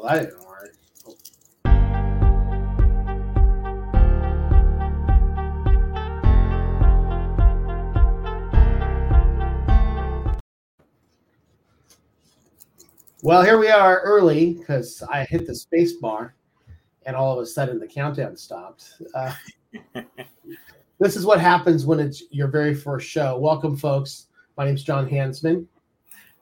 Well, 0.00 0.14
that 0.14 0.26
didn't 0.26 0.46
work. 0.46 0.76
Well, 13.22 13.42
here 13.42 13.58
we 13.58 13.68
are 13.70 14.00
early 14.02 14.52
because 14.54 15.02
I 15.02 15.24
hit 15.24 15.48
the 15.48 15.54
space 15.56 15.94
bar 15.94 16.36
and 17.04 17.16
all 17.16 17.36
of 17.36 17.42
a 17.42 17.46
sudden 17.46 17.80
the 17.80 17.88
countdown 17.88 18.36
stopped. 18.36 19.02
Uh, 19.16 19.34
this 21.00 21.16
is 21.16 21.26
what 21.26 21.40
happens 21.40 21.86
when 21.86 21.98
it's 21.98 22.22
your 22.30 22.46
very 22.46 22.72
first 22.72 23.08
show. 23.08 23.36
Welcome, 23.36 23.76
folks. 23.76 24.28
My 24.56 24.64
name 24.64 24.76
is 24.76 24.84
John 24.84 25.08
Hansman. 25.08 25.66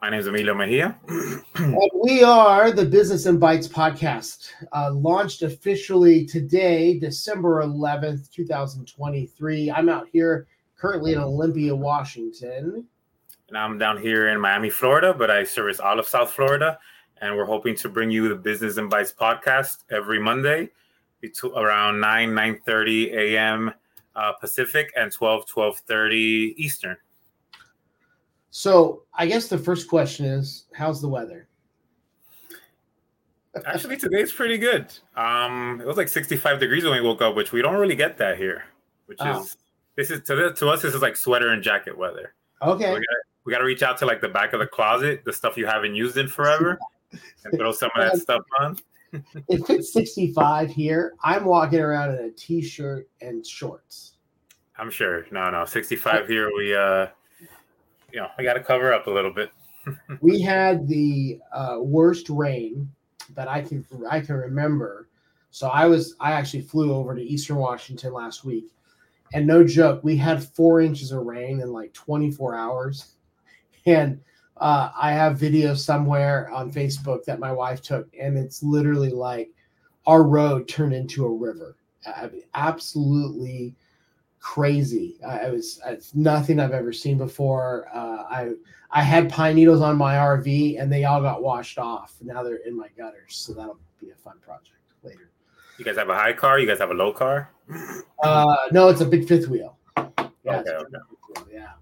My 0.06 0.10
name 0.10 0.20
is 0.20 0.28
Emilio 0.28 0.54
Mejia. 0.54 0.96
and 1.56 1.90
we 2.00 2.22
are 2.22 2.70
the 2.70 2.84
Business 2.84 3.26
and 3.26 3.40
Bytes 3.40 3.68
podcast, 3.68 4.52
uh, 4.72 4.92
launched 4.92 5.42
officially 5.42 6.24
today, 6.24 6.96
December 6.96 7.64
11th, 7.64 8.30
2023. 8.30 9.72
I'm 9.72 9.88
out 9.88 10.06
here 10.12 10.46
currently 10.76 11.14
in 11.14 11.18
Olympia, 11.18 11.74
Washington. 11.74 12.86
And 13.48 13.58
I'm 13.58 13.78
down 13.78 14.00
here 14.00 14.28
in 14.28 14.40
Miami, 14.40 14.70
Florida, 14.70 15.12
but 15.12 15.28
I 15.28 15.42
service 15.42 15.80
all 15.80 15.98
of 15.98 16.06
South 16.06 16.30
Florida. 16.30 16.78
And 17.20 17.36
we're 17.36 17.44
hoping 17.44 17.74
to 17.74 17.88
bring 17.88 18.08
you 18.08 18.28
the 18.28 18.36
Business 18.36 18.76
and 18.76 18.88
Bytes 18.88 19.12
podcast 19.12 19.78
every 19.90 20.20
Monday 20.20 20.70
between 21.20 21.52
around 21.54 21.98
9, 21.98 22.32
9 22.32 22.60
30 22.64 23.10
a.m. 23.12 23.74
Uh, 24.14 24.32
Pacific 24.34 24.92
and 24.96 25.10
12, 25.10 25.46
12 25.46 25.78
30 25.78 26.54
Eastern. 26.58 26.96
So 28.56 29.02
I 29.12 29.26
guess 29.26 29.48
the 29.48 29.58
first 29.58 29.86
question 29.86 30.24
is 30.24 30.64
how's 30.72 31.02
the 31.02 31.08
weather? 31.08 31.46
Actually, 33.66 33.98
today's 33.98 34.32
pretty 34.32 34.56
good. 34.56 34.86
Um, 35.14 35.78
it 35.82 35.86
was 35.86 35.98
like 35.98 36.08
65 36.08 36.58
degrees 36.58 36.82
when 36.82 36.94
we 36.94 37.02
woke 37.02 37.20
up, 37.20 37.36
which 37.36 37.52
we 37.52 37.60
don't 37.60 37.74
really 37.74 37.94
get 37.94 38.16
that 38.16 38.38
here. 38.38 38.64
Which 39.04 39.18
oh. 39.20 39.42
is 39.42 39.58
this 39.96 40.10
is 40.10 40.22
to, 40.22 40.54
to 40.54 40.68
us, 40.70 40.80
this 40.80 40.94
is 40.94 41.02
like 41.02 41.16
sweater 41.16 41.50
and 41.50 41.62
jacket 41.62 41.98
weather. 41.98 42.32
Okay. 42.62 42.94
So 42.94 43.00
we 43.44 43.52
got 43.52 43.58
to 43.58 43.64
reach 43.64 43.82
out 43.82 43.98
to 43.98 44.06
like 44.06 44.22
the 44.22 44.28
back 44.30 44.54
of 44.54 44.60
the 44.60 44.66
closet, 44.66 45.22
the 45.26 45.34
stuff 45.34 45.58
you 45.58 45.66
haven't 45.66 45.94
used 45.94 46.16
in 46.16 46.26
forever, 46.26 46.78
and 47.12 47.58
throw 47.58 47.72
some 47.72 47.90
of 47.94 48.10
that 48.10 48.18
stuff 48.18 48.40
on. 48.58 48.78
if 49.50 49.68
it's 49.68 49.92
65 49.92 50.70
here, 50.70 51.12
I'm 51.22 51.44
walking 51.44 51.80
around 51.80 52.14
in 52.14 52.24
a 52.24 52.30
t-shirt 52.30 53.06
and 53.20 53.46
shorts. 53.46 54.14
I'm 54.78 54.90
sure. 54.90 55.26
No, 55.30 55.50
no, 55.50 55.66
65 55.66 56.26
here. 56.26 56.50
We, 56.56 56.74
uh, 56.74 57.08
you 58.16 58.22
know, 58.22 58.30
I 58.38 58.42
got 58.42 58.54
to 58.54 58.62
cover 58.62 58.94
up 58.94 59.08
a 59.08 59.10
little 59.10 59.30
bit. 59.30 59.50
we 60.22 60.40
had 60.40 60.88
the 60.88 61.38
uh, 61.52 61.76
worst 61.80 62.30
rain 62.30 62.90
that 63.34 63.46
I 63.46 63.60
can 63.60 63.84
I 64.10 64.20
can 64.20 64.36
remember. 64.36 65.08
So 65.50 65.68
I 65.68 65.84
was 65.84 66.16
I 66.18 66.32
actually 66.32 66.62
flew 66.62 66.94
over 66.94 67.14
to 67.14 67.22
Eastern 67.22 67.56
Washington 67.56 68.14
last 68.14 68.42
week, 68.42 68.72
and 69.34 69.46
no 69.46 69.64
joke, 69.64 70.02
we 70.02 70.16
had 70.16 70.42
four 70.42 70.80
inches 70.80 71.12
of 71.12 71.26
rain 71.26 71.60
in 71.60 71.70
like 71.72 71.92
24 71.92 72.56
hours. 72.56 73.12
And 73.88 74.20
uh, 74.56 74.90
I 75.00 75.12
have 75.12 75.38
video 75.38 75.72
somewhere 75.74 76.50
on 76.52 76.72
Facebook 76.72 77.22
that 77.26 77.38
my 77.38 77.52
wife 77.52 77.82
took, 77.82 78.08
and 78.20 78.36
it's 78.36 78.60
literally 78.60 79.10
like 79.10 79.48
our 80.08 80.24
road 80.24 80.66
turned 80.66 80.92
into 80.92 81.24
a 81.24 81.32
river. 81.32 81.76
Absolutely 82.54 83.76
crazy. 84.46 85.16
I 85.26 85.50
was 85.50 85.80
it's 85.86 86.14
nothing 86.14 86.60
I've 86.60 86.72
ever 86.72 86.92
seen 86.92 87.18
before. 87.18 87.88
Uh, 87.92 88.22
I 88.30 88.52
I 88.92 89.02
had 89.02 89.28
pine 89.28 89.56
needles 89.56 89.80
on 89.80 89.96
my 89.96 90.14
RV, 90.14 90.80
and 90.80 90.90
they 90.90 91.04
all 91.04 91.20
got 91.20 91.42
washed 91.42 91.78
off. 91.78 92.14
Now 92.22 92.44
they're 92.44 92.64
in 92.64 92.76
my 92.76 92.86
gutters, 92.96 93.34
so 93.34 93.52
that'll 93.52 93.80
be 94.00 94.10
a 94.10 94.14
fun 94.14 94.38
project 94.40 94.78
later. 95.02 95.30
You 95.78 95.84
guys 95.84 95.96
have 95.96 96.10
a 96.10 96.14
high 96.14 96.32
car? 96.32 96.60
You 96.60 96.66
guys 96.66 96.78
have 96.78 96.90
a 96.90 96.94
low 96.94 97.12
car? 97.12 97.50
Uh, 98.22 98.56
no, 98.70 98.88
it's 98.88 99.00
a 99.00 99.04
big 99.04 99.26
fifth 99.26 99.48
wheel. 99.48 99.76
Yeah, 99.96 100.60
okay, 100.60 100.70
okay. 100.70 100.96
Wheel, 101.34 101.48
yeah. 101.52 101.72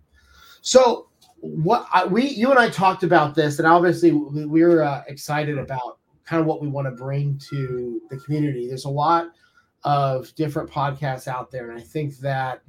So 0.62 1.09
what 1.41 1.87
I, 1.93 2.06
we 2.06 2.28
you 2.28 2.50
and 2.50 2.59
I 2.59 2.71
talked 2.71 3.03
about 3.03 3.34
this, 3.34 3.59
and 3.59 3.69
obviously 3.69 4.12
we, 4.12 4.47
we're 4.47 4.83
uh, 4.83 5.03
excited 5.06 5.59
about 5.59 5.99
kind 6.25 6.41
of 6.41 6.47
what 6.47 6.62
we 6.62 6.69
want 6.69 6.87
to 6.87 6.93
bring 6.93 7.38
to 7.50 8.00
the 8.09 8.17
community. 8.17 8.67
There's 8.67 8.87
a 8.87 8.91
lot 9.05 9.27
of 9.84 10.34
different 10.34 10.71
podcasts 10.71 11.28
out 11.28 11.50
there, 11.50 11.71
and 11.71 11.78
I 11.78 11.83
think 11.83 12.19
that 12.19 12.62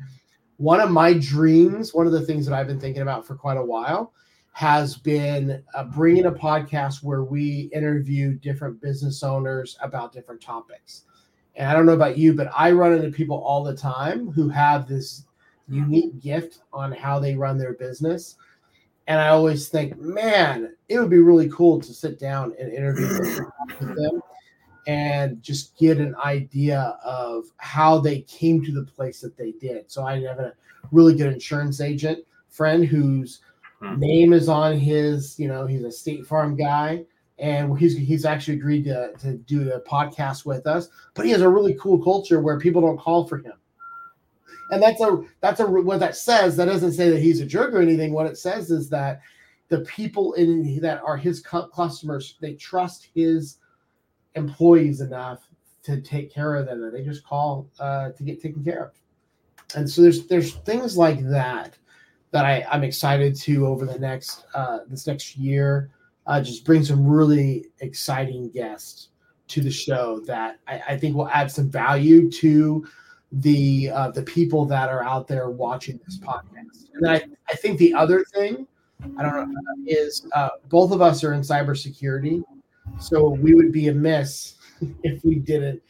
one 0.58 0.80
of 0.80 0.92
my 0.92 1.14
dreams, 1.14 1.94
one 1.94 2.08
of 2.08 2.14
the 2.14 2.22
things 2.22 2.46
that 2.46 2.56
I've 2.56 2.68
been 2.68 2.80
thinking 2.80 3.02
about 3.02 3.26
for 3.26 3.36
quite 3.36 3.58
a 3.58 3.66
while, 3.66 4.14
has 4.54 4.96
been 4.96 5.62
uh, 5.74 5.84
bringing 5.84 6.28
a 6.28 6.32
podcast 6.32 7.04
where 7.04 7.24
we 7.24 7.70
interview 7.74 8.34
different 8.36 8.82
business 8.82 9.22
owners 9.22 9.78
about 9.82 10.14
different 10.14 10.42
topics. 10.42 11.04
And 11.56 11.68
I 11.70 11.74
don't 11.74 11.86
know 11.86 11.94
about 11.94 12.18
you, 12.18 12.34
but 12.34 12.50
I 12.56 12.72
run 12.72 12.94
into 12.94 13.10
people 13.10 13.38
all 13.38 13.64
the 13.64 13.76
time 13.76 14.32
who 14.32 14.48
have 14.48 14.88
this 14.88 15.26
unique 15.68 16.22
gift 16.22 16.60
on 16.72 16.94
how 16.94 17.20
they 17.20 17.36
run 17.36 17.58
their 17.58 17.74
business. 17.74 18.36
And 19.08 19.20
I 19.20 19.28
always 19.30 19.68
think, 19.68 20.00
man, 20.00 20.76
it 20.88 21.00
would 21.00 21.10
be 21.10 21.20
really 21.20 21.50
cool 21.50 21.82
to 21.82 21.94
sit 21.94 22.18
down 22.18 22.54
and 22.58 22.72
interview 22.72 23.08
them 23.80 24.22
and 24.88 25.42
just 25.42 25.78
get 25.78 25.98
an 25.98 26.16
idea 26.24 26.98
of 27.04 27.46
how 27.58 28.00
they 28.00 28.22
came 28.22 28.64
to 28.64 28.72
the 28.72 28.84
place 28.84 29.22
that 29.22 29.38
they 29.38 29.52
did. 29.54 29.92
So 29.92 30.04
I 30.04 30.20
have 30.22 30.40
a 30.40 30.54
really 30.92 31.16
good 31.16 31.34
insurance 31.34 31.82
agent 31.82 32.20
friend 32.50 32.86
whose 32.86 33.42
hmm. 33.80 34.00
name 34.00 34.34
is 34.34 34.48
on 34.48 34.78
his, 34.78 35.40
you 35.40 35.48
know, 35.48 35.66
he's 35.66 35.84
a 35.84 35.92
State 35.92 36.26
Farm 36.26 36.56
guy. 36.56 37.06
And 37.38 37.78
he's 37.78 37.98
he's 37.98 38.24
actually 38.24 38.54
agreed 38.54 38.86
to, 38.86 39.12
to 39.20 39.34
do 39.34 39.70
a 39.74 39.82
podcast 39.82 40.46
with 40.46 40.66
us, 40.66 40.88
but 41.16 41.26
he 41.26 41.32
has 41.32 41.42
a 41.42 41.50
really 41.50 41.76
cool 41.82 42.02
culture 42.02 42.40
where 42.40 42.58
people 42.58 42.82
don't 42.82 42.98
call 42.98 43.28
for 43.28 43.40
him 43.40 43.52
and 44.72 44.82
that's 44.82 45.02
a 45.02 45.24
that's 45.42 45.60
a 45.60 45.66
what 45.66 46.00
that 46.00 46.16
says. 46.16 46.56
That 46.58 46.66
doesn't 46.66 46.94
say 46.94 47.10
that 47.10 47.22
he's 47.22 47.42
a 47.42 47.46
jerk 47.46 47.74
or 47.74 47.82
anything. 47.82 48.14
What 48.14 48.28
it 48.28 48.38
says 48.38 48.72
is 48.72 48.90
that 48.90 49.22
the 49.70 49.82
people 49.82 50.34
in 50.34 50.80
that 50.82 51.02
are 51.04 51.18
his 51.18 51.42
customers 51.42 52.36
they 52.40 52.54
trust 52.54 53.10
his 53.14 53.58
employees 54.36 55.02
enough 55.02 55.48
to 55.84 56.02
take 56.02 56.34
care 56.34 56.56
of 56.56 56.66
them 56.66 56.82
that 56.82 56.92
they 56.94 57.04
just 57.04 57.24
call 57.24 57.68
uh, 57.80 58.10
to 58.12 58.24
get 58.24 58.42
taken 58.42 58.64
care 58.64 58.86
of. 58.86 58.92
And 59.76 59.90
so 59.90 60.02
there's 60.02 60.28
there's 60.28 60.54
things 60.58 60.98
like 60.98 61.28
that 61.30 61.78
that 62.32 62.46
I, 62.46 62.66
I'm 62.70 62.84
excited 62.84 63.36
to 63.42 63.68
over 63.68 63.86
the 63.86 64.00
next 64.00 64.46
uh, 64.54 64.80
this 64.88 65.08
next 65.08 65.38
year. 65.38 65.90
Uh, 66.28 66.42
just 66.42 66.66
bring 66.66 66.84
some 66.84 67.06
really 67.06 67.68
exciting 67.82 68.50
guests 68.50 69.10
to 69.48 69.62
the 69.62 69.70
show 69.70 70.20
that 70.22 70.60
I, 70.68 70.82
I 70.90 70.98
think 70.98 71.16
will 71.16 71.30
add 71.30 71.52
some 71.52 71.70
value 71.70 72.32
to 72.32 72.86
the 73.32 73.92
uh, 73.92 74.12
the 74.12 74.24
people 74.24 74.66
that 74.66 74.90
are 74.90 75.04
out 75.04 75.28
there 75.28 75.50
watching 75.50 76.00
this 76.06 76.18
podcast. 76.18 76.88
And 76.94 77.10
I, 77.10 77.22
I 77.50 77.56
think 77.56 77.78
the 77.78 77.94
other 77.94 78.24
thing, 78.34 78.68
I 79.18 79.24
don't 79.24 79.52
know, 79.52 79.62
is 79.86 80.28
uh, 80.34 80.50
both 80.70 80.92
of 80.92 81.02
us 81.02 81.24
are 81.24 81.34
in 81.34 81.42
cybersecurity, 81.42 82.44
so 83.00 83.30
we 83.30 83.54
would 83.54 83.72
be 83.72 83.88
amiss 83.88 84.56
if 85.04 85.24
we 85.24 85.36
didn't 85.36 85.82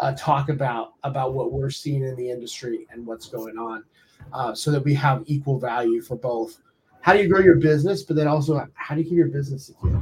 uh, 0.00 0.12
talk 0.16 0.48
about 0.48 0.94
about 1.04 1.34
what 1.34 1.52
we're 1.52 1.70
seeing 1.70 2.02
in 2.02 2.16
the 2.16 2.30
industry 2.30 2.86
and 2.90 3.06
what's 3.06 3.26
going 3.26 3.58
on, 3.58 3.84
uh, 4.32 4.54
so 4.54 4.70
that 4.70 4.82
we 4.82 4.94
have 4.94 5.22
equal 5.26 5.58
value 5.58 6.00
for 6.00 6.16
both. 6.16 6.58
How 7.00 7.12
do 7.12 7.20
you 7.20 7.28
grow 7.28 7.40
your 7.40 7.56
business, 7.56 8.02
but 8.02 8.16
then 8.16 8.28
also 8.28 8.66
how 8.74 8.94
do 8.94 9.02
you 9.02 9.08
keep 9.08 9.18
your 9.18 9.28
business 9.28 9.66
secure? 9.66 10.00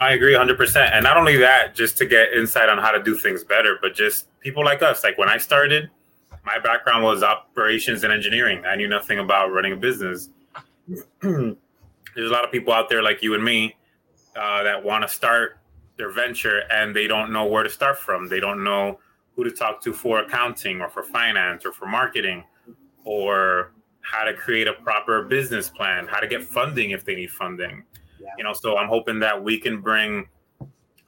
I 0.00 0.14
agree 0.14 0.34
100%. 0.34 0.90
And 0.92 1.04
not 1.04 1.16
only 1.16 1.36
that, 1.36 1.76
just 1.76 1.96
to 1.98 2.06
get 2.06 2.32
insight 2.32 2.68
on 2.68 2.76
how 2.78 2.90
to 2.90 3.00
do 3.00 3.16
things 3.16 3.44
better, 3.44 3.78
but 3.80 3.94
just 3.94 4.26
people 4.40 4.64
like 4.64 4.82
us. 4.82 5.04
Like 5.04 5.16
when 5.16 5.28
I 5.28 5.38
started, 5.38 5.90
my 6.44 6.58
background 6.58 7.04
was 7.04 7.22
operations 7.22 8.02
and 8.02 8.12
engineering. 8.12 8.64
I 8.66 8.74
knew 8.74 8.88
nothing 8.88 9.20
about 9.20 9.52
running 9.52 9.72
a 9.72 9.76
business. 9.76 10.28
There's 11.20 11.54
a 12.16 12.32
lot 12.32 12.44
of 12.44 12.50
people 12.50 12.72
out 12.72 12.88
there 12.88 13.00
like 13.00 13.22
you 13.22 13.34
and 13.34 13.44
me 13.44 13.76
uh, 14.36 14.62
that 14.62 14.82
want 14.82 15.02
to 15.02 15.08
start 15.08 15.58
their 15.96 16.10
venture 16.10 16.62
and 16.70 16.94
they 16.94 17.06
don't 17.06 17.32
know 17.32 17.46
where 17.46 17.62
to 17.62 17.70
start 17.70 17.98
from. 17.98 18.28
They 18.28 18.40
don't 18.40 18.64
know 18.64 18.98
who 19.34 19.44
to 19.44 19.50
talk 19.50 19.82
to 19.82 19.92
for 19.92 20.20
accounting 20.20 20.80
or 20.80 20.88
for 20.88 21.02
finance 21.02 21.64
or 21.64 21.72
for 21.72 21.86
marketing 21.86 22.44
or 23.04 23.72
how 24.00 24.24
to 24.24 24.34
create 24.34 24.66
a 24.66 24.72
proper 24.72 25.22
business 25.22 25.68
plan, 25.68 26.06
how 26.06 26.20
to 26.20 26.26
get 26.26 26.42
funding 26.42 26.90
if 26.90 27.04
they 27.04 27.14
need 27.14 27.30
funding 27.30 27.84
you 28.36 28.44
know, 28.44 28.52
so 28.52 28.76
I'm 28.76 28.88
hoping 28.88 29.18
that 29.20 29.42
we 29.42 29.58
can 29.58 29.80
bring 29.80 30.28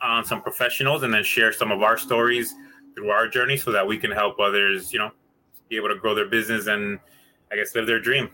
on 0.00 0.24
some 0.24 0.42
professionals 0.42 1.02
and 1.02 1.12
then 1.12 1.24
share 1.24 1.52
some 1.52 1.70
of 1.70 1.82
our 1.82 1.96
stories 1.96 2.54
through 2.94 3.10
our 3.10 3.28
journey 3.28 3.56
so 3.56 3.72
that 3.72 3.86
we 3.86 3.98
can 3.98 4.10
help 4.10 4.38
others, 4.38 4.92
you 4.92 4.98
know, 4.98 5.10
be 5.68 5.76
able 5.76 5.88
to 5.88 5.96
grow 5.96 6.14
their 6.14 6.28
business 6.28 6.66
and 6.66 6.98
I 7.50 7.56
guess 7.56 7.74
live 7.74 7.86
their 7.86 8.00
dream. 8.00 8.30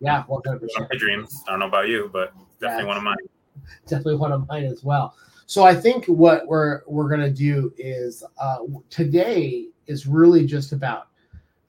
Yeah, 0.00 0.24
100%. 0.28 0.28
One 0.28 0.60
of 0.84 0.88
my 0.90 0.98
dreams. 0.98 1.42
I 1.46 1.50
don't 1.50 1.60
know 1.60 1.68
about 1.68 1.88
you, 1.88 2.08
but 2.12 2.32
definitely 2.60 2.84
yeah, 2.84 2.88
one 2.88 2.96
of 2.96 3.02
mine. 3.02 3.16
Definitely 3.86 4.16
one 4.16 4.32
of 4.32 4.46
mine 4.48 4.64
as 4.64 4.82
well. 4.84 5.14
So 5.46 5.64
I 5.64 5.74
think 5.74 6.06
what 6.06 6.46
we're 6.46 6.82
we're 6.86 7.08
gonna 7.08 7.28
do 7.28 7.72
is 7.76 8.22
uh, 8.38 8.58
today 8.88 9.66
is 9.88 10.06
really 10.06 10.46
just 10.46 10.70
about 10.70 11.08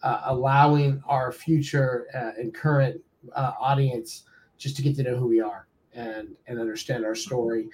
uh, 0.03 0.21
allowing 0.25 1.01
our 1.07 1.31
future 1.31 2.05
uh, 2.13 2.39
and 2.39 2.53
current 2.53 3.01
uh, 3.35 3.53
audience 3.59 4.23
just 4.59 4.75
to 4.75 4.83
get 4.83 4.95
to 4.97 5.03
know 5.03 5.15
who 5.15 5.27
we 5.27 5.41
are 5.41 5.67
and 5.93 6.35
and 6.45 6.59
understand 6.59 7.03
our 7.03 7.15
story 7.15 7.69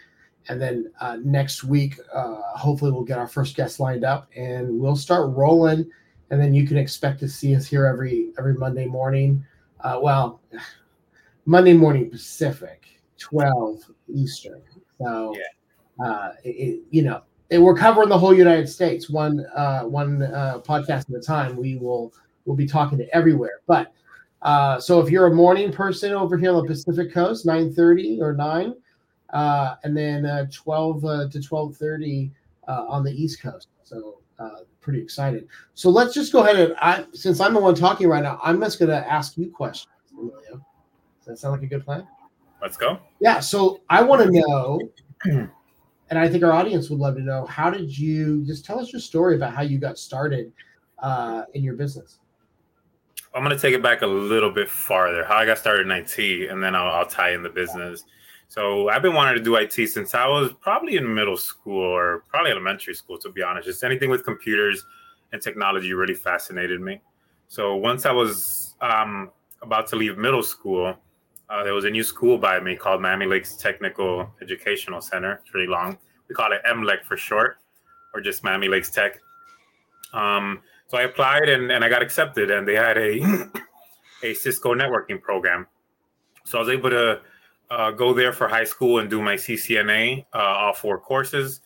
and 0.49 0.61
then 0.61 0.91
uh, 1.01 1.17
next 1.25 1.65
week, 1.65 1.99
uh, 2.13 2.35
hopefully, 2.55 2.91
we'll 2.91 3.03
get 3.03 3.17
our 3.17 3.27
first 3.27 3.55
guest 3.57 3.81
lined 3.81 4.05
up, 4.05 4.29
and 4.33 4.79
we'll 4.79 4.95
start 4.95 5.35
rolling. 5.35 5.89
And 6.29 6.41
then 6.41 6.53
you 6.53 6.65
can 6.65 6.77
expect 6.77 7.19
to 7.19 7.27
see 7.27 7.53
us 7.53 7.65
here 7.67 7.85
every 7.85 8.31
every 8.37 8.53
Monday 8.53 8.85
morning. 8.85 9.45
Well, 9.83 10.39
Monday 11.45 11.73
morning 11.73 12.09
Pacific, 12.09 12.96
twelve 13.17 13.79
Eastern. 14.07 14.61
So, 14.99 15.35
yeah. 15.35 16.05
uh, 16.05 16.33
it, 16.43 16.81
you 16.91 17.03
know, 17.03 17.21
and 17.51 17.63
we're 17.63 17.75
covering 17.75 18.09
the 18.09 18.17
whole 18.17 18.33
United 18.33 18.67
States, 18.67 19.09
one 19.09 19.45
uh, 19.55 19.83
one 19.83 20.23
uh, 20.23 20.59
podcast 20.65 21.09
at 21.09 21.15
a 21.15 21.21
time. 21.21 21.55
We 21.55 21.77
will 21.77 22.13
we'll 22.45 22.55
be 22.55 22.67
talking 22.67 22.97
to 22.97 23.15
everywhere. 23.15 23.61
But 23.67 23.93
uh, 24.41 24.79
so 24.79 24.99
if 24.99 25.09
you're 25.09 25.27
a 25.27 25.33
morning 25.33 25.71
person 25.71 26.13
over 26.13 26.37
here 26.37 26.51
on 26.51 26.63
the 26.63 26.67
Pacific 26.67 27.13
Coast, 27.13 27.45
nine 27.45 27.73
thirty 27.73 28.21
or 28.21 28.33
nine, 28.33 28.75
uh, 29.31 29.75
and 29.83 29.95
then 29.95 30.25
uh, 30.25 30.47
twelve 30.51 31.05
uh, 31.05 31.27
to 31.29 31.41
twelve 31.41 31.75
thirty 31.77 32.31
uh, 32.67 32.85
on 32.87 33.03
the 33.03 33.11
East 33.11 33.41
Coast. 33.41 33.67
So 33.83 34.19
uh, 34.39 34.59
pretty 34.81 35.01
excited. 35.01 35.47
So 35.73 35.89
let's 35.89 36.13
just 36.13 36.31
go 36.31 36.43
ahead 36.43 36.55
and 36.57 36.75
I, 36.79 37.05
since 37.13 37.39
I'm 37.39 37.53
the 37.53 37.59
one 37.59 37.75
talking 37.75 38.07
right 38.07 38.23
now, 38.23 38.39
I'm 38.43 38.59
just 38.61 38.79
going 38.79 38.89
to 38.89 39.11
ask 39.11 39.37
you 39.37 39.49
questions. 39.49 39.91
Does 40.15 40.59
that 41.25 41.39
sound 41.39 41.53
like 41.53 41.63
a 41.63 41.67
good 41.67 41.83
plan? 41.83 42.07
Let's 42.61 42.77
go. 42.77 42.99
Yeah. 43.19 43.39
So 43.39 43.81
I 43.89 44.03
want 44.03 44.23
to 44.23 44.31
know. 44.31 44.81
and 46.09 46.19
I 46.19 46.29
think 46.29 46.43
our 46.43 46.51
audience 46.51 46.89
would 46.89 46.99
love 46.99 47.15
to 47.15 47.21
know 47.21 47.45
how 47.45 47.69
did 47.69 47.95
you 47.97 48.45
just 48.45 48.65
tell 48.65 48.79
us 48.79 48.91
your 48.91 49.01
story 49.01 49.35
about 49.35 49.53
how 49.53 49.61
you 49.61 49.77
got 49.77 49.97
started 49.97 50.51
uh, 50.99 51.43
in 51.53 51.63
your 51.63 51.75
business. 51.75 52.19
I'm 53.33 53.43
going 53.43 53.55
to 53.55 53.61
take 53.61 53.75
it 53.75 53.83
back 53.83 54.01
a 54.01 54.07
little 54.07 54.49
bit 54.49 54.69
farther. 54.69 55.23
How 55.23 55.35
I 55.35 55.45
got 55.45 55.57
started 55.57 55.85
in 55.85 55.91
IT, 55.91 56.49
and 56.49 56.63
then 56.63 56.75
I'll, 56.75 56.87
I'll 56.87 57.05
tie 57.05 57.33
in 57.33 57.43
the 57.43 57.49
business. 57.49 58.03
So 58.47 58.89
I've 58.89 59.01
been 59.01 59.13
wanting 59.13 59.35
to 59.35 59.43
do 59.43 59.55
IT 59.57 59.73
since 59.89 60.15
I 60.15 60.25
was 60.27 60.53
probably 60.61 60.95
in 60.95 61.13
middle 61.13 61.35
school 61.35 61.83
or 61.83 62.23
probably 62.29 62.51
elementary 62.51 62.93
school, 62.93 63.17
to 63.19 63.29
be 63.29 63.43
honest. 63.43 63.67
Just 63.67 63.83
anything 63.83 64.09
with 64.09 64.23
computers 64.23 64.83
and 65.33 65.41
technology 65.41 65.93
really 65.93 66.13
fascinated 66.13 66.79
me. 66.79 67.01
So 67.49 67.75
once 67.75 68.05
I 68.05 68.11
was 68.11 68.75
um, 68.81 69.31
about 69.61 69.87
to 69.87 69.97
leave 69.97 70.17
middle 70.17 70.43
school, 70.43 70.95
uh, 71.49 71.63
there 71.63 71.73
was 71.73 71.85
a 71.85 71.89
new 71.89 72.03
school 72.03 72.37
by 72.37 72.59
me 72.59 72.75
called 72.75 73.01
Miami 73.01 73.25
Lakes 73.25 73.55
Technical 73.55 74.29
Educational 74.41 75.01
Center. 75.01 75.41
It's 75.43 75.53
really 75.53 75.67
long. 75.67 75.97
We 76.27 76.35
call 76.35 76.51
it 76.51 76.61
MLEC 76.69 77.03
for 77.05 77.15
short, 77.15 77.57
or 78.13 78.21
just 78.21 78.43
Miami 78.43 78.67
Lakes 78.67 78.89
Tech. 78.89 79.21
Um, 80.13 80.61
so 80.87 80.97
I 80.97 81.03
applied 81.03 81.49
and, 81.49 81.71
and 81.71 81.83
I 81.83 81.89
got 81.89 82.01
accepted, 82.01 82.51
and 82.51 82.67
they 82.67 82.75
had 82.75 82.97
a 82.97 83.49
a 84.23 84.33
Cisco 84.33 84.73
networking 84.73 85.21
program. 85.21 85.67
So 86.43 86.57
I 86.57 86.61
was 86.61 86.69
able 86.69 86.89
to 86.89 87.21
uh, 87.69 87.91
go 87.91 88.13
there 88.13 88.33
for 88.33 88.47
high 88.47 88.63
school 88.63 88.99
and 88.99 89.09
do 89.09 89.21
my 89.21 89.35
CCNA, 89.35 90.25
uh, 90.33 90.37
all 90.37 90.73
four 90.73 90.99
courses, 90.99 91.61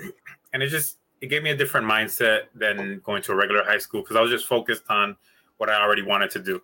and 0.52 0.62
it 0.62 0.68
just 0.68 0.98
it 1.20 1.26
gave 1.26 1.42
me 1.42 1.50
a 1.50 1.56
different 1.56 1.86
mindset 1.86 2.42
than 2.54 3.00
going 3.04 3.22
to 3.22 3.32
a 3.32 3.34
regular 3.34 3.64
high 3.64 3.78
school 3.78 4.02
because 4.02 4.16
I 4.16 4.20
was 4.20 4.30
just 4.30 4.46
focused 4.46 4.84
on 4.90 5.16
what 5.56 5.70
I 5.70 5.80
already 5.80 6.02
wanted 6.02 6.30
to 6.32 6.38
do. 6.40 6.62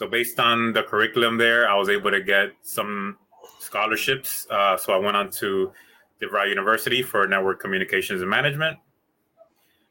So 0.00 0.06
based 0.06 0.40
on 0.40 0.72
the 0.72 0.82
curriculum 0.82 1.36
there, 1.36 1.68
I 1.68 1.76
was 1.76 1.90
able 1.90 2.10
to 2.10 2.22
get 2.22 2.52
some 2.62 3.18
scholarships. 3.58 4.46
Uh, 4.48 4.74
so 4.78 4.94
I 4.94 4.96
went 4.96 5.14
on 5.14 5.30
to 5.32 5.72
DeVry 6.22 6.48
University 6.48 7.02
for 7.02 7.28
network 7.28 7.60
communications 7.60 8.22
and 8.22 8.30
management. 8.30 8.78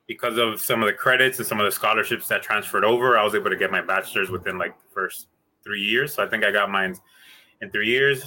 Because 0.08 0.40
of 0.40 0.60
some 0.60 0.82
of 0.82 0.88
the 0.88 0.94
credits 0.94 1.38
and 1.38 1.46
some 1.46 1.60
of 1.60 1.66
the 1.66 1.72
scholarships 1.72 2.28
that 2.30 2.42
transferred 2.42 2.84
over, 2.84 3.20
I 3.20 3.24
was 3.24 3.36
able 3.36 3.52
to 3.52 3.56
get 3.56 3.70
my 3.70 3.82
bachelor's 3.82 4.32
within 4.32 4.58
like 4.58 4.76
the 4.80 4.90
first 4.92 5.28
three 5.64 5.84
years. 5.84 6.16
So 6.16 6.24
I 6.24 6.28
think 6.28 6.44
I 6.44 6.50
got 6.50 6.72
mine 6.72 6.96
in 7.62 7.70
three 7.70 7.90
years. 7.90 8.24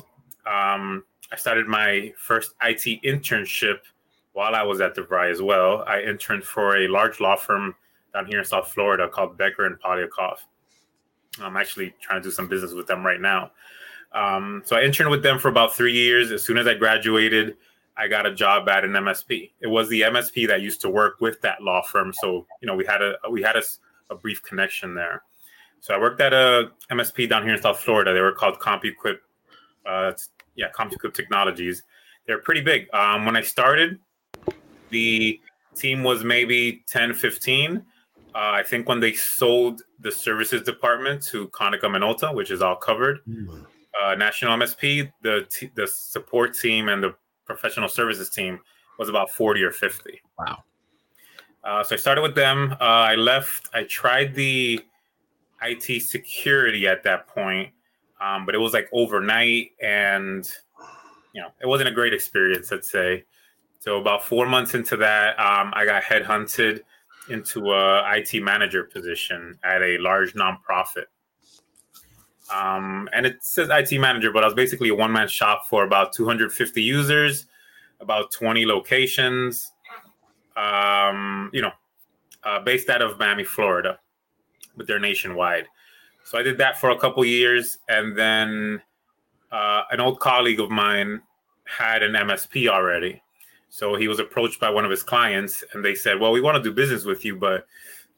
Um, 0.46 1.02
I 1.32 1.36
started 1.36 1.66
my 1.66 2.12
first 2.16 2.54
IT 2.62 3.02
internship 3.02 3.78
while 4.34 4.54
I 4.54 4.62
was 4.62 4.80
at 4.80 4.94
DeVry 4.94 5.32
as 5.32 5.42
well. 5.42 5.82
I 5.88 6.02
interned 6.02 6.44
for 6.44 6.76
a 6.76 6.86
large 6.86 7.18
law 7.18 7.34
firm 7.34 7.74
down 8.14 8.26
here 8.26 8.38
in 8.38 8.44
South 8.44 8.68
Florida 8.68 9.08
called 9.08 9.36
Becker 9.36 9.66
and 9.66 9.80
Poliakoff. 9.80 10.36
I'm 11.40 11.56
actually 11.56 11.94
trying 12.00 12.20
to 12.22 12.28
do 12.28 12.32
some 12.32 12.48
business 12.48 12.72
with 12.72 12.86
them 12.86 13.04
right 13.04 13.20
now. 13.20 13.52
Um, 14.12 14.62
so 14.64 14.76
I 14.76 14.82
interned 14.82 15.10
with 15.10 15.22
them 15.22 15.38
for 15.38 15.48
about 15.48 15.74
three 15.74 15.92
years. 15.92 16.30
As 16.30 16.44
soon 16.44 16.58
as 16.58 16.66
I 16.66 16.74
graduated, 16.74 17.56
I 17.96 18.08
got 18.08 18.26
a 18.26 18.34
job 18.34 18.68
at 18.68 18.84
an 18.84 18.92
MSP. 18.92 19.50
It 19.60 19.66
was 19.66 19.88
the 19.88 20.02
MSP 20.02 20.48
that 20.48 20.60
used 20.60 20.80
to 20.82 20.90
work 20.90 21.20
with 21.20 21.40
that 21.42 21.62
law 21.62 21.82
firm. 21.82 22.12
So 22.12 22.46
you 22.60 22.66
know 22.66 22.74
we 22.74 22.84
had 22.84 23.02
a 23.02 23.14
we 23.30 23.42
had 23.42 23.56
a, 23.56 23.62
a 24.10 24.14
brief 24.14 24.42
connection 24.42 24.94
there. 24.94 25.22
So 25.80 25.94
I 25.94 25.98
worked 25.98 26.20
at 26.20 26.32
a 26.32 26.70
MSP 26.90 27.28
down 27.28 27.42
here 27.42 27.54
in 27.54 27.62
South 27.62 27.80
Florida. 27.80 28.12
They 28.12 28.20
were 28.20 28.32
called 28.32 28.58
CompuEquip. 28.60 29.16
Uh, 29.84 30.12
yeah, 30.54 30.66
CompuEquip 30.70 31.12
Technologies. 31.12 31.82
They're 32.26 32.38
pretty 32.38 32.60
big. 32.60 32.92
Um, 32.94 33.24
when 33.26 33.36
I 33.36 33.40
started, 33.40 33.98
the 34.90 35.40
team 35.74 36.04
was 36.04 36.22
maybe 36.22 36.84
10, 36.86 37.14
15 37.14 37.84
uh, 38.34 38.50
I 38.52 38.62
think 38.62 38.88
when 38.88 39.00
they 39.00 39.12
sold 39.12 39.82
the 40.00 40.10
services 40.10 40.62
department 40.62 41.22
to 41.24 41.48
Konica 41.48 41.82
Minolta, 41.82 42.34
which 42.34 42.50
is 42.50 42.62
all 42.62 42.76
covered, 42.76 43.20
mm. 43.26 43.64
uh, 44.02 44.14
National 44.14 44.56
MSP, 44.56 45.12
the 45.22 45.46
t- 45.50 45.70
the 45.74 45.86
support 45.86 46.54
team 46.54 46.88
and 46.88 47.02
the 47.02 47.14
professional 47.44 47.88
services 47.88 48.30
team 48.30 48.60
was 48.98 49.08
about 49.08 49.30
40 49.30 49.62
or 49.62 49.70
50. 49.70 50.20
Wow. 50.38 50.64
Uh, 51.64 51.82
so 51.82 51.94
I 51.94 51.98
started 51.98 52.22
with 52.22 52.34
them. 52.34 52.72
Uh, 52.80 52.84
I 52.84 53.14
left. 53.14 53.68
I 53.72 53.84
tried 53.84 54.34
the 54.34 54.80
IT 55.62 56.02
security 56.02 56.88
at 56.88 57.02
that 57.04 57.28
point, 57.28 57.70
um, 58.20 58.46
but 58.46 58.54
it 58.54 58.58
was 58.58 58.72
like 58.72 58.88
overnight, 58.92 59.70
and 59.80 60.50
you 61.32 61.40
know 61.40 61.48
it 61.60 61.66
wasn't 61.66 61.88
a 61.88 61.92
great 61.92 62.12
experience. 62.12 62.72
I'd 62.72 62.84
say. 62.84 63.24
So 63.78 64.00
about 64.00 64.24
four 64.24 64.46
months 64.46 64.74
into 64.74 64.96
that, 64.98 65.38
um, 65.38 65.72
I 65.74 65.84
got 65.84 66.02
headhunted 66.02 66.82
into 67.28 67.72
a 67.72 68.02
IT 68.16 68.42
manager 68.42 68.84
position 68.84 69.58
at 69.64 69.82
a 69.82 69.98
large 69.98 70.34
nonprofit. 70.34 71.06
Um, 72.52 73.08
and 73.12 73.24
it 73.24 73.42
says 73.42 73.68
IT 73.70 73.98
manager, 73.98 74.32
but 74.32 74.42
I 74.42 74.46
was 74.46 74.54
basically 74.54 74.88
a 74.90 74.94
one 74.94 75.12
man 75.12 75.28
shop 75.28 75.66
for 75.68 75.84
about 75.84 76.12
250 76.12 76.82
users, 76.82 77.46
about 78.00 78.30
20 78.32 78.66
locations, 78.66 79.72
um, 80.56 81.50
you 81.52 81.62
know, 81.62 81.72
uh, 82.44 82.60
based 82.60 82.90
out 82.90 83.00
of 83.00 83.18
Miami, 83.18 83.44
Florida, 83.44 83.98
but 84.76 84.86
they're 84.86 84.98
nationwide. 84.98 85.66
So 86.24 86.38
I 86.38 86.42
did 86.42 86.58
that 86.58 86.78
for 86.78 86.90
a 86.90 86.98
couple 86.98 87.24
years, 87.24 87.78
and 87.88 88.16
then 88.16 88.82
uh, 89.50 89.82
an 89.90 90.00
old 90.00 90.20
colleague 90.20 90.60
of 90.60 90.70
mine 90.70 91.20
had 91.64 92.02
an 92.02 92.12
MSP 92.12 92.68
already, 92.68 93.22
so 93.72 93.96
he 93.96 94.06
was 94.06 94.18
approached 94.18 94.60
by 94.60 94.68
one 94.68 94.84
of 94.84 94.90
his 94.90 95.02
clients, 95.02 95.64
and 95.72 95.82
they 95.82 95.94
said, 95.94 96.20
"Well, 96.20 96.30
we 96.30 96.42
want 96.42 96.56
to 96.56 96.62
do 96.62 96.74
business 96.74 97.06
with 97.06 97.24
you, 97.24 97.36
but 97.36 97.66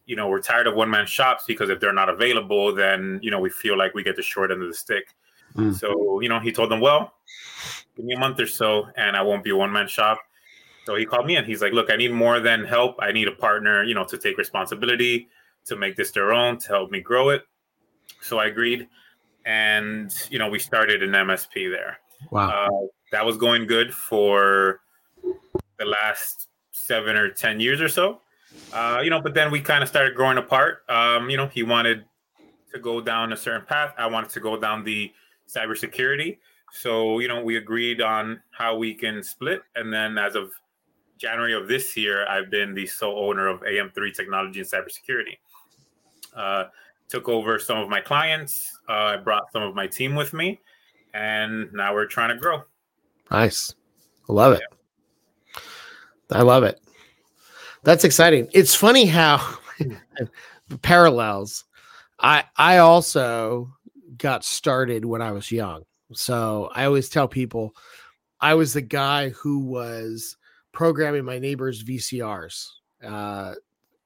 you 0.05 0.17
know, 0.17 0.27
we're 0.27 0.43
tired 0.43 0.67
of 0.67 0.75
one 0.75 0.91
man 0.91 1.07
shops 1.07 1.45
because 1.47 1.71
if 1.71 1.79
they're 1.79 1.93
not 1.93 2.09
available, 2.09 2.75
then 2.75 3.21
you 3.23 3.31
know, 3.31 3.39
we 3.39 3.51
feel 3.51 3.79
like 3.79 3.95
we 3.95 4.03
get 4.03 4.17
the 4.17 4.23
short 4.23 4.51
end 4.51 4.63
of 4.63 4.69
the 4.69 4.75
stick." 4.75 5.15
Mm. 5.55 5.73
So 5.73 6.19
you 6.21 6.29
know, 6.29 6.41
he 6.41 6.51
told 6.51 6.73
them, 6.73 6.81
"Well, 6.81 7.15
give 7.97 8.05
me 8.05 8.15
a 8.15 8.19
month 8.19 8.41
or 8.41 8.49
so, 8.49 8.89
and 8.97 9.17
I 9.17 9.23
won't 9.23 9.45
be 9.45 9.51
a 9.51 9.57
one 9.57 9.71
man 9.71 9.87
shop." 9.87 10.19
So 10.87 10.97
he 10.97 11.07
called 11.07 11.25
me 11.25 11.37
and 11.37 11.47
he's 11.47 11.63
like, 11.63 11.73
"Look, 11.73 11.89
I 11.89 11.95
need 11.95 12.11
more 12.11 12.41
than 12.41 12.65
help. 12.65 12.97
I 12.99 13.13
need 13.13 13.29
a 13.29 13.37
partner, 13.37 13.85
you 13.85 13.95
know, 13.95 14.05
to 14.07 14.19
take 14.19 14.37
responsibility, 14.37 15.29
to 15.67 15.77
make 15.77 15.95
this 15.95 16.11
their 16.11 16.33
own, 16.33 16.59
to 16.59 16.69
help 16.69 16.91
me 16.91 17.01
grow 17.01 17.29
it." 17.29 17.47
So 18.21 18.41
I 18.41 18.47
agreed, 18.47 18.89
and 19.47 20.13
you 20.31 20.41
know, 20.41 20.49
we 20.49 20.59
started 20.59 21.05
an 21.05 21.13
MSP 21.13 21.71
there. 21.71 22.01
Wow, 22.33 22.49
uh, 22.49 22.87
that 23.13 23.25
was 23.25 23.37
going 23.37 23.69
good 23.69 23.95
for 23.95 24.81
the 25.79 25.85
last 25.85 26.49
seven 26.73 27.17
or 27.17 27.31
ten 27.31 27.61
years 27.61 27.81
or 27.81 27.89
so. 27.89 28.21
Uh, 28.73 29.01
you 29.03 29.11
know, 29.11 29.21
but 29.21 29.35
then 29.35 29.51
we 29.51 29.61
kind 29.61 29.83
of 29.83 29.89
started 29.89 30.15
growing 30.15 30.39
apart. 30.39 30.85
Um, 30.89 31.29
you 31.31 31.37
know, 31.37 31.47
he 31.47 31.63
wanted 31.63 32.05
to 32.73 32.79
go 32.79 33.01
down 33.01 33.33
a 33.33 33.37
certain 33.37 33.67
path. 33.67 33.95
I 33.99 34.07
wanted 34.07 34.31
to 34.31 34.41
go 34.41 34.59
down 34.59 34.85
the 34.85 35.13
cybersecurity. 35.49 36.39
So, 36.73 37.21
you 37.21 37.29
know, 37.29 37.43
we 37.43 37.57
agreed 37.57 38.01
on 38.01 38.41
how 38.51 38.77
we 38.77 38.95
can 38.95 39.23
split. 39.23 39.63
And 39.77 39.93
then 39.93 40.19
as 40.19 40.35
of 40.35 40.51
January 41.19 41.55
of 41.55 41.69
this 41.69 41.97
year, 41.97 42.27
I've 42.27 42.51
been 42.51 42.75
the 42.75 42.87
sole 42.87 43.29
owner 43.29 43.47
of 43.47 43.61
AM3 43.61 44.15
Technology 44.15 44.61
and 44.61 44.69
Cybersecurity. 44.69 45.39
Uh, 46.35 46.65
took 47.09 47.29
over 47.29 47.59
some 47.59 47.79
of 47.79 47.89
my 47.89 48.01
clients. 48.01 48.77
Uh, 48.89 48.93
I 48.93 49.17
brought 49.19 49.45
some 49.53 49.63
of 49.63 49.75
my 49.75 49.87
team 49.87 50.17
with 50.17 50.33
me, 50.33 50.61
and 51.13 51.73
now 51.73 51.95
we're 51.95 52.07
trying 52.07 52.31
to 52.31 52.37
grow. 52.37 52.63
Nice. 53.31 53.75
Love 54.29 54.55
it. 54.55 54.63
Yeah. 54.69 54.77
I 56.31 56.43
love 56.43 56.65
it. 56.65 56.81
That's 57.83 58.05
exciting. 58.05 58.49
It's 58.53 58.75
funny 58.75 59.07
how 59.07 59.59
parallels. 60.83 61.65
I 62.21 62.45
I 62.57 62.79
also 62.79 63.73
got 64.17 64.45
started 64.45 65.05
when 65.05 65.21
I 65.21 65.33
was 65.33 65.53
young. 65.53 65.85
So 66.13 66.71
I 66.75 66.85
always 66.85 67.09
tell 67.09 67.29
people 67.29 67.75
I 68.41 68.55
was 68.55 68.73
the 68.73 68.83
guy 68.83 69.31
who 69.31 69.59
was 69.59 70.37
programming 70.73 71.25
my 71.25 71.39
neighbor's 71.39 71.85
VCRs. 71.85 72.69
Uh, 73.05 73.55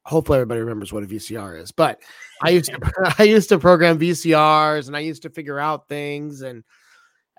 hopefully 0.05 0.39
everybody 0.39 0.61
remembers 0.61 0.93
what 0.93 1.03
a 1.03 1.07
VCR 1.07 1.61
is. 1.61 1.71
But 1.71 2.01
I 2.43 2.51
used 2.51 2.71
to 2.71 3.15
I 3.19 3.25
used 3.25 3.49
to 3.51 3.59
program 3.59 3.99
VCRs 3.99 4.87
and 4.89 4.97
I 4.97 5.01
used 5.01 5.23
to 5.23 5.31
figure 5.31 5.59
out 5.59 5.89
things. 5.89 6.43
And 6.43 6.65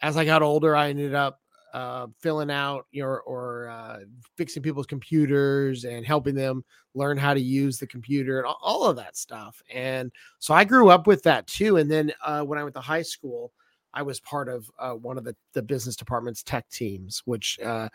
as 0.02 0.18
I 0.18 0.26
got 0.26 0.42
older, 0.42 0.76
I 0.76 0.90
ended 0.90 1.16
up 1.16 1.42
uh, 1.74 2.08
filling 2.20 2.52
out 2.52 2.86
your 2.92 3.22
or 3.22 3.70
uh, 3.70 4.00
fixing 4.38 4.64
people's 4.64 4.88
computers 4.88 5.86
and 5.86 6.06
helping 6.06 6.36
them 6.36 6.64
learn 6.96 7.18
how 7.18 7.34
to 7.34 7.42
use 7.42 7.78
the 7.78 7.88
computer 7.88 8.40
and 8.40 8.54
all 8.62 8.86
of 8.86 8.96
that 8.96 9.16
stuff. 9.16 9.62
And 9.74 10.12
so 10.40 10.54
I 10.54 10.64
grew 10.64 10.90
up 10.90 11.08
with 11.08 11.24
that 11.24 11.48
too. 11.48 11.78
And 11.78 11.90
then 11.90 12.12
uh, 12.26 12.42
when 12.42 12.58
I 12.60 12.64
went 12.64 12.76
to 12.76 12.82
high 12.82 13.04
school, 13.04 13.52
I 13.94 14.02
was 14.02 14.20
part 14.20 14.50
of 14.50 14.70
uh, 14.80 14.94
one 14.94 15.18
of 15.18 15.24
the, 15.24 15.36
the 15.54 15.62
business 15.62 15.96
department's 15.96 16.44
tech 16.44 16.70
teams, 16.70 17.22
which 17.26 17.60
uh, 17.60 17.90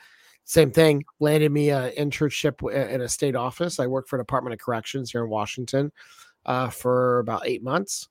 same 0.45 0.71
thing 0.71 1.05
landed 1.21 1.53
me 1.53 1.71
an 1.71 1.93
internship 1.93 2.69
in 2.73 3.01
a 3.01 3.09
state 3.09 3.37
office. 3.37 3.81
I 3.81 3.87
worked 3.87 4.09
for 4.09 4.19
Department 4.19 4.53
of 4.55 4.61
Corrections 4.61 5.13
here 5.13 5.25
in 5.25 5.31
Washington 5.31 5.93
uh, 6.45 6.69
for 6.69 7.21
about 7.21 7.47
eight 7.47 7.63
months. 7.63 8.09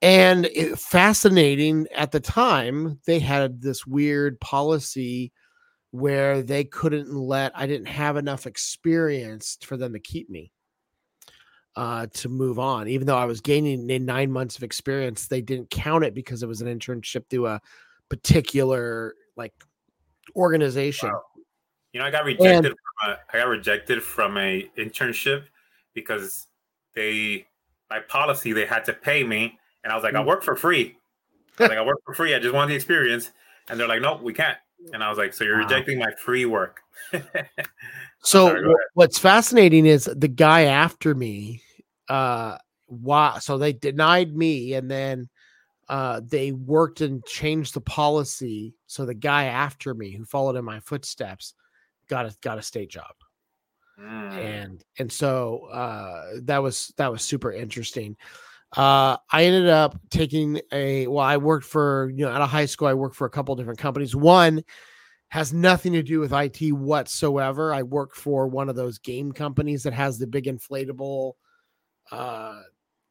And 0.00 0.46
it, 0.46 0.78
fascinating 0.78 1.86
at 1.94 2.12
the 2.12 2.20
time, 2.20 3.00
they 3.06 3.18
had 3.18 3.60
this 3.60 3.86
weird 3.86 4.38
policy 4.40 5.32
where 5.90 6.42
they 6.42 6.64
couldn't 6.64 7.12
let, 7.12 7.50
I 7.54 7.66
didn't 7.66 7.88
have 7.88 8.16
enough 8.16 8.46
experience 8.46 9.58
for 9.62 9.76
them 9.76 9.94
to 9.94 9.98
keep 9.98 10.30
me 10.30 10.52
uh, 11.76 12.06
to 12.14 12.28
move 12.28 12.58
on. 12.58 12.88
Even 12.88 13.06
though 13.06 13.16
I 13.16 13.24
was 13.24 13.40
gaining 13.40 13.88
in 13.88 14.04
nine 14.04 14.30
months 14.30 14.56
of 14.56 14.62
experience, 14.62 15.26
they 15.26 15.40
didn't 15.40 15.70
count 15.70 16.04
it 16.04 16.14
because 16.14 16.42
it 16.42 16.48
was 16.48 16.60
an 16.60 16.68
internship 16.68 17.28
through 17.28 17.46
a 17.46 17.60
particular 18.08 19.14
like 19.36 19.54
organization. 20.36 21.08
Wow. 21.08 21.22
You 21.92 22.00
know, 22.00 22.06
I 22.06 22.10
got 22.10 22.24
rejected. 22.24 22.66
And, 22.66 22.74
from 22.74 23.10
a, 23.10 23.18
I 23.32 23.38
got 23.38 23.48
rejected 23.48 24.02
from 24.02 24.36
a 24.36 24.68
internship 24.76 25.44
because 25.94 26.46
they, 26.94 27.46
by 27.88 28.00
policy, 28.00 28.52
they 28.52 28.66
had 28.66 28.84
to 28.84 28.92
pay 28.92 29.24
me, 29.24 29.58
and 29.84 29.92
I 29.92 29.96
was 29.96 30.04
like, 30.04 30.14
I 30.14 30.22
mm. 30.22 30.26
work 30.26 30.42
for 30.42 30.56
free. 30.56 30.96
I 31.58 31.62
like, 31.68 31.78
I 31.78 31.84
work 31.84 31.98
for 32.04 32.14
free. 32.14 32.34
I 32.34 32.38
just 32.38 32.54
want 32.54 32.68
the 32.68 32.74
experience, 32.74 33.30
and 33.68 33.78
they're 33.78 33.88
like, 33.88 34.02
No, 34.02 34.16
we 34.22 34.32
can't. 34.32 34.58
And 34.92 35.02
I 35.02 35.08
was 35.08 35.18
like, 35.18 35.34
So 35.34 35.44
you're 35.44 35.58
wow. 35.58 35.64
rejecting 35.64 35.98
my 35.98 36.12
free 36.22 36.44
work. 36.44 36.80
so 38.22 38.48
Sorry, 38.48 38.74
what's 38.94 39.18
fascinating 39.18 39.86
is 39.86 40.04
the 40.04 40.28
guy 40.28 40.62
after 40.62 41.14
me. 41.14 41.62
Uh, 42.08 42.56
why? 42.86 43.38
So 43.40 43.58
they 43.58 43.72
denied 43.72 44.34
me, 44.34 44.74
and 44.74 44.90
then 44.90 45.28
uh, 45.88 46.20
they 46.24 46.52
worked 46.52 47.00
and 47.00 47.24
changed 47.24 47.74
the 47.74 47.80
policy. 47.80 48.74
So 48.86 49.06
the 49.06 49.14
guy 49.14 49.44
after 49.44 49.94
me, 49.94 50.12
who 50.12 50.24
followed 50.24 50.56
in 50.56 50.64
my 50.64 50.80
footsteps, 50.80 51.54
got 52.08 52.26
a 52.26 52.36
got 52.42 52.58
a 52.58 52.62
state 52.62 52.90
job. 52.90 53.14
Mm. 54.00 54.32
And 54.32 54.84
and 54.98 55.12
so 55.12 55.68
uh, 55.72 56.26
that 56.42 56.62
was 56.62 56.92
that 56.96 57.10
was 57.10 57.22
super 57.22 57.52
interesting. 57.52 58.16
Uh, 58.76 59.16
I 59.32 59.44
ended 59.44 59.68
up 59.68 59.98
taking 60.10 60.60
a 60.72 61.06
well, 61.06 61.24
I 61.24 61.38
worked 61.38 61.66
for 61.66 62.10
you 62.14 62.26
know 62.26 62.30
out 62.30 62.42
of 62.42 62.50
high 62.50 62.66
school, 62.66 62.88
I 62.88 62.94
worked 62.94 63.16
for 63.16 63.26
a 63.26 63.30
couple 63.30 63.54
different 63.56 63.78
companies. 63.78 64.14
One 64.14 64.62
has 65.28 65.52
nothing 65.52 65.92
to 65.92 66.02
do 66.02 66.20
with 66.20 66.32
IT 66.32 66.72
whatsoever. 66.72 67.72
I 67.72 67.82
work 67.82 68.14
for 68.14 68.46
one 68.46 68.68
of 68.68 68.76
those 68.76 68.98
game 68.98 69.32
companies 69.32 69.82
that 69.82 69.92
has 69.92 70.18
the 70.18 70.26
big 70.26 70.44
inflatable 70.44 71.32
uh 72.10 72.60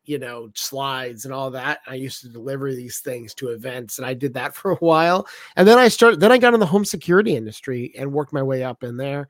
you 0.08 0.18
know, 0.18 0.50
slides 0.56 1.26
and 1.26 1.34
all 1.34 1.52
that. 1.52 1.80
I 1.86 1.96
used 1.96 2.22
to 2.22 2.30
deliver 2.30 2.74
these 2.74 3.00
things 3.00 3.34
to 3.36 3.50
events 3.50 3.98
and 3.98 4.08
I 4.08 4.14
did 4.14 4.34
that 4.36 4.56
for 4.56 4.72
a 4.72 4.78
while. 4.78 5.28
And 5.56 5.68
then 5.68 5.78
I 5.78 5.90
started, 5.90 6.20
then 6.20 6.32
I 6.32 6.38
got 6.38 6.54
in 6.54 6.60
the 6.60 6.66
home 6.66 6.86
security 6.86 7.36
industry 7.36 7.94
and 7.98 8.12
worked 8.12 8.34
my 8.34 8.42
way 8.42 8.64
up 8.64 8.84
in 8.84 8.98
there 8.98 9.28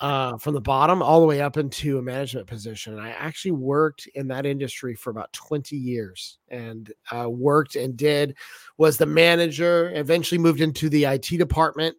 uh, 0.00 0.38
from 0.38 0.54
the 0.54 0.60
bottom 0.60 1.02
all 1.02 1.20
the 1.20 1.26
way 1.26 1.40
up 1.40 1.56
into 1.56 1.98
a 1.98 2.02
management 2.02 2.46
position. 2.46 2.98
I 2.98 3.10
actually 3.10 3.52
worked 3.52 4.08
in 4.14 4.28
that 4.28 4.46
industry 4.46 4.94
for 4.94 5.10
about 5.10 5.32
20 5.32 5.76
years 5.76 6.38
and 6.48 6.90
uh, 7.10 7.28
worked 7.28 7.76
and 7.76 7.96
did, 7.96 8.36
was 8.78 8.96
the 8.96 9.06
manager, 9.06 9.92
eventually 9.94 10.38
moved 10.38 10.62
into 10.62 10.88
the 10.88 11.04
IT 11.04 11.26
department 11.26 11.96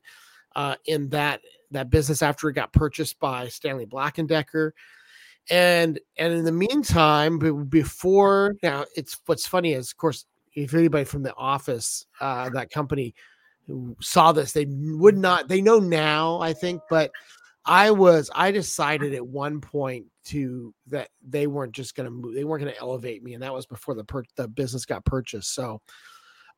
uh, 0.55 0.75
in 0.85 1.09
that, 1.09 1.41
that 1.69 1.91
business 1.91 2.21
after 2.21 2.49
it 2.49 2.53
got 2.53 2.73
purchased 2.73 3.19
by 3.19 3.47
Stanley 3.47 3.85
Black 3.85 4.17
and 4.17 4.27
Decker 4.27 4.73
and 5.49 5.99
and 6.17 6.33
in 6.33 6.45
the 6.45 6.51
meantime 6.51 7.39
before 7.69 8.55
now 8.61 8.85
it's 8.95 9.19
what's 9.25 9.47
funny 9.47 9.73
is 9.73 9.89
of 9.89 9.97
course 9.97 10.25
if 10.53 10.73
anybody 10.73 11.03
from 11.03 11.23
the 11.23 11.33
office 11.35 12.05
uh 12.19 12.47
that 12.49 12.69
company 12.69 13.15
saw 13.99 14.31
this 14.31 14.51
they 14.51 14.67
would 14.69 15.17
not 15.17 15.47
they 15.47 15.59
know 15.59 15.79
now 15.79 16.39
i 16.41 16.53
think 16.53 16.79
but 16.91 17.09
i 17.65 17.91
was 17.91 18.29
i 18.33 18.51
decided 18.51 19.13
at 19.13 19.25
one 19.25 19.61
point 19.61 20.05
to 20.23 20.73
that 20.87 21.09
they 21.27 21.47
weren't 21.47 21.73
just 21.73 21.95
going 21.95 22.05
to 22.05 22.11
move 22.11 22.33
they 22.33 22.43
weren't 22.43 22.63
going 22.63 22.73
to 22.73 22.81
elevate 22.81 23.23
me 23.23 23.33
and 23.33 23.43
that 23.43 23.53
was 23.53 23.65
before 23.65 23.95
the 23.95 24.03
per, 24.03 24.23
the 24.35 24.47
business 24.47 24.85
got 24.85 25.05
purchased 25.05 25.53
so 25.53 25.81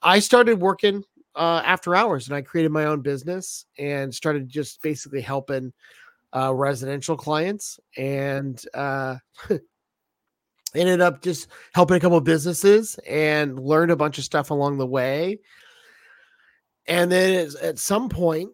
i 0.01 0.19
started 0.19 0.60
working 0.60 1.03
uh 1.36 1.62
after 1.65 1.95
hours 1.95 2.27
and 2.27 2.36
i 2.36 2.41
created 2.41 2.72
my 2.72 2.86
own 2.86 3.01
business 3.01 3.65
and 3.77 4.13
started 4.13 4.48
just 4.50 4.81
basically 4.81 5.22
helping 5.22 5.74
uh, 6.36 6.53
residential 6.53 7.15
clients 7.15 7.79
and 7.98 8.63
uh, 8.74 9.15
ended 10.75 11.01
up 11.01 11.22
just 11.22 11.48
helping 11.74 11.98
a 11.98 12.00
couple 12.00 12.17
of 12.17 12.24
businesses 12.24 13.00
and 13.07 13.60
learned 13.60 13.91
a 13.91 13.95
bunch 13.95 14.17
of 14.17 14.24
stuff 14.24 14.50
along 14.50 14.77
the 14.77 14.88
way. 14.88 15.39
And 16.88 17.12
then 17.12 17.50
at 17.62 17.79
some 17.79 18.10
point, 18.10 18.50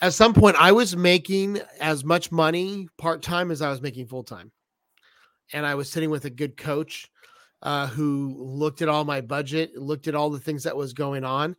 at 0.00 0.14
some 0.14 0.34
point, 0.34 0.56
I 0.56 0.72
was 0.72 0.96
making 0.96 1.60
as 1.80 2.04
much 2.04 2.32
money 2.32 2.88
part 2.98 3.22
time 3.22 3.50
as 3.50 3.62
I 3.62 3.70
was 3.70 3.82
making 3.82 4.06
full 4.06 4.24
time. 4.24 4.50
And 5.52 5.66
I 5.66 5.74
was 5.74 5.90
sitting 5.90 6.10
with 6.10 6.24
a 6.24 6.30
good 6.30 6.56
coach 6.56 7.10
uh, 7.62 7.86
who 7.88 8.34
looked 8.38 8.82
at 8.82 8.88
all 8.88 9.04
my 9.04 9.20
budget, 9.20 9.76
looked 9.76 10.08
at 10.08 10.14
all 10.14 10.30
the 10.30 10.38
things 10.38 10.62
that 10.62 10.76
was 10.76 10.92
going 10.92 11.24
on, 11.24 11.56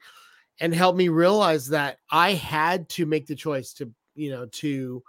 and 0.60 0.74
helped 0.74 0.98
me 0.98 1.10
realize 1.10 1.68
that 1.68 1.98
I 2.10 2.34
had 2.34 2.90
to 2.90 3.06
make 3.06 3.28
the 3.28 3.36
choice 3.36 3.74
to 3.74 3.92
you 4.16 4.30
know, 4.30 4.46
to 4.48 5.04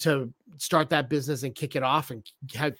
to 0.00 0.32
start 0.56 0.90
that 0.90 1.10
business 1.10 1.42
and 1.42 1.54
kick 1.54 1.74
it 1.74 1.82
off. 1.82 2.10
And 2.10 2.24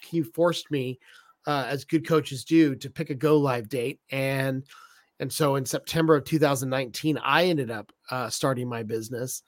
he 0.01 0.21
forced 0.21 0.71
me, 0.71 0.99
uh, 1.45 1.65
as 1.67 1.83
good 1.83 2.07
coaches 2.07 2.45
do, 2.45 2.75
to 2.75 2.89
pick 2.89 3.09
a 3.09 3.15
go 3.15 3.37
live 3.37 3.69
date. 3.69 3.99
And 4.11 4.63
and 5.19 5.31
so 5.31 5.55
in 5.55 5.65
September 5.65 6.15
of 6.15 6.23
2019, 6.23 7.17
I 7.17 7.45
ended 7.45 7.71
up 7.71 7.91
uh, 8.09 8.29
starting 8.29 8.69
my 8.69 8.83
business. 8.83 9.43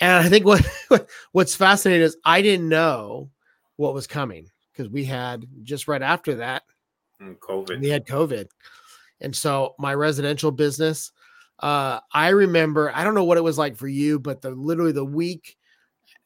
And 0.00 0.12
I 0.24 0.28
think 0.28 0.46
what 0.88 1.08
what's 1.32 1.54
fascinating 1.54 2.02
is 2.02 2.16
I 2.24 2.42
didn't 2.42 2.68
know 2.68 3.30
what 3.76 3.94
was 3.94 4.06
coming 4.06 4.48
because 4.72 4.90
we 4.90 5.04
had 5.04 5.46
just 5.62 5.88
right 5.88 6.02
after 6.02 6.36
that 6.36 6.62
mm, 7.20 7.36
COVID. 7.38 7.80
We 7.80 7.88
had 7.88 8.06
COVID, 8.06 8.48
and 9.20 9.34
so 9.34 9.74
my 9.78 9.94
residential 9.94 10.50
business 10.50 11.12
uh, 11.60 12.00
I 12.12 12.28
remember, 12.30 12.90
I 12.94 13.04
don't 13.04 13.14
know 13.14 13.24
what 13.24 13.36
it 13.36 13.44
was 13.44 13.58
like 13.58 13.76
for 13.76 13.88
you, 13.88 14.18
but 14.18 14.40
the 14.40 14.50
literally 14.50 14.92
the 14.92 15.04
week 15.04 15.56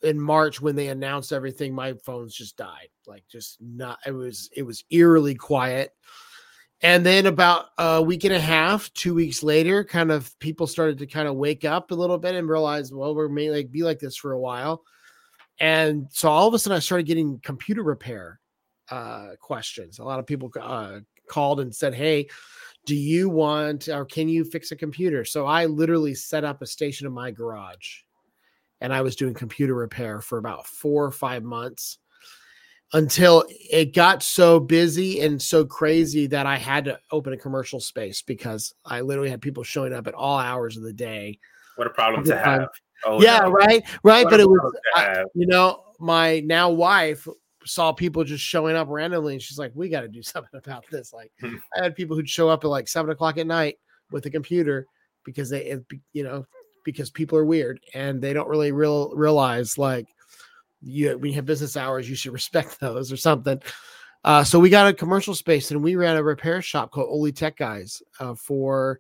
in 0.03 0.21
March 0.21 0.61
when 0.61 0.77
they 0.77 0.89
announced 0.89 1.33
everything, 1.33 1.75
my 1.75 1.95
phones 2.05 2.35
just 2.35 2.57
died. 2.57 2.89
Like 3.07 3.25
just 3.29 3.59
not 3.61 3.99
it 4.07 4.13
was 4.13 4.49
it 4.57 4.63
was 4.63 4.85
eerily 4.91 5.35
quiet. 5.35 5.93
And 6.83 7.05
then 7.05 7.27
about 7.27 7.67
a 7.79 8.03
week 8.03 8.25
and 8.25 8.35
a 8.35 8.41
half, 8.41 8.93
two 8.93 9.15
weeks 9.15 9.43
later, 9.43 9.85
kind 9.85 10.11
of 10.11 10.39
people 10.39 10.67
started 10.67 10.99
to 10.99 11.07
kind 11.07 11.29
of 11.29 11.37
wake 11.37 11.65
up 11.65 11.91
a 11.91 11.95
little 11.95 12.19
bit 12.19 12.35
and 12.35 12.49
realize, 12.49 12.93
well, 12.93 13.15
we're 13.15 13.29
may 13.29 13.51
like 13.51 13.71
be 13.71 13.83
like 13.83 13.99
this 13.99 14.17
for 14.17 14.33
a 14.33 14.41
while. 14.41 14.83
And 15.61 16.09
so 16.11 16.29
all 16.29 16.49
of 16.49 16.55
a 16.55 16.59
sudden 16.59 16.77
I 16.77 16.81
started 16.81 17.07
getting 17.07 17.41
computer 17.41 17.83
repair 17.83 18.41
uh 18.91 19.29
questions. 19.41 19.99
A 19.99 20.05
lot 20.05 20.19
of 20.19 20.27
people 20.27 20.51
uh 20.61 21.01
called 21.29 21.61
and 21.61 21.75
said, 21.75 21.95
Hey, 21.95 22.29
do 22.85 22.95
you 22.95 23.29
want 23.31 23.89
or 23.89 24.05
can 24.05 24.29
you 24.29 24.45
fix 24.45 24.71
a 24.73 24.77
computer? 24.77 25.25
So 25.25 25.47
I 25.47 25.67
literally 25.67 26.15
set 26.15 26.45
up 26.45 26.61
a 26.61 26.67
station 26.67 27.07
in 27.07 27.13
my 27.13 27.31
garage 27.31 28.01
and 28.81 28.93
I 28.93 29.01
was 29.01 29.17
doing 29.17 29.33
computer 29.33 29.75
repair 29.75 30.21
for 30.21 30.37
about 30.39 30.67
four 30.67 31.05
or 31.05 31.13
five 31.13 31.43
months 31.43 31.99
until 32.95 33.45
it 33.49 33.93
got 33.93 34.23
so 34.23 34.61
busy 34.61 35.21
and 35.21 35.43
so 35.43 35.65
crazy 35.65 36.29
that 36.29 36.47
I 36.47 36.57
had 36.57 36.85
to 36.85 36.99
open 37.11 37.33
a 37.33 37.37
commercial 37.37 37.81
space 37.81 38.23
because 38.23 38.73
I 38.85 39.01
literally 39.01 39.31
had 39.31 39.43
people 39.43 39.65
showing 39.65 39.93
up 39.93 40.07
at 40.07 40.15
all 40.15 40.39
hours 40.39 40.77
of 40.77 40.85
the 40.85 40.93
day. 40.93 41.41
What 41.75 41.89
a 41.89 41.91
problem 41.91 42.25
to 42.27 42.39
have. 42.39 42.69
Oh, 43.05 43.21
yeah, 43.21 43.41
no. 43.41 43.51
right, 43.51 43.83
right. 44.05 44.25
What 44.25 44.31
but 44.31 44.41
it 44.41 44.49
was, 44.49 44.73
I, 44.95 45.25
you 45.35 45.47
know, 45.47 45.83
my 45.99 46.41
now 46.41 46.71
wife 46.71 47.27
saw 47.67 47.93
people 47.93 48.23
just 48.23 48.45
showing 48.45 48.77
up 48.77 48.87
randomly, 48.89 49.35
and 49.35 49.43
she's 49.43 49.59
like, 49.59 49.73
"We 49.75 49.89
got 49.89 50.03
to 50.03 50.09
do 50.09 50.23
something 50.23 50.59
about 50.59 50.85
this." 50.91 51.13
Like, 51.13 51.33
hmm. 51.41 51.57
I 51.77 51.83
had 51.83 51.97
people 51.97 52.17
who'd 52.17 52.31
show 52.31 52.49
up 52.49 52.65
at 52.65 52.71
like 52.71 52.87
seven 52.87 53.11
o'clock 53.11 53.39
at 53.39 53.47
night 53.47 53.77
with 54.13 54.25
a 54.27 54.31
computer 54.31 54.87
because 55.25 55.51
they, 55.51 55.77
you 56.13 56.23
know, 56.23 56.47
because 56.85 57.11
people 57.11 57.37
are 57.37 57.45
weird 57.45 57.81
and 57.93 58.23
they 58.23 58.33
don't 58.33 58.49
really 58.49 58.71
real 58.71 59.13
realize 59.17 59.77
like 59.77 60.07
you 60.85 61.17
when 61.19 61.31
you 61.31 61.37
have 61.37 61.47
business 61.47 61.77
hours, 61.77 62.09
you 62.09 62.17
should 62.17 62.33
respect 62.33 62.79
those 62.81 63.13
or 63.13 63.17
something. 63.17 63.61
Uh, 64.25 64.43
so 64.43 64.59
we 64.59 64.71
got 64.71 64.89
a 64.89 64.95
commercial 64.95 65.35
space 65.35 65.71
and 65.71 65.83
we 65.83 65.97
ran 65.97 66.17
a 66.17 66.23
repair 66.23 66.63
shop 66.63 66.91
called 66.91 67.09
Oli 67.11 67.33
Tech 67.33 67.59
Guys 67.59 68.03
uh, 68.21 68.35
for 68.35 68.99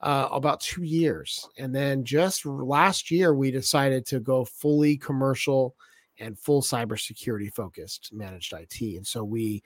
uh, 0.00 0.28
about 0.30 0.60
two 0.60 0.82
years, 0.82 1.48
and 1.58 1.74
then 1.74 2.04
just 2.04 2.46
last 2.46 3.10
year 3.10 3.34
we 3.34 3.50
decided 3.50 4.06
to 4.06 4.20
go 4.20 4.44
fully 4.44 4.96
commercial 4.96 5.74
and 6.20 6.38
full 6.38 6.62
cybersecurity 6.62 7.52
focused 7.52 8.10
managed 8.12 8.52
IT. 8.52 8.80
And 8.80 9.06
so 9.06 9.24
we 9.24 9.62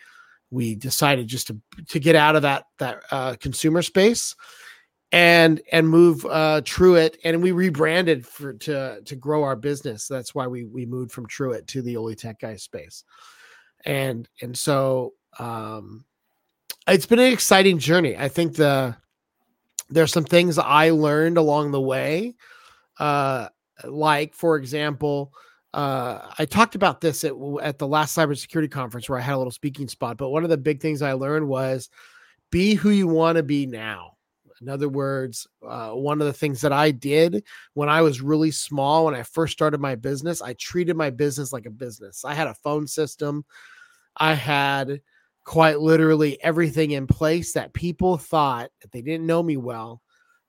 we 0.51 0.75
decided 0.75 1.27
just 1.27 1.49
to 1.49 1.59
to 1.89 1.99
get 1.99 2.15
out 2.15 2.37
of 2.37 2.43
that 2.43 2.65
that 2.79 3.03
uh, 3.11 3.35
consumer 3.41 3.83
space 3.83 4.35
and 5.13 5.61
and 5.71 5.89
move 5.89 6.25
uh 6.27 6.63
Truett 6.65 7.19
and 7.23 7.43
we 7.43 7.53
rebranded 7.53 8.27
for 8.27 8.55
to 8.55 9.03
to 9.05 9.17
grow 9.17 9.45
our 9.45 9.57
business. 9.57 10.09
That's 10.09 10.35
why 10.35 10.47
we 10.47 10.65
we 10.65 10.87
moved 10.87 11.13
from 11.13 11.27
Truett 11.27 11.67
to 11.69 11.83
the 11.83 11.97
Oli 11.99 12.15
Tech 12.15 12.41
Guy 12.41 12.57
space. 12.57 13.05
And 13.85 14.29
and 14.41 14.57
so 14.57 15.13
um 15.39 16.05
it's 16.89 17.07
been 17.07 17.19
an 17.19 17.33
exciting 17.33 17.79
journey. 17.79 18.17
I 18.17 18.29
think 18.29 18.57
the 18.57 18.97
there's 19.91 20.13
some 20.13 20.25
things 20.25 20.59
I 20.59 20.91
learned 20.91 21.37
along 21.37 21.71
the 21.71 21.81
way. 21.81 22.35
Uh 22.99 23.49
like 23.85 24.35
for 24.35 24.57
example, 24.57 25.33
uh, 25.75 26.31
I 26.39 26.45
talked 26.45 26.75
about 26.75 27.01
this 27.01 27.25
at, 27.25 27.33
at 27.63 27.79
the 27.79 27.87
last 27.87 28.17
cybersecurity 28.17 28.71
conference 28.71 29.09
where 29.09 29.19
I 29.19 29.23
had 29.23 29.35
a 29.35 29.39
little 29.39 29.51
speaking 29.51 29.89
spot. 29.89 30.19
But 30.19 30.29
one 30.29 30.45
of 30.45 30.51
the 30.51 30.59
big 30.59 30.81
things 30.81 31.03
I 31.03 31.15
learned 31.15 31.49
was 31.49 31.89
be 32.51 32.75
who 32.75 32.91
you 32.91 33.09
want 33.09 33.37
to 33.37 33.43
be 33.43 33.67
now. 33.67 34.17
In 34.63 34.69
other 34.69 34.89
words, 34.89 35.47
uh, 35.67 35.91
one 35.91 36.21
of 36.21 36.27
the 36.27 36.33
things 36.33 36.61
that 36.61 36.73
I 36.73 36.93
did 36.93 37.45
when 37.75 37.89
I 37.89 38.01
was 38.03 38.21
really 38.21 38.53
small, 38.53 39.07
when 39.07 39.15
I 39.15 39.25
first 39.25 39.53
started 39.53 39.81
my 39.81 39.97
business, 39.97 40.41
I 40.41 40.55
treated 40.55 40.97
my 40.97 41.11
business 41.11 41.53
like 41.53 41.67
a 41.67 41.71
business. 41.71 42.25
I 42.25 42.35
had 42.35 42.47
a 42.47 42.55
phone 42.55 42.87
system, 42.87 43.45
I 44.17 44.35
had 44.35 45.01
quite 45.45 45.81
literally 45.81 46.43
everything 46.43 46.93
in 46.93 47.07
place 47.07 47.53
that 47.55 47.73
people 47.73 48.17
thought, 48.17 48.71
if 48.81 48.91
they 48.91 49.03
didn't 49.03 49.27
know 49.27 49.43
me 49.43 49.57
well, 49.57 50.01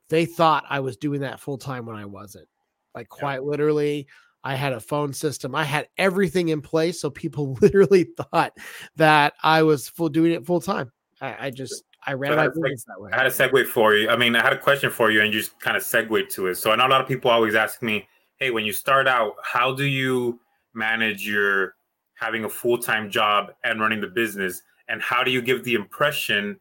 they 0.10 0.26
thought 0.26 0.66
I 0.70 0.80
was 0.80 0.98
doing 0.98 1.22
that 1.22 1.40
full 1.40 1.58
time 1.58 1.86
when 1.86 1.96
I 1.96 2.06
wasn't. 2.06 2.48
Like, 2.94 3.10
quite 3.10 3.42
yeah. 3.42 3.50
literally, 3.50 4.08
I 4.44 4.56
had 4.56 4.74
a 4.74 4.80
phone 4.80 5.14
system. 5.14 5.56
I 5.56 5.64
had 5.64 5.88
everything 5.98 6.50
in 6.50 6.62
place. 6.62 7.02
So 7.02 7.10
people 7.10 7.54
literally 7.62 8.10
thought 8.18 8.54
that 8.98 9.34
I 9.42 9.64
was 9.64 9.88
full 9.90 10.10
doing 10.10 10.34
it 10.34 10.46
full 10.46 10.62
time. 10.62 10.92
I, 11.22 11.48
I 11.48 11.50
just 11.50 11.84
I 12.06 12.14
ran 12.14 12.32
so 12.32 12.36
my 12.36 12.48
business 12.48 12.86
that 12.86 13.00
way. 13.00 13.12
I 13.12 13.18
had 13.18 13.26
a 13.26 13.30
segue 13.30 13.66
for 13.68 13.96
you. 13.96 14.10
I 14.10 14.18
mean, 14.18 14.36
I 14.36 14.44
had 14.44 14.54
a 14.54 14.58
question 14.58 14.90
for 14.90 15.12
you, 15.12 15.22
and 15.22 15.34
you 15.34 15.40
just 15.40 15.60
kind 15.60 15.78
of 15.78 15.84
segued 15.84 16.30
to 16.32 16.48
it. 16.48 16.56
So 16.56 16.72
I 16.72 16.76
know 16.76 16.88
a 16.88 16.90
lot 16.90 17.02
of 17.02 17.08
people 17.08 17.32
always 17.32 17.56
ask 17.56 17.82
me, 17.82 18.08
"Hey, 18.38 18.52
when 18.52 18.66
you 18.66 18.74
start 18.74 19.08
out, 19.08 19.36
how 19.44 19.74
do 19.74 19.86
you 19.86 20.40
manage 20.74 21.28
your 21.28 21.76
having 22.16 22.46
a 22.46 22.50
full 22.50 22.78
time 22.78 23.10
job 23.10 23.54
and 23.64 23.80
running 23.80 24.02
the 24.02 24.08
business, 24.08 24.62
and 24.88 25.02
how 25.02 25.24
do 25.24 25.32
you 25.32 25.42
give 25.42 25.64
the 25.64 25.76
impression 25.76 26.60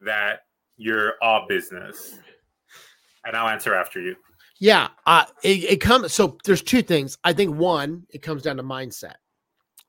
that 0.00 0.40
you're 0.76 1.14
all 1.22 1.46
business?" 1.48 2.18
And 3.24 3.36
I'll 3.36 3.48
answer 3.48 3.74
after 3.74 4.00
you. 4.00 4.16
Yeah, 4.58 4.88
uh, 5.06 5.24
it, 5.42 5.64
it 5.64 5.80
comes. 5.80 6.12
So 6.12 6.38
there's 6.44 6.62
two 6.62 6.82
things. 6.82 7.18
I 7.24 7.32
think 7.32 7.56
one, 7.56 8.06
it 8.10 8.22
comes 8.22 8.42
down 8.42 8.58
to 8.58 8.62
mindset. 8.62 9.14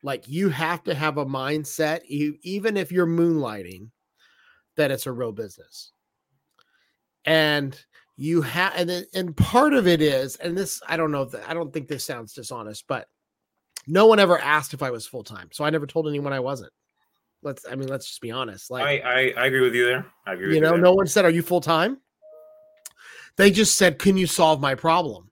Like 0.02 0.28
you 0.28 0.50
have 0.50 0.84
to 0.84 0.94
have 0.94 1.18
a 1.18 1.26
mindset, 1.26 2.02
you, 2.08 2.38
even 2.42 2.76
if 2.76 2.92
you're 2.92 3.08
moonlighting, 3.08 3.90
that 4.76 4.92
it's 4.92 5.08
a 5.08 5.12
real 5.12 5.32
business. 5.32 5.92
And 7.26 7.80
you 8.16 8.42
have, 8.42 8.74
and 8.76 9.06
and 9.14 9.36
part 9.36 9.74
of 9.74 9.88
it 9.88 10.02
is, 10.02 10.36
and 10.38 10.58
this 10.58 10.82
I 10.88 10.98
don't 10.98 11.12
know 11.12 11.30
I 11.48 11.54
don't 11.54 11.74
think 11.74 11.88
this 11.88 12.04
sounds 12.04 12.34
dishonest, 12.34 12.86
but 12.88 13.08
no 13.88 14.06
one 14.06 14.20
ever 14.20 14.38
asked 14.38 14.74
if 14.74 14.84
I 14.84 14.92
was 14.92 15.08
full 15.08 15.24
time, 15.24 15.50
so 15.52 15.64
I 15.64 15.70
never 15.70 15.88
told 15.88 16.08
anyone 16.08 16.34
I 16.34 16.40
wasn't. 16.40 16.72
Let's, 17.42 17.66
I 17.70 17.76
mean, 17.76 17.90
let's 17.90 18.08
just 18.08 18.22
be 18.22 18.32
honest. 18.32 18.72
Like 18.72 18.84
I, 18.84 19.00
I, 19.00 19.34
I 19.38 19.46
agree 19.48 19.62
with 19.62 19.76
you 19.76 19.86
there. 19.86 20.06
I 20.26 20.34
agree. 20.34 20.56
You 20.56 20.62
know, 20.62 20.76
no 20.76 20.94
one 20.94 21.08
said, 21.08 21.26
"Are 21.26 21.30
you 21.30 21.42
full 21.42 21.62
time?" 21.62 21.98
They 23.36 23.52
just 23.52 23.78
said, 23.78 24.00
"Can 24.00 24.16
you 24.16 24.28
solve 24.28 24.62
my 24.62 24.76
problem?" 24.76 25.30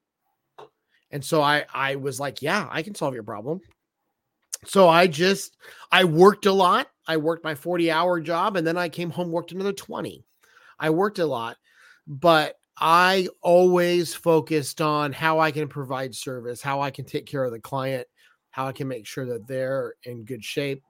And 1.09 1.23
so 1.23 1.41
I 1.41 1.65
I 1.73 1.95
was 1.95 2.19
like, 2.19 2.41
"Yeah, 2.41 2.67
I 2.69 2.81
can 2.81 2.95
solve 2.95 3.13
your 3.13 3.23
problem." 3.23 3.61
So 4.65 4.87
I 4.87 5.07
just 5.07 5.57
I 5.91 6.03
worked 6.03 6.45
a 6.45 6.51
lot. 6.51 6.87
I 7.07 7.17
worked 7.17 7.43
my 7.43 7.55
40 7.55 7.91
hour 7.91 8.19
job 8.19 8.55
and 8.55 8.65
then 8.65 8.77
I 8.77 8.89
came 8.89 9.09
home 9.09 9.31
worked 9.31 9.51
another 9.51 9.73
20. 9.73 10.23
I 10.79 10.89
worked 10.89 11.19
a 11.19 11.25
lot, 11.25 11.57
but 12.07 12.55
I 12.77 13.27
always 13.41 14.13
focused 14.13 14.81
on 14.81 15.13
how 15.13 15.39
I 15.39 15.51
can 15.51 15.67
provide 15.67 16.15
service, 16.15 16.61
how 16.61 16.81
I 16.81 16.91
can 16.91 17.05
take 17.05 17.25
care 17.25 17.43
of 17.43 17.51
the 17.51 17.59
client, 17.59 18.07
how 18.51 18.67
I 18.67 18.71
can 18.71 18.87
make 18.87 19.05
sure 19.05 19.25
that 19.25 19.47
they're 19.47 19.93
in 20.03 20.25
good 20.25 20.43
shape. 20.43 20.83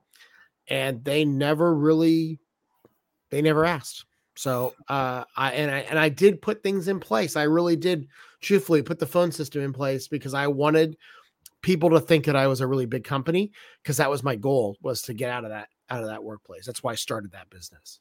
And 0.68 1.04
they 1.04 1.24
never 1.24 1.74
really 1.74 2.38
they 3.30 3.42
never 3.42 3.64
asked. 3.64 4.04
So 4.36 4.74
uh, 4.88 5.24
I 5.36 5.52
and 5.52 5.70
I 5.70 5.78
and 5.80 5.98
I 5.98 6.08
did 6.08 6.40
put 6.40 6.62
things 6.62 6.88
in 6.88 7.00
place. 7.00 7.36
I 7.36 7.44
really 7.44 7.76
did 7.76 8.08
truthfully 8.40 8.82
put 8.82 8.98
the 8.98 9.06
phone 9.06 9.32
system 9.32 9.62
in 9.62 9.72
place 9.72 10.08
because 10.08 10.34
I 10.34 10.46
wanted 10.46 10.96
people 11.62 11.90
to 11.90 12.00
think 12.00 12.24
that 12.26 12.36
I 12.36 12.46
was 12.46 12.60
a 12.60 12.66
really 12.66 12.86
big 12.86 13.04
company 13.04 13.52
because 13.82 13.96
that 13.96 14.10
was 14.10 14.22
my 14.22 14.36
goal 14.36 14.76
was 14.82 15.02
to 15.02 15.14
get 15.14 15.30
out 15.30 15.44
of 15.44 15.50
that 15.50 15.68
out 15.90 16.02
of 16.02 16.08
that 16.08 16.22
workplace. 16.22 16.66
That's 16.66 16.82
why 16.82 16.92
I 16.92 16.96
started 16.96 17.32
that 17.32 17.50
business. 17.50 18.00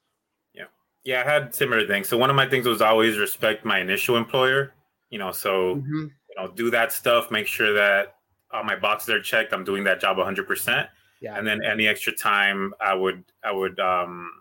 Yeah. 0.53 0.65
Yeah, 1.03 1.23
I 1.25 1.31
had 1.31 1.53
similar 1.55 1.85
things. 1.87 2.07
So 2.07 2.17
one 2.17 2.29
of 2.29 2.35
my 2.35 2.47
things 2.47 2.65
was 2.65 2.81
always 2.81 3.17
respect 3.17 3.65
my 3.65 3.79
initial 3.79 4.17
employer. 4.17 4.73
You 5.09 5.19
know, 5.19 5.31
so 5.31 5.75
mm-hmm. 5.75 6.05
you 6.05 6.35
know, 6.37 6.51
do 6.51 6.69
that 6.71 6.91
stuff, 6.91 7.31
make 7.31 7.47
sure 7.47 7.73
that 7.73 8.15
all 8.51 8.63
my 8.63 8.75
boxes 8.75 9.09
are 9.09 9.21
checked. 9.21 9.53
I'm 9.53 9.63
doing 9.63 9.83
that 9.85 10.01
job 10.01 10.17
100. 10.17 10.47
percent 10.47 10.89
Yeah. 11.21 11.37
And 11.37 11.45
then 11.45 11.61
any 11.63 11.87
extra 11.87 12.13
time 12.13 12.73
I 12.81 12.93
would 12.93 13.23
I 13.43 13.51
would 13.51 13.79
um 13.79 14.31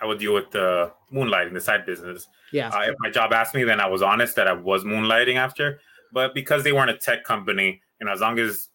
I 0.00 0.06
would 0.06 0.18
deal 0.18 0.34
with 0.34 0.50
the 0.50 0.92
moonlighting, 1.12 1.54
the 1.54 1.60
side 1.60 1.86
business. 1.86 2.28
Yeah. 2.52 2.68
Uh, 2.68 2.82
if 2.82 2.94
my 2.98 3.10
job 3.10 3.32
asked 3.32 3.54
me, 3.54 3.64
then 3.64 3.80
I 3.80 3.86
was 3.86 4.02
honest 4.02 4.36
that 4.36 4.46
I 4.46 4.52
was 4.52 4.84
moonlighting 4.84 5.36
after. 5.36 5.80
But 6.12 6.34
because 6.34 6.62
they 6.64 6.72
weren't 6.72 6.90
a 6.90 6.98
tech 6.98 7.24
company, 7.24 7.80
you 8.00 8.06
know, 8.06 8.12
as 8.12 8.20
long 8.20 8.38
as 8.38 8.68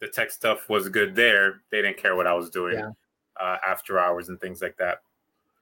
the 0.00 0.08
tech 0.08 0.30
stuff 0.30 0.68
was 0.68 0.88
good 0.88 1.14
there, 1.14 1.62
they 1.70 1.82
didn't 1.82 1.96
care 1.96 2.16
what 2.16 2.26
I 2.26 2.34
was 2.34 2.50
doing 2.50 2.78
yeah. 2.78 2.90
uh, 3.40 3.56
after 3.66 3.98
hours 3.98 4.28
and 4.28 4.40
things 4.40 4.60
like 4.60 4.76
that. 4.78 4.98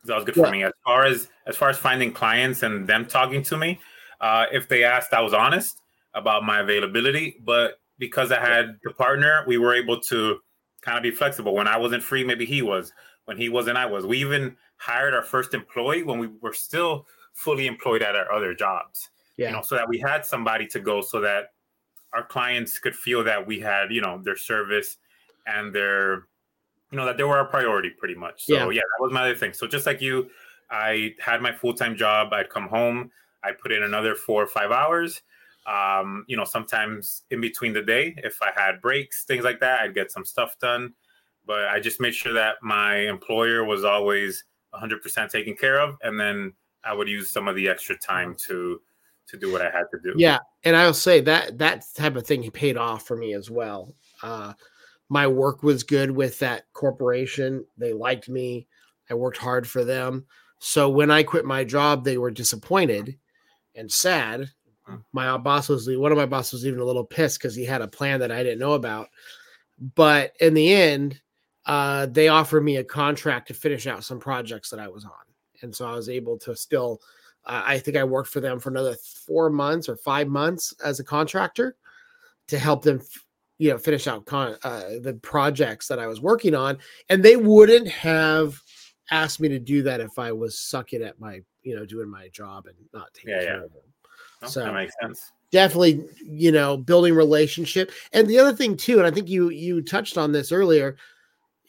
That 0.05 0.17
was 0.17 0.25
good 0.25 0.37
yeah. 0.37 0.45
for 0.45 0.51
me. 0.51 0.65
As 0.65 0.73
far 0.85 1.05
as 1.05 1.29
as 1.47 1.57
far 1.57 1.69
as 1.69 1.77
finding 1.77 2.13
clients 2.13 2.63
and 2.63 2.87
them 2.87 3.07
talking 3.07 3.43
to 3.45 3.57
me, 3.57 3.79
uh, 4.21 4.47
if 4.51 4.69
they 4.69 4.83
asked, 4.83 5.13
I 5.13 5.21
was 5.21 5.35
honest 5.35 5.81
about 6.15 6.43
my 6.43 6.61
availability. 6.61 7.37
But 7.45 7.81
because 7.99 8.33
I 8.33 8.41
had 8.41 8.79
the 8.83 8.93
partner, 8.93 9.45
we 9.47 9.59
were 9.59 9.75
able 9.75 10.01
to 10.01 10.39
kind 10.81 10.97
of 10.97 11.03
be 11.03 11.11
flexible. 11.11 11.55
When 11.55 11.69
I 11.69 11.77
wasn't 11.77 12.03
free, 12.03 12.25
maybe 12.25 12.47
he 12.47 12.63
was. 12.63 12.93
When 13.27 13.37
he 13.37 13.51
wasn't, 13.51 13.77
I 13.77 13.87
was. 13.87 14.07
We 14.07 14.19
even 14.19 14.57
hired 14.79 15.13
our 15.13 15.23
first 15.23 15.53
employee 15.53 16.03
when 16.03 16.19
we 16.19 16.29
were 16.41 16.55
still 16.55 17.07
fully 17.35 17.67
employed 17.67 18.03
at 18.03 18.17
our 18.17 18.33
other 18.33 18.55
jobs. 18.55 19.11
Yeah. 19.37 19.49
You 19.49 19.57
know, 19.57 19.63
so 19.63 19.75
that 19.75 19.89
we 19.89 19.99
had 19.99 20.25
somebody 20.25 20.67
to 20.69 20.81
go 20.81 21.03
so 21.03 21.21
that 21.21 21.53
our 22.13 22.25
clients 22.25 22.79
could 22.79 22.97
feel 22.97 23.23
that 23.25 23.47
we 23.47 23.61
had, 23.61 23.93
you 23.93 24.01
know, 24.01 24.21
their 24.23 24.37
service 24.37 24.97
and 25.47 25.75
their, 25.75 26.27
you 26.91 26.99
know, 26.99 27.07
that 27.07 27.17
they 27.17 27.23
were 27.23 27.37
our 27.37 27.47
priority 27.47 27.91
pretty 27.91 28.15
much. 28.15 28.47
So 28.47 28.55
yeah, 28.55 28.71
yeah 28.71 28.81
that 28.81 29.03
was 29.03 29.13
my 29.13 29.23
other 29.23 29.35
thing. 29.35 29.53
So 29.53 29.67
just 29.67 29.87
like 29.87 30.01
you, 30.01 30.29
I 30.71 31.15
had 31.21 31.41
my 31.41 31.53
full 31.53 31.75
time 31.75 31.97
job. 31.97 32.33
I'd 32.33 32.51
come 32.51 32.69
home. 32.69 33.11
I 33.43 33.53
put 33.53 33.73
in 33.73 33.83
another 33.83 34.15
four 34.15 34.43
or 34.43 34.47
five 34.47 34.71
hours. 34.71 35.23
Um, 35.67 36.25
you 36.27 36.37
know, 36.37 36.45
sometimes 36.45 37.23
in 37.31 37.41
between 37.41 37.73
the 37.73 37.83
day, 37.83 38.15
if 38.19 38.39
I 38.43 38.51
had 38.55 38.81
breaks, 38.81 39.25
things 39.25 39.45
like 39.45 39.61
that, 39.61 39.81
I'd 39.81 39.95
get 39.95 40.11
some 40.11 40.25
stuff 40.25 40.59
done. 40.59 40.95
But 41.47 41.67
I 41.67 41.81
just 41.81 42.01
made 42.01 42.15
sure 42.15 42.33
that 42.33 42.57
my 42.63 42.97
employer 42.97 43.65
was 43.65 43.85
always 43.85 44.45
100% 44.75 45.31
taken 45.31 45.55
care 45.55 45.81
of, 45.81 45.97
and 46.03 46.19
then 46.19 46.53
I 46.85 46.95
would 46.95 47.09
use 47.09 47.31
some 47.31 47.49
of 47.49 47.57
the 47.57 47.69
extra 47.69 47.97
time 47.99 48.35
to 48.47 48.81
to 49.31 49.39
do 49.39 49.53
what 49.53 49.63
I 49.63 49.71
had 49.71 49.85
to 49.93 49.99
do. 50.03 50.15
Yeah, 50.17 50.39
and 50.65 50.77
I'll 50.77 50.95
say 50.95 51.21
that 51.23 51.59
that 51.59 51.85
type 51.95 52.17
of 52.17 52.27
thing 52.27 52.49
paid 52.51 52.77
off 52.77 53.07
for 53.07 53.17
me 53.17 53.35
as 53.35 53.51
well. 53.51 53.95
Uh, 54.23 54.53
my 55.09 55.27
work 55.27 55.63
was 55.63 55.83
good 55.83 56.11
with 56.11 56.39
that 56.39 56.65
corporation. 56.73 57.65
They 57.77 57.93
liked 57.93 58.29
me. 58.29 58.67
I 59.11 59.15
worked 59.15 59.39
hard 59.39 59.69
for 59.69 59.85
them. 59.85 60.27
So 60.61 60.89
when 60.89 61.11
I 61.11 61.23
quit 61.23 61.45
my 61.45 61.65
job, 61.65 62.05
they 62.05 62.19
were 62.19 62.31
disappointed 62.31 63.19
and 63.75 63.91
sad. 63.91 64.51
My 65.13 65.37
boss 65.39 65.69
was 65.69 65.89
one 65.89 66.13
of 66.13 66.19
my 66.19 66.27
bosses 66.27 66.53
was 66.53 66.67
even 66.67 66.81
a 66.81 66.85
little 66.85 67.05
pissed 67.05 67.39
because 67.39 67.55
he 67.55 67.65
had 67.65 67.81
a 67.81 67.89
plan 67.89 68.21
that 68.21 68.33
I 68.33 68.43
didn't 68.43 68.59
know 68.59 68.73
about. 68.73 69.09
But 69.95 70.33
in 70.41 70.53
the 70.53 70.73
end, 70.73 71.21
uh, 71.65 72.07
they 72.07 72.29
offered 72.29 72.63
me 72.63 72.77
a 72.77 72.85
contract 72.85 73.49
to 73.49 73.55
finish 73.55 73.87
out 73.87 74.05
some 74.05 74.19
projects 74.19 74.69
that 74.71 74.81
I 74.81 74.89
was 74.89 75.05
on, 75.05 75.13
and 75.63 75.75
so 75.75 75.87
I 75.87 75.95
was 75.95 76.09
able 76.09 76.39
to 76.39 76.57
still 76.57 77.01
uh, 77.47 77.63
I 77.65 77.79
think 77.79 77.97
I 77.97 78.05
worked 78.05 78.29
for 78.29 78.41
them 78.41 78.61
for 78.61 78.71
another 78.71 78.97
four 79.27 79.51
months 79.51 79.89
or 79.89 79.97
five 79.97 80.29
months 80.29 80.75
as 80.85 81.01
a 81.01 81.05
contractor 81.05 81.77
to 82.49 82.59
help 82.59 82.83
them, 82.83 83.01
you 83.59 83.71
know, 83.71 83.79
finish 83.79 84.07
out 84.07 84.27
con- 84.27 84.57
uh, 84.63 84.83
the 85.01 85.19
projects 85.23 85.89
that 85.89 85.99
I 85.99 86.07
was 86.07 86.21
working 86.21 86.55
on. 86.55 86.79
And 87.09 87.23
they 87.23 87.37
wouldn't 87.37 87.89
have 87.89 88.61
asked 89.11 89.41
me 89.41 89.49
to 89.49 89.59
do 89.59 89.83
that 89.83 90.01
if 90.01 90.19
I 90.19 90.33
was 90.33 90.59
sucking 90.59 91.03
at 91.03 91.19
my, 91.21 91.41
you 91.63 91.77
know, 91.77 91.87
doing 91.87 92.09
my 92.09 92.29
job 92.29 92.67
and 92.67 92.77
not 92.93 93.13
taking 93.15 93.31
yeah, 93.31 93.43
care 93.43 93.59
yeah. 93.59 93.65
of 93.65 93.73
them. 93.73 93.83
Oh, 94.43 94.47
so 94.47 94.65
that 94.65 94.75
makes 94.75 94.95
sense. 95.01 95.33
Definitely, 95.53 96.05
you 96.25 96.53
know, 96.53 96.77
building 96.77 97.15
relationship. 97.15 97.91
And 98.13 98.29
the 98.29 98.39
other 98.39 98.55
thing 98.55 98.77
too, 98.77 98.99
and 98.99 99.07
I 99.07 99.11
think 99.11 99.29
you 99.29 99.51
you 99.51 99.83
touched 99.83 100.17
on 100.17 100.33
this 100.33 100.53
earlier, 100.53 100.97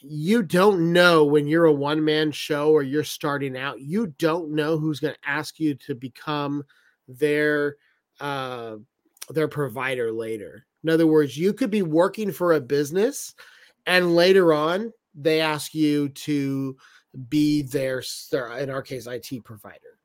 you 0.02 0.44
don't 0.44 0.92
know 0.92 1.26
when 1.26 1.48
you're 1.48 1.66
a 1.66 1.74
one 1.74 2.04
man 2.04 2.32
show 2.32 2.72
or 2.72 2.84
you're 2.84 3.04
starting 3.04 3.58
out, 3.58 3.80
you 3.80 4.08
don't 4.18 4.52
know 4.52 4.78
who's 4.78 5.00
going 5.00 5.14
to 5.14 5.30
ask 5.30 5.60
you 5.60 5.76
to 5.76 5.96
become 5.96 6.64
their 7.08 7.76
uh 8.20 8.76
their 9.30 9.48
provider 9.48 10.12
later. 10.12 10.66
In 10.84 10.90
other 10.90 11.08
words, 11.08 11.38
you 11.38 11.54
could 11.54 11.70
be 11.70 11.84
working 11.84 12.32
for 12.32 12.54
a 12.54 12.62
business 12.62 13.34
and 13.86 14.16
later 14.16 14.54
on 14.54 14.92
they 15.16 15.42
ask 15.42 15.74
you 15.74 16.10
to 16.10 16.76
be 17.30 17.64
their, 17.64 18.04
their 18.32 18.58
in 18.58 18.70
our 18.70 18.82
case 18.82 19.08
IT 19.08 19.44
provider. 19.44 20.00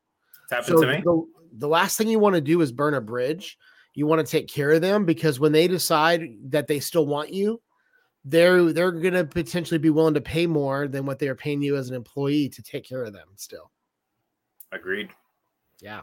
It's 0.44 0.52
happened 0.52 0.78
so 0.78 0.82
to 0.82 0.92
me. 0.92 1.02
The, 1.04 1.26
the 1.58 1.68
last 1.68 1.96
thing 1.96 2.08
you 2.08 2.18
want 2.18 2.34
to 2.34 2.40
do 2.40 2.60
is 2.60 2.72
burn 2.72 2.94
a 2.94 3.00
bridge. 3.00 3.56
You 3.94 4.06
want 4.06 4.24
to 4.24 4.30
take 4.30 4.48
care 4.48 4.72
of 4.72 4.82
them 4.82 5.04
because 5.04 5.40
when 5.40 5.52
they 5.52 5.68
decide 5.68 6.22
that 6.50 6.66
they 6.66 6.80
still 6.80 7.06
want 7.06 7.32
you, 7.32 7.60
they're 8.26 8.72
they're 8.72 8.90
going 8.90 9.14
to 9.14 9.24
potentially 9.24 9.78
be 9.78 9.88
willing 9.88 10.14
to 10.14 10.20
pay 10.20 10.46
more 10.46 10.88
than 10.88 11.06
what 11.06 11.18
they're 11.18 11.36
paying 11.36 11.62
you 11.62 11.76
as 11.76 11.88
an 11.88 11.94
employee 11.94 12.48
to 12.50 12.62
take 12.62 12.84
care 12.86 13.04
of 13.04 13.12
them 13.12 13.28
still. 13.36 13.70
Agreed. 14.72 15.10
Yeah. 15.80 16.02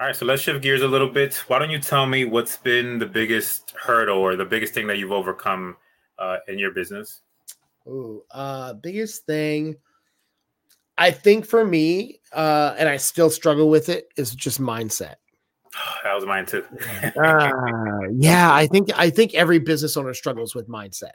All 0.00 0.06
right, 0.06 0.16
so 0.16 0.24
let's 0.26 0.42
shift 0.42 0.62
gears 0.62 0.82
a 0.82 0.88
little 0.88 1.08
bit. 1.08 1.34
Why 1.46 1.58
don't 1.58 1.70
you 1.70 1.78
tell 1.78 2.06
me 2.06 2.24
what's 2.24 2.56
been 2.56 2.98
the 2.98 3.06
biggest 3.06 3.74
hurdle 3.80 4.18
or 4.18 4.34
the 4.34 4.46
biggest 4.46 4.74
thing 4.74 4.86
that 4.86 4.98
you've 4.98 5.12
overcome 5.12 5.76
uh, 6.18 6.38
in 6.48 6.58
your 6.58 6.72
business? 6.72 7.20
Oh, 7.86 8.24
uh, 8.30 8.72
biggest 8.74 9.26
thing. 9.26 9.76
I 10.96 11.10
think 11.10 11.46
for 11.46 11.64
me, 11.64 12.20
uh, 12.32 12.74
and 12.78 12.88
I 12.88 12.96
still 12.96 13.30
struggle 13.30 13.68
with 13.68 13.88
it, 13.88 14.08
is 14.16 14.34
just 14.34 14.60
mindset. 14.60 15.16
that 16.04 16.14
was 16.14 16.26
mine 16.26 16.46
too. 16.46 16.64
uh, 17.22 18.08
yeah, 18.12 18.52
I 18.52 18.66
think 18.66 18.90
I 18.96 19.10
think 19.10 19.34
every 19.34 19.58
business 19.58 19.96
owner 19.96 20.14
struggles 20.14 20.54
with 20.54 20.68
mindset. 20.68 21.12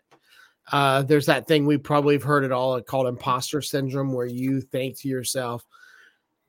Uh, 0.72 1.04
there's 1.04 1.28
that 1.28 1.48
thing 1.48 1.66
we 1.66 1.78
probably 1.78 2.16
have 2.16 2.24
heard 2.24 2.44
it 2.44 2.52
all 2.52 2.82
called 2.82 3.08
imposter 3.08 3.62
syndrome, 3.62 4.14
where 4.14 4.26
you 4.26 4.62
think 4.62 4.98
to 4.98 5.08
yourself, 5.08 5.64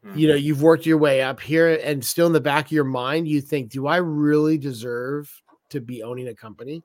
mm-hmm. 0.05 0.19
you 0.19 0.29
know, 0.29 0.35
you've 0.35 0.63
worked 0.63 0.87
your 0.87 0.99
way 0.99 1.23
up 1.23 1.41
here, 1.41 1.79
and 1.85 2.05
still 2.05 2.27
in 2.27 2.33
the 2.33 2.41
back 2.41 2.67
of 2.67 2.73
your 2.73 2.85
mind, 2.85 3.29
you 3.29 3.41
think, 3.41 3.71
"Do 3.71 3.87
I 3.87 3.97
really 3.97 4.57
deserve 4.57 5.31
to 5.71 5.81
be 5.81 6.03
owning 6.03 6.29
a 6.29 6.35
company? 6.35 6.83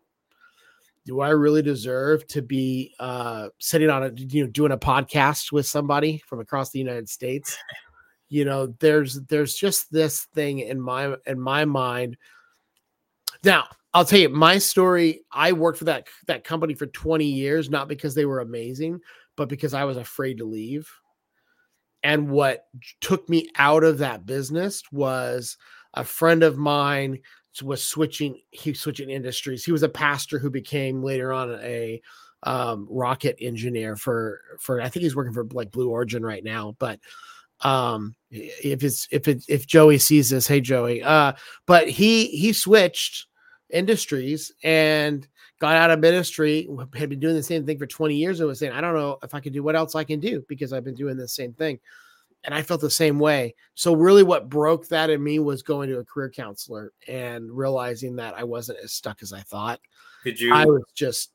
Do 1.05 1.21
I 1.21 1.29
really 1.29 1.63
deserve 1.63 2.27
to 2.27 2.41
be 2.43 2.93
uh, 2.99 3.49
sitting 3.59 3.89
on 3.89 4.03
a, 4.03 4.11
you 4.15 4.43
know, 4.43 4.51
doing 4.51 4.71
a 4.71 4.77
podcast 4.77 5.51
with 5.51 5.65
somebody 5.65 6.21
from 6.27 6.39
across 6.39 6.71
the 6.71 6.79
United 6.79 7.07
States?" 7.07 7.57
You 8.31 8.45
know 8.45 8.67
there's 8.79 9.21
there's 9.25 9.53
just 9.53 9.91
this 9.91 10.23
thing 10.33 10.59
in 10.59 10.79
my 10.79 11.15
in 11.27 11.39
my 11.39 11.65
mind. 11.65 12.17
Now 13.43 13.65
i'll 13.93 14.05
tell 14.05 14.19
you 14.19 14.29
my 14.29 14.57
story 14.57 15.19
i 15.33 15.51
worked 15.51 15.77
for 15.77 15.83
that 15.83 16.07
that 16.25 16.45
company 16.45 16.73
for 16.73 16.85
20 16.85 17.25
years 17.25 17.69
not 17.69 17.89
because 17.89 18.15
they 18.15 18.23
were 18.23 18.39
amazing 18.39 18.97
but 19.35 19.49
because 19.49 19.73
i 19.73 19.83
was 19.83 19.97
afraid 19.97 20.37
to 20.37 20.45
leave. 20.45 20.89
And 22.03 22.29
what 22.29 22.65
took 22.99 23.29
me 23.29 23.49
out 23.57 23.83
of 23.83 23.99
that 23.99 24.25
business 24.25 24.81
was 24.91 25.57
a 25.93 26.03
friend 26.03 26.41
of 26.41 26.57
mine 26.57 27.19
was 27.61 27.83
switching 27.83 28.39
he 28.51 28.73
switching 28.73 29.09
industries. 29.09 29.65
He 29.65 29.71
was 29.71 29.83
a 29.83 29.89
pastor 29.89 30.39
who 30.39 30.49
became 30.49 31.03
later 31.03 31.33
on 31.33 31.59
a 31.61 32.01
um, 32.43 32.87
rocket 32.89 33.35
engineer 33.39 33.95
for 33.95 34.41
for 34.59 34.81
i 34.81 34.89
think 34.89 35.03
he's 35.03 35.15
working 35.15 35.33
for 35.33 35.45
like 35.51 35.69
blue 35.69 35.89
origin 35.89 36.23
right 36.25 36.43
now 36.43 36.75
but 36.79 36.99
um 37.63 38.15
if 38.31 38.83
it's 38.83 39.07
if 39.11 39.27
it 39.27 39.43
if 39.47 39.67
joey 39.67 39.97
sees 39.97 40.29
this 40.29 40.47
hey 40.47 40.61
joey 40.61 41.03
uh 41.03 41.33
but 41.65 41.87
he 41.87 42.27
he 42.27 42.53
switched 42.53 43.27
industries 43.69 44.51
and 44.63 45.27
got 45.59 45.75
out 45.75 45.91
of 45.91 45.99
ministry 45.99 46.67
had 46.95 47.09
been 47.09 47.19
doing 47.19 47.35
the 47.35 47.43
same 47.43 47.65
thing 47.65 47.77
for 47.77 47.85
20 47.85 48.15
years 48.15 48.39
and 48.39 48.47
was 48.49 48.59
saying 48.59 48.71
i 48.71 48.81
don't 48.81 48.95
know 48.95 49.17
if 49.23 49.33
i 49.33 49.39
can 49.39 49.53
do 49.53 49.63
what 49.63 49.75
else 49.75 49.95
i 49.95 50.03
can 50.03 50.19
do 50.19 50.43
because 50.49 50.73
i've 50.73 50.83
been 50.83 50.95
doing 50.95 51.17
the 51.17 51.27
same 51.27 51.53
thing. 51.53 51.79
And 52.43 52.55
i 52.55 52.63
felt 52.63 52.81
the 52.81 52.89
same 52.89 53.19
way. 53.19 53.53
So 53.75 53.93
really 53.93 54.23
what 54.23 54.49
broke 54.49 54.87
that 54.87 55.11
in 55.11 55.23
me 55.23 55.37
was 55.37 55.61
going 55.61 55.89
to 55.89 55.99
a 55.99 56.03
career 56.03 56.31
counselor 56.31 56.91
and 57.07 57.51
realizing 57.51 58.15
that 58.15 58.33
i 58.33 58.43
wasn't 58.43 58.79
as 58.83 58.93
stuck 58.93 59.21
as 59.21 59.31
i 59.31 59.41
thought. 59.41 59.79
Did 60.23 60.39
you 60.39 60.51
i 60.51 60.65
was 60.65 60.81
just 60.95 61.31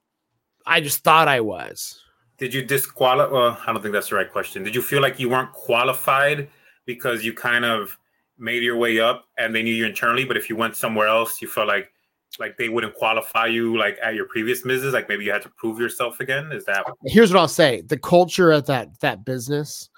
i 0.66 0.80
just 0.80 1.04
thought 1.04 1.28
i 1.28 1.40
was 1.40 2.02
did 2.38 2.53
you 2.53 2.64
disqualify? 2.64 3.33
Well, 3.33 3.59
I 3.66 3.72
don't 3.72 3.83
think 3.83 3.92
that's 3.92 4.11
the 4.11 4.16
right 4.16 4.31
question. 4.31 4.62
Did 4.62 4.75
you 4.75 4.83
feel 4.83 5.01
like 5.01 5.18
you 5.18 5.29
weren't 5.29 5.53
qualified 5.53 6.49
because 6.85 7.25
you 7.25 7.33
kind 7.33 7.64
of 7.64 7.96
made 8.38 8.62
your 8.62 8.77
way 8.77 9.01
up 9.01 9.27
and 9.38 9.55
they 9.55 9.62
knew 9.62 9.75
you 9.75 9.87
internally, 9.87 10.25
but 10.25 10.37
if 10.37 10.49
you 10.49 10.57
went 10.57 10.77
somewhere 10.77 11.09
else, 11.09 11.40
you 11.40 11.49
felt 11.49 11.68
like 11.68 11.92
like 12.38 12.59
they 12.59 12.68
wouldn't 12.68 12.94
qualify 12.94 13.46
you 13.46 13.79
like 13.79 13.99
at 14.03 14.14
your 14.14 14.27
previous 14.27 14.62
business? 14.62 14.92
Like 14.92 15.09
maybe 15.09 15.25
you 15.25 15.33
had 15.33 15.42
to 15.42 15.49
prove 15.51 15.79
yourself 15.79 16.20
again. 16.20 16.53
Is 16.53 16.64
that? 16.66 16.85
Here's 17.07 17.33
what 17.33 17.40
I'll 17.40 17.49
say: 17.49 17.83
the 17.83 17.99
culture 17.99 18.53
at 18.53 18.66
that 18.66 19.01
that 19.01 19.25
business 19.25 19.88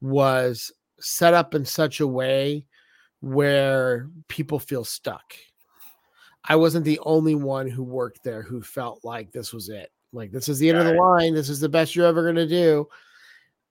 was 0.00 0.72
set 0.98 1.34
up 1.34 1.54
in 1.54 1.64
such 1.64 2.00
a 2.00 2.06
way 2.06 2.66
where 3.20 4.08
people 4.28 4.58
feel 4.58 4.84
stuck. 4.84 5.34
I 6.48 6.56
wasn't 6.56 6.84
the 6.84 7.00
only 7.04 7.34
one 7.34 7.68
who 7.68 7.82
worked 7.82 8.22
there 8.22 8.42
who 8.42 8.62
felt 8.62 9.00
like 9.04 9.32
this 9.32 9.52
was 9.52 9.68
it. 9.68 9.90
Like 10.12 10.30
this 10.30 10.48
is 10.48 10.58
the 10.58 10.68
end 10.68 10.78
of 10.78 10.86
the 10.86 10.94
line. 10.94 11.34
This 11.34 11.48
is 11.48 11.60
the 11.60 11.68
best 11.68 11.94
you're 11.94 12.06
ever 12.06 12.24
gonna 12.24 12.46
do. 12.46 12.88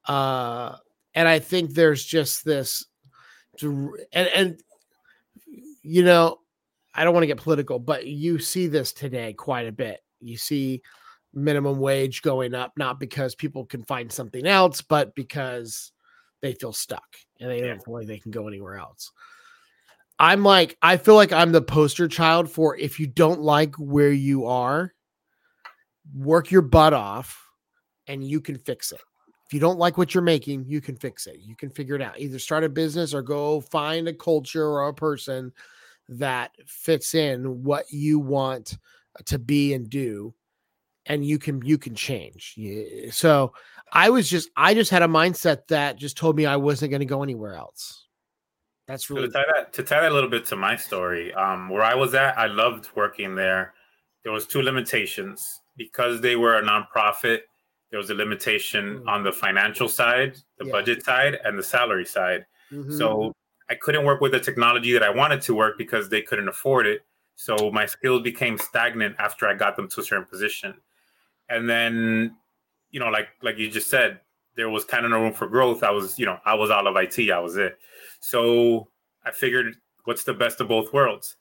Uh, 0.06 0.76
and 1.14 1.28
I 1.28 1.40
think 1.40 1.74
there's 1.74 2.04
just 2.06 2.46
this, 2.46 2.86
and 3.62 3.98
and 4.14 4.62
you 5.82 6.04
know, 6.04 6.40
I 6.94 7.04
don't 7.04 7.14
want 7.14 7.24
to 7.24 7.28
get 7.28 7.38
political, 7.38 7.80
but 7.80 8.06
you 8.06 8.40
see 8.40 8.68
this 8.68 8.92
today 8.94 9.34
quite 9.34 9.68
a 9.68 9.72
bit. 9.72 10.02
You 10.20 10.38
see 10.38 10.82
minimum 11.34 11.80
wage 11.80 12.22
going 12.22 12.54
up, 12.54 12.74
not 12.78 13.00
because 13.00 13.36
people 13.36 13.66
can 13.66 13.84
find 13.84 14.12
something 14.12 14.46
else, 14.48 14.82
but 14.82 15.14
because 15.16 15.92
they 16.42 16.54
feel 16.54 16.74
stuck 16.74 17.16
and 17.40 17.52
they 17.52 17.62
don't 17.62 17.84
feel 17.84 17.94
like 17.94 18.08
they 18.08 18.20
can 18.20 18.32
go 18.32 18.48
anywhere 18.48 18.78
else. 18.78 19.12
I'm 20.18 20.44
like, 20.44 20.78
I 20.82 20.98
feel 20.98 21.16
like 21.16 21.34
I'm 21.34 21.52
the 21.52 21.62
poster 21.62 22.08
child 22.08 22.50
for 22.50 22.78
if 22.78 23.00
you 23.00 23.08
don't 23.08 23.42
like 23.42 23.76
where 23.76 24.12
you 24.12 24.46
are, 24.46 24.94
work 26.14 26.52
your 26.52 26.62
butt 26.62 26.94
off 26.94 27.42
and 28.08 28.24
you 28.24 28.42
can 28.42 28.58
fix 28.58 28.92
it. 28.92 29.02
If 29.48 29.54
you 29.54 29.60
don't 29.60 29.78
like 29.78 29.98
what 29.98 30.14
you're 30.14 30.24
making, 30.24 30.66
you 30.68 30.82
can 30.82 30.96
fix 30.96 31.28
it. 31.28 31.40
You 31.40 31.56
can 31.56 31.70
figure 31.70 31.96
it 31.96 32.02
out. 32.02 32.20
Either 32.20 32.40
start 32.40 32.64
a 32.64 32.70
business 32.70 33.14
or 33.14 33.22
go 33.22 33.62
find 33.62 34.08
a 34.08 34.14
culture 34.14 34.66
or 34.66 34.88
a 34.88 34.94
person 34.94 35.54
that 36.10 36.52
fits 36.66 37.16
in 37.16 37.64
what 37.64 37.86
you 37.92 38.20
want 38.20 38.78
to 39.26 39.40
be 39.40 39.74
and 39.74 39.90
do 39.90 40.34
and 41.06 41.26
you 41.26 41.38
can 41.38 41.62
you 41.64 41.78
can 41.78 41.96
change. 41.96 42.58
So 43.12 43.54
I 43.92 44.10
was 44.10 44.30
just 44.30 44.50
I 44.56 44.74
just 44.74 44.92
had 44.92 45.04
a 45.04 45.08
mindset 45.08 45.68
that 45.68 45.98
just 45.98 46.18
told 46.18 46.36
me 46.36 46.46
I 46.46 46.56
wasn't 46.56 46.92
going 46.92 47.02
to 47.02 47.06
go 47.06 47.24
anywhere 47.24 47.54
else. 47.54 48.08
That's 48.88 49.10
really 49.10 49.24
so 49.24 49.28
to 49.28 49.34
tie 49.34 49.46
that 49.56 49.74
to 49.74 49.84
tie 49.84 50.02
that 50.02 50.12
a 50.12 50.14
little 50.14 50.30
bit 50.30 50.46
to 50.48 50.56
my 50.56 50.76
story. 50.76 51.34
Um, 51.34 51.70
where 51.70 51.84
I 51.84 51.96
was 51.96 52.14
at, 52.14 52.38
I 52.38 52.48
loved 52.48 52.90
working 52.96 53.36
there. 53.36 53.74
There 54.24 54.34
was 54.34 54.48
two 54.48 54.62
limitations 54.62 55.62
because 55.78 56.22
they 56.22 56.36
were 56.36 56.58
a 56.58 56.64
nonprofit, 56.64 57.42
there 57.92 58.00
was 58.00 58.10
a 58.10 58.14
limitation 58.14 58.98
mm-hmm. 58.98 59.10
on 59.10 59.24
the 59.24 59.32
financial 59.32 59.88
side, 59.88 60.38
the 60.58 60.66
yeah. 60.66 60.72
budget 60.72 61.04
side, 61.04 61.38
and 61.44 61.58
the 61.58 61.64
salary 61.64 62.06
side. 62.06 62.46
Mm-hmm. 62.72 62.98
So 62.98 63.34
I 63.70 63.76
couldn't 63.76 64.06
work 64.06 64.22
with 64.22 64.32
the 64.32 64.40
technology 64.40 64.94
that 64.94 65.04
I 65.04 65.10
wanted 65.10 65.42
to 65.44 65.56
work 65.56 65.78
because 65.78 66.10
they 66.10 66.22
couldn't 66.22 66.48
afford 66.48 66.88
it. 66.88 67.06
So 67.36 67.70
my 67.72 67.86
skills 67.86 68.22
became 68.22 68.58
stagnant 68.58 69.16
after 69.20 69.48
I 69.48 69.54
got 69.54 69.76
them 69.76 69.90
to 69.90 70.02
a 70.02 70.04
certain 70.04 70.26
position. 70.26 70.76
And 71.50 71.70
then, 71.70 72.36
you 72.92 73.00
know, 73.00 73.10
like 73.10 73.28
like 73.42 73.58
you 73.58 73.70
just 73.70 73.90
said, 73.90 74.22
there 74.56 74.70
was 74.70 74.86
kind 74.86 75.06
of 75.06 75.12
no 75.12 75.22
room 75.22 75.34
for 75.34 75.48
growth. 75.48 75.84
I 75.84 75.92
was, 75.92 76.18
you 76.18 76.26
know, 76.26 76.40
I 76.46 76.54
was 76.56 76.72
out 76.72 76.88
of 76.88 76.96
IT. 76.96 77.30
I 77.32 77.40
was 77.40 77.58
it. 77.58 77.78
So 78.22 78.88
I 79.26 79.32
figured, 79.32 79.76
what's 80.06 80.24
the 80.24 80.34
best 80.34 80.62
of 80.62 80.68
both 80.68 80.94
worlds? 80.94 81.36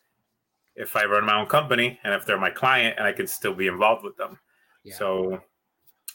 If 0.76 0.96
I 0.96 1.04
run 1.04 1.24
my 1.24 1.38
own 1.38 1.46
company 1.46 1.98
and 2.04 2.14
if 2.14 2.26
they're 2.26 2.38
my 2.38 2.50
client 2.50 2.96
and 2.98 3.06
I 3.06 3.12
can 3.12 3.26
still 3.26 3.54
be 3.54 3.66
involved 3.66 4.04
with 4.04 4.16
them. 4.16 4.38
Yeah. 4.82 4.94
So 4.96 5.40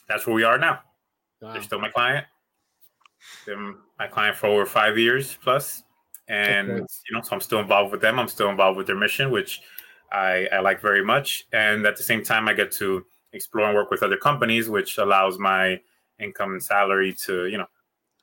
that's 0.08 0.26
where 0.26 0.34
we 0.34 0.44
are 0.44 0.58
now. 0.58 0.80
Wow. 1.40 1.52
They're 1.52 1.62
still 1.62 1.80
my 1.80 1.90
client. 1.90 2.26
Been 3.46 3.76
my 3.98 4.06
client 4.06 4.36
for 4.36 4.46
over 4.48 4.66
five 4.66 4.98
years 4.98 5.38
plus. 5.42 5.82
And 6.28 6.70
okay. 6.70 6.84
you 7.08 7.16
know, 7.16 7.22
so 7.22 7.30
I'm 7.32 7.40
still 7.40 7.58
involved 7.58 7.92
with 7.92 8.00
them. 8.00 8.18
I'm 8.18 8.28
still 8.28 8.50
involved 8.50 8.76
with 8.76 8.86
their 8.86 8.96
mission, 8.96 9.30
which 9.30 9.62
I, 10.12 10.46
I 10.52 10.60
like 10.60 10.80
very 10.80 11.04
much. 11.04 11.46
And 11.52 11.86
at 11.86 11.96
the 11.96 12.02
same 12.02 12.22
time, 12.22 12.48
I 12.48 12.52
get 12.52 12.70
to 12.72 13.04
explore 13.32 13.66
and 13.66 13.74
work 13.74 13.90
with 13.90 14.02
other 14.02 14.16
companies, 14.16 14.68
which 14.68 14.98
allows 14.98 15.38
my 15.38 15.80
income 16.18 16.52
and 16.52 16.62
salary 16.62 17.14
to, 17.24 17.46
you 17.46 17.58
know, 17.58 17.66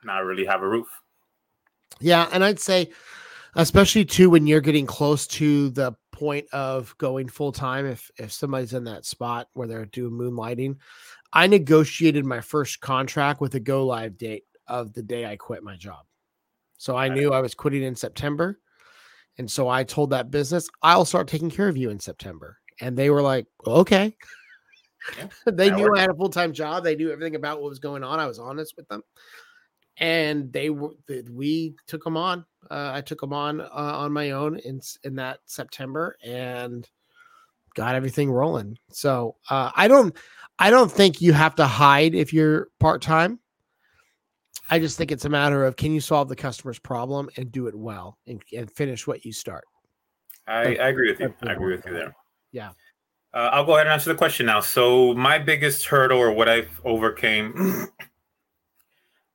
not 0.04 0.20
really 0.20 0.46
have 0.46 0.62
a 0.62 0.68
roof. 0.68 0.88
Yeah. 2.00 2.30
And 2.32 2.46
I'd 2.46 2.60
say, 2.60 2.92
especially 3.56 4.06
too, 4.06 4.30
when 4.30 4.48
you're 4.48 4.62
getting 4.62 4.86
close 4.86 5.28
to 5.28 5.70
the 5.72 5.94
point 6.18 6.48
of 6.52 6.98
going 6.98 7.28
full 7.28 7.52
time 7.52 7.86
if 7.86 8.10
if 8.18 8.32
somebody's 8.32 8.74
in 8.74 8.84
that 8.86 9.06
spot 9.06 9.48
where 9.54 9.68
they're 9.68 9.86
doing 9.86 10.14
moonlighting. 10.14 10.78
I 11.32 11.46
negotiated 11.46 12.26
my 12.26 12.42
first 12.42 12.82
contract 12.82 13.40
with 13.40 13.54
a 13.56 13.60
go 13.60 13.86
live 13.86 14.18
date 14.18 14.46
of 14.68 14.94
the 14.94 15.04
day 15.04 15.26
I 15.26 15.36
quit 15.36 15.64
my 15.64 15.76
job. 15.76 16.06
So 16.78 16.96
I 16.96 17.10
knew 17.10 17.34
I 17.34 17.42
was 17.42 17.54
quitting 17.54 17.84
in 17.84 17.96
September. 17.96 18.60
And 19.38 19.50
so 19.50 19.70
I 19.70 19.84
told 19.84 20.10
that 20.10 20.32
business, 20.32 20.68
I'll 20.82 21.06
start 21.06 21.28
taking 21.28 21.52
care 21.52 21.68
of 21.68 21.78
you 21.78 21.90
in 21.92 22.00
September. 22.00 22.58
And 22.82 22.98
they 22.98 23.10
were 23.10 23.22
like, 23.22 23.46
okay. 23.66 24.16
Yeah, 25.18 25.28
they 25.52 25.70
knew 25.70 25.84
works. 25.84 26.00
I 26.00 26.02
had 26.02 26.10
a 26.10 26.16
full 26.16 26.30
time 26.30 26.54
job. 26.54 26.84
They 26.84 26.96
knew 26.96 27.12
everything 27.12 27.36
about 27.36 27.62
what 27.62 27.70
was 27.70 27.80
going 27.80 28.04
on. 28.04 28.20
I 28.20 28.26
was 28.26 28.40
honest 28.40 28.76
with 28.76 28.88
them 28.88 29.04
and 30.00 30.52
they 30.54 30.70
were 30.70 30.92
we 31.32 31.76
took 31.88 32.04
them 32.04 32.18
on. 32.18 32.46
Uh, 32.70 32.92
I 32.94 33.02
took 33.02 33.22
them 33.22 33.34
on 33.34 33.62
uh, 33.62 33.68
on 33.72 34.12
my 34.12 34.32
own 34.32 34.58
in 34.60 34.82
in 35.04 35.16
that 35.16 35.40
September 35.46 36.18
and 36.24 36.88
got 37.76 37.96
everything 37.96 38.32
rolling. 38.32 38.78
So 38.90 39.36
uh, 39.50 39.72
I 39.76 39.88
don't 39.88 40.16
I 40.60 40.70
don't 40.70 40.92
think 40.92 41.22
you 41.22 41.34
have 41.34 41.56
to 41.56 41.66
hide 41.66 42.16
if 42.16 42.34
you're 42.34 42.70
part 42.80 43.02
time. 43.02 43.40
I 44.70 44.80
just 44.80 44.98
think 44.98 45.12
it's 45.12 45.26
a 45.26 45.30
matter 45.30 45.66
of 45.66 45.78
can 45.78 45.94
you 45.94 46.02
solve 46.02 46.28
the 46.28 46.36
customer's 46.36 46.80
problem 46.80 47.30
and 47.38 47.52
do 47.52 47.68
it 47.68 47.76
well 47.76 48.18
and, 48.28 48.42
and 48.56 48.70
finish 48.70 49.08
what 49.08 49.24
you 49.24 49.32
start. 49.32 49.64
I, 50.46 50.76
I 50.76 50.90
agree 50.90 51.12
with 51.12 51.20
you. 51.20 51.34
I 51.44 51.54
agree 51.54 51.76
with 51.76 51.86
you 51.86 51.94
there. 51.94 52.16
Yeah. 52.52 52.72
Uh, 53.34 53.50
I'll 53.54 53.66
go 53.66 53.76
ahead 53.76 53.88
and 53.88 53.94
answer 53.94 54.12
the 54.12 54.18
question 54.18 54.46
now. 54.46 54.62
So 54.62 55.14
my 55.14 55.38
biggest 55.38 55.86
hurdle 55.86 56.18
or 56.18 56.32
what 56.32 56.50
I've 56.50 56.82
overcame, 56.84 57.88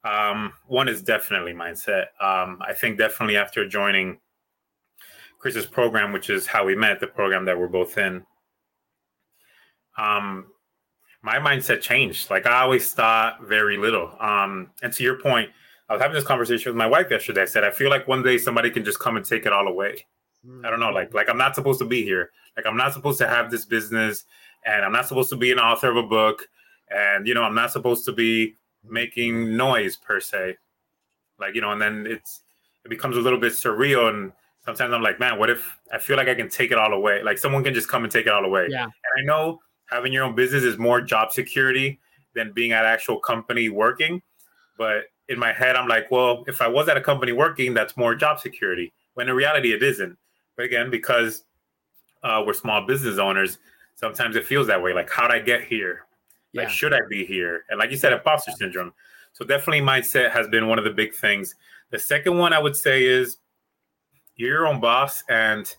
um, 0.04 0.52
one 0.66 0.88
is 0.88 1.02
definitely 1.02 1.52
mindset. 1.52 2.06
Um, 2.20 2.58
I 2.66 2.72
think 2.72 2.98
definitely 2.98 3.36
after 3.36 3.66
joining 3.68 4.18
Chris's 5.38 5.66
program, 5.66 6.12
which 6.12 6.30
is 6.30 6.46
how 6.46 6.64
we 6.64 6.74
met, 6.74 7.00
the 7.00 7.06
program 7.06 7.44
that 7.44 7.58
we're 7.58 7.68
both 7.68 7.98
in, 7.98 8.24
um, 9.96 10.46
my 11.22 11.36
mindset 11.36 11.80
changed. 11.80 12.30
Like 12.30 12.46
I 12.46 12.62
always 12.62 12.92
thought 12.92 13.42
very 13.42 13.76
little. 13.76 14.16
Um, 14.20 14.70
and 14.82 14.92
to 14.92 15.02
your 15.02 15.20
point, 15.20 15.50
I 15.88 15.92
was 15.92 16.02
having 16.02 16.14
this 16.14 16.24
conversation 16.24 16.70
with 16.70 16.76
my 16.76 16.86
wife 16.86 17.10
yesterday. 17.10 17.42
I 17.42 17.46
said, 17.46 17.64
I 17.64 17.70
feel 17.70 17.90
like 17.90 18.08
one 18.08 18.22
day 18.22 18.38
somebody 18.38 18.70
can 18.70 18.84
just 18.84 18.98
come 18.98 19.16
and 19.16 19.24
take 19.24 19.46
it 19.46 19.52
all 19.52 19.68
away. 19.68 20.04
I 20.64 20.70
don't 20.70 20.80
know, 20.80 20.90
like 20.90 21.14
like 21.14 21.28
I'm 21.28 21.38
not 21.38 21.54
supposed 21.54 21.78
to 21.78 21.84
be 21.84 22.02
here. 22.02 22.30
Like 22.56 22.66
I'm 22.66 22.76
not 22.76 22.92
supposed 22.92 23.18
to 23.18 23.28
have 23.28 23.48
this 23.48 23.64
business, 23.64 24.24
and 24.64 24.84
I'm 24.84 24.90
not 24.90 25.06
supposed 25.06 25.30
to 25.30 25.36
be 25.36 25.52
an 25.52 25.60
author 25.60 25.88
of 25.88 25.96
a 25.96 26.02
book, 26.02 26.48
and 26.90 27.28
you 27.28 27.34
know 27.34 27.44
I'm 27.44 27.54
not 27.54 27.70
supposed 27.70 28.04
to 28.06 28.12
be 28.12 28.56
making 28.84 29.56
noise 29.56 29.96
per 29.96 30.20
se. 30.20 30.56
Like 31.38 31.54
you 31.54 31.60
know, 31.60 31.72
and 31.72 31.80
then 31.80 32.06
it's 32.08 32.42
it 32.84 32.88
becomes 32.88 33.16
a 33.16 33.20
little 33.20 33.38
bit 33.38 33.52
surreal, 33.52 34.08
and 34.08 34.32
sometimes 34.64 34.92
I'm 34.92 35.02
like, 35.02 35.18
man, 35.20 35.38
what 35.38 35.50
if 35.50 35.78
I 35.92 35.98
feel 35.98 36.16
like 36.16 36.28
I 36.28 36.34
can 36.34 36.48
take 36.48 36.70
it 36.70 36.78
all 36.78 36.92
away? 36.92 37.22
Like 37.22 37.38
someone 37.38 37.64
can 37.64 37.74
just 37.74 37.88
come 37.88 38.04
and 38.04 38.12
take 38.12 38.26
it 38.26 38.32
all 38.32 38.44
away. 38.44 38.66
Yeah. 38.70 38.84
And 38.84 38.92
I 39.18 39.22
know 39.24 39.60
having 39.86 40.12
your 40.12 40.24
own 40.24 40.34
business 40.34 40.64
is 40.64 40.78
more 40.78 41.00
job 41.00 41.32
security 41.32 42.00
than 42.34 42.52
being 42.52 42.72
at 42.72 42.84
actual 42.84 43.18
company 43.18 43.68
working, 43.68 44.22
but 44.78 45.04
in 45.28 45.38
my 45.38 45.52
head, 45.52 45.76
I'm 45.76 45.88
like, 45.88 46.10
well, 46.10 46.44
if 46.46 46.60
I 46.60 46.68
was 46.68 46.88
at 46.88 46.96
a 46.96 47.00
company 47.00 47.32
working, 47.32 47.74
that's 47.74 47.96
more 47.96 48.14
job 48.14 48.40
security. 48.40 48.92
When 49.14 49.28
in 49.28 49.34
reality, 49.34 49.72
it 49.72 49.82
isn't. 49.82 50.16
But 50.56 50.64
again, 50.64 50.90
because 50.90 51.44
uh, 52.22 52.42
we're 52.46 52.54
small 52.54 52.86
business 52.86 53.18
owners, 53.18 53.58
sometimes 53.94 54.36
it 54.36 54.46
feels 54.46 54.66
that 54.66 54.82
way. 54.82 54.92
Like, 54.92 55.10
how'd 55.10 55.30
I 55.30 55.38
get 55.38 55.62
here? 55.62 56.06
Like, 56.54 56.68
Yeah. 56.68 56.72
should 56.72 56.92
I 56.92 57.00
be 57.08 57.24
here? 57.24 57.64
And 57.70 57.78
like 57.78 57.90
you 57.90 57.96
said, 57.96 58.12
imposter 58.12 58.52
syndrome. 58.52 58.92
So 59.32 59.44
definitely 59.44 59.80
mindset 59.80 60.30
has 60.30 60.46
been 60.48 60.68
one 60.68 60.78
of 60.78 60.84
the 60.84 60.90
big 60.90 61.14
things. 61.14 61.54
The 61.90 61.98
second 61.98 62.36
one 62.36 62.52
I 62.52 62.58
would 62.58 62.76
say 62.76 63.04
is 63.04 63.38
you're 64.36 64.50
your 64.50 64.66
own 64.66 64.80
boss 64.80 65.22
and 65.28 65.74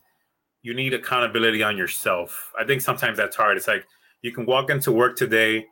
you 0.61 0.73
need 0.73 0.93
accountability 0.93 1.61
on 1.61 1.77
yourself. 1.77 2.51
I 2.59 2.63
think 2.63 2.81
sometimes 2.81 3.17
that's 3.17 3.35
hard. 3.35 3.57
It's 3.57 3.67
like 3.67 3.85
you 4.21 4.31
can 4.31 4.45
walk 4.45 4.69
into 4.69 4.91
work 4.91 5.15
today 5.15 5.67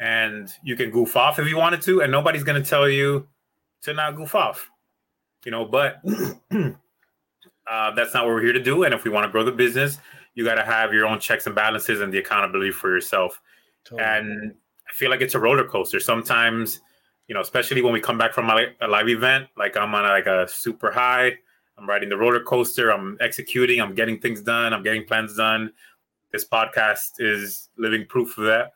and 0.00 0.52
you 0.64 0.76
can 0.76 0.90
goof 0.90 1.16
off 1.16 1.38
if 1.38 1.46
you 1.46 1.56
wanted 1.58 1.82
to, 1.82 2.00
and 2.00 2.10
nobody's 2.10 2.42
going 2.42 2.60
to 2.60 2.68
tell 2.68 2.88
you 2.88 3.28
to 3.82 3.92
not 3.92 4.16
goof 4.16 4.34
off. 4.34 4.70
You 5.44 5.50
know, 5.50 5.64
but 5.66 6.00
uh, 7.70 7.90
that's 7.92 8.14
not 8.14 8.24
what 8.24 8.34
we're 8.34 8.42
here 8.42 8.52
to 8.52 8.62
do. 8.62 8.84
And 8.84 8.94
if 8.94 9.04
we 9.04 9.10
want 9.10 9.24
to 9.24 9.30
grow 9.30 9.44
the 9.44 9.52
business, 9.52 9.98
you 10.34 10.44
got 10.44 10.54
to 10.56 10.64
have 10.64 10.92
your 10.92 11.06
own 11.06 11.20
checks 11.20 11.46
and 11.46 11.54
balances 11.54 12.00
and 12.00 12.12
the 12.12 12.18
accountability 12.18 12.70
for 12.72 12.88
yourself. 12.90 13.40
Totally. 13.84 14.08
And 14.08 14.54
I 14.88 14.92
feel 14.92 15.10
like 15.10 15.20
it's 15.20 15.34
a 15.34 15.40
roller 15.40 15.64
coaster. 15.64 16.00
Sometimes, 16.00 16.80
you 17.28 17.34
know, 17.34 17.40
especially 17.40 17.82
when 17.82 17.92
we 17.92 18.00
come 18.00 18.18
back 18.18 18.32
from 18.32 18.50
a, 18.50 18.86
live 18.86 19.08
event, 19.08 19.48
like 19.56 19.76
I'm 19.76 19.94
on 19.94 20.04
a, 20.04 20.08
like 20.08 20.26
a 20.26 20.48
super 20.48 20.90
high. 20.90 21.32
I'm 21.78 21.88
riding 21.88 22.08
the 22.08 22.16
roller 22.16 22.42
coaster. 22.42 22.90
I'm 22.90 23.16
executing. 23.20 23.80
I'm 23.80 23.94
getting 23.94 24.18
things 24.18 24.42
done. 24.42 24.74
I'm 24.74 24.82
getting 24.82 25.04
plans 25.06 25.36
done. 25.36 25.72
This 26.32 26.46
podcast 26.46 27.12
is 27.18 27.70
living 27.78 28.06
proof 28.06 28.36
of 28.36 28.44
that. 28.44 28.72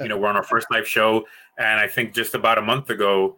you 0.00 0.08
know, 0.08 0.16
we're 0.16 0.28
on 0.28 0.36
our 0.36 0.42
first 0.42 0.66
live 0.70 0.86
show, 0.86 1.24
and 1.58 1.80
I 1.80 1.86
think 1.86 2.14
just 2.14 2.34
about 2.34 2.58
a 2.58 2.62
month 2.62 2.90
ago, 2.90 3.36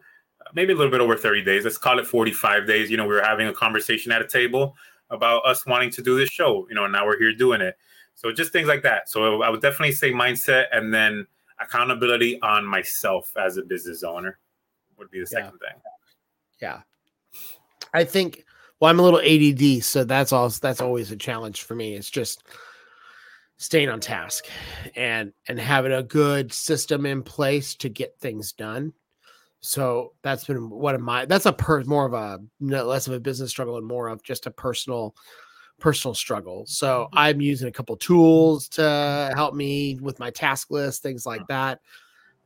maybe 0.53 0.73
a 0.73 0.75
little 0.75 0.91
bit 0.91 1.01
over 1.01 1.15
30 1.15 1.43
days. 1.43 1.63
Let's 1.63 1.77
call 1.77 1.99
it 1.99 2.07
45 2.07 2.67
days. 2.67 2.89
You 2.89 2.97
know, 2.97 3.05
we 3.05 3.15
were 3.15 3.21
having 3.21 3.47
a 3.47 3.53
conversation 3.53 4.11
at 4.11 4.21
a 4.21 4.27
table 4.27 4.75
about 5.09 5.45
us 5.45 5.65
wanting 5.65 5.91
to 5.91 6.01
do 6.01 6.17
this 6.17 6.29
show. 6.29 6.65
You 6.69 6.75
know, 6.75 6.85
and 6.85 6.93
now 6.93 7.05
we're 7.05 7.19
here 7.19 7.33
doing 7.33 7.61
it. 7.61 7.75
So 8.15 8.31
just 8.31 8.51
things 8.51 8.67
like 8.67 8.81
that. 8.83 9.09
So 9.09 9.41
I 9.41 9.49
would 9.49 9.61
definitely 9.61 9.91
say 9.93 10.11
mindset, 10.11 10.65
and 10.71 10.93
then 10.93 11.27
accountability 11.59 12.41
on 12.41 12.65
myself 12.65 13.31
as 13.37 13.57
a 13.57 13.61
business 13.61 14.03
owner 14.03 14.39
would 14.97 15.11
be 15.11 15.19
the 15.19 15.29
Yeah. 15.31 15.43
second 15.45 15.59
thing. 15.59 15.81
Yeah. 16.61 16.81
I 17.93 18.03
think 18.03 18.45
well, 18.79 18.91
I'm 18.91 18.99
a 18.99 19.03
little 19.03 19.21
ADD, 19.21 19.83
so 19.83 20.03
that's 20.03 20.33
all 20.33 20.49
that's 20.49 20.81
always 20.81 21.11
a 21.11 21.15
challenge 21.15 21.63
for 21.63 21.75
me. 21.75 21.95
It's 21.95 22.09
just 22.09 22.43
staying 23.57 23.89
on 23.89 24.01
task 24.01 24.47
and 24.95 25.31
and 25.47 25.57
having 25.57 25.93
a 25.93 26.03
good 26.03 26.51
system 26.51 27.05
in 27.05 27.23
place 27.23 27.75
to 27.75 27.89
get 27.89 28.19
things 28.19 28.51
done. 28.51 28.91
So 29.61 30.13
that's 30.23 30.43
been 30.45 30.69
one 30.69 30.93
of 30.93 31.01
my 31.01 31.25
that's 31.25 31.45
a 31.45 31.53
per 31.53 31.83
more 31.85 32.05
of 32.05 32.13
a 32.13 32.39
no, 32.59 32.83
less 32.85 33.07
of 33.07 33.13
a 33.13 33.19
business 33.19 33.49
struggle 33.49 33.77
and 33.77 33.87
more 33.87 34.09
of 34.09 34.21
just 34.23 34.45
a 34.45 34.51
personal 34.51 35.15
personal 35.79 36.13
struggle. 36.13 36.65
So 36.65 37.09
I'm 37.13 37.41
using 37.41 37.67
a 37.67 37.71
couple 37.71 37.95
tools 37.97 38.67
to 38.69 39.31
help 39.35 39.53
me 39.53 39.97
with 40.01 40.19
my 40.19 40.29
task 40.29 40.71
list, 40.71 41.01
things 41.01 41.25
like 41.25 41.45
that. 41.47 41.79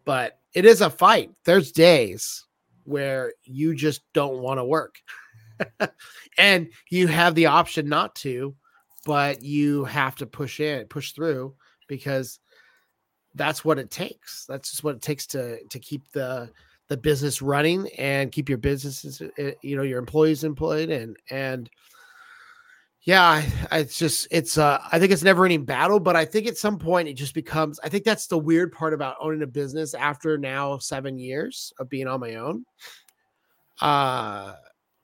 But 0.06 0.40
it 0.54 0.66
is 0.66 0.82
a 0.82 0.90
fight. 0.90 1.32
There's 1.46 1.72
days 1.72 2.46
where 2.84 3.34
you 3.44 3.76
just 3.76 4.02
don't 4.14 4.40
want 4.40 4.60
to 4.60 4.66
work. 4.66 4.96
and 6.38 6.70
you 6.90 7.08
have 7.08 7.36
the 7.36 7.46
option 7.46 7.88
not 7.88 8.16
to, 8.16 8.56
but 9.06 9.44
you 9.44 9.86
have 9.86 10.16
to 10.16 10.26
push 10.26 10.60
in, 10.60 10.88
push 10.88 11.12
through 11.12 11.54
because 11.88 12.40
that's 13.36 13.64
what 13.64 13.80
it 13.80 13.92
takes. 13.92 14.46
That's 14.48 14.72
just 14.72 14.84
what 14.84 14.96
it 14.96 15.02
takes 15.02 15.28
to 15.28 15.64
to 15.64 15.80
keep 15.80 16.10
the 16.12 16.50
the 16.88 16.98
business 16.98 17.42
running 17.42 17.88
and 17.98 18.32
keep 18.32 18.50
your 18.50 18.58
businesses, 18.58 19.22
uh, 19.22 19.52
you 19.62 19.76
know, 19.78 19.84
your 19.84 20.00
employees 20.00 20.44
employed 20.44 20.90
and 20.90 21.16
and 21.30 21.70
yeah, 23.04 23.44
I, 23.72 23.80
it's 23.80 23.98
just 23.98 24.28
it's 24.32 24.58
uh 24.58 24.82
I 24.92 25.00
think 25.00 25.12
it's 25.12 25.24
never 25.24 25.46
ending 25.46 25.66
battle, 25.66 26.00
but 26.00 26.16
I 26.16 26.26
think 26.26 26.48
at 26.48 26.58
some 26.58 26.78
point 26.78 27.08
it 27.08 27.14
just 27.14 27.34
becomes 27.34 27.80
I 27.84 27.90
think 27.90 28.04
that's 28.04 28.28
the 28.28 28.38
weird 28.38 28.72
part 28.72 28.94
about 28.94 29.18
owning 29.22 29.42
a 29.44 29.48
business 29.48 29.94
after 29.94 30.38
now 30.38 30.78
seven 30.78 31.18
years 31.18 31.74
of 31.80 31.90
being 31.90 32.08
on 32.08 32.20
my 32.20 32.36
own. 32.36 32.66
Uh 33.82 34.56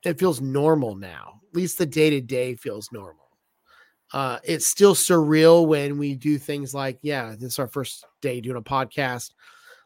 it 0.04 0.20
feels 0.20 0.40
normal 0.40 0.96
now. 0.96 1.42
At 1.50 1.56
least 1.56 1.78
the 1.78 1.86
day 1.86 2.12
to 2.12 2.22
day 2.22 2.56
feels 2.56 2.92
normal. 2.92 3.26
Uh, 4.14 4.38
it's 4.44 4.68
still 4.68 4.94
surreal 4.94 5.68
when 5.68 5.98
we 5.98 6.16
do 6.16 6.38
things 6.38 6.74
like, 6.74 7.00
yeah, 7.02 7.32
this 7.32 7.54
is 7.54 7.60
our 7.60 7.68
first 7.68 8.06
day 8.22 8.40
doing 8.40 8.56
a 8.58 8.62
podcast. 8.62 9.32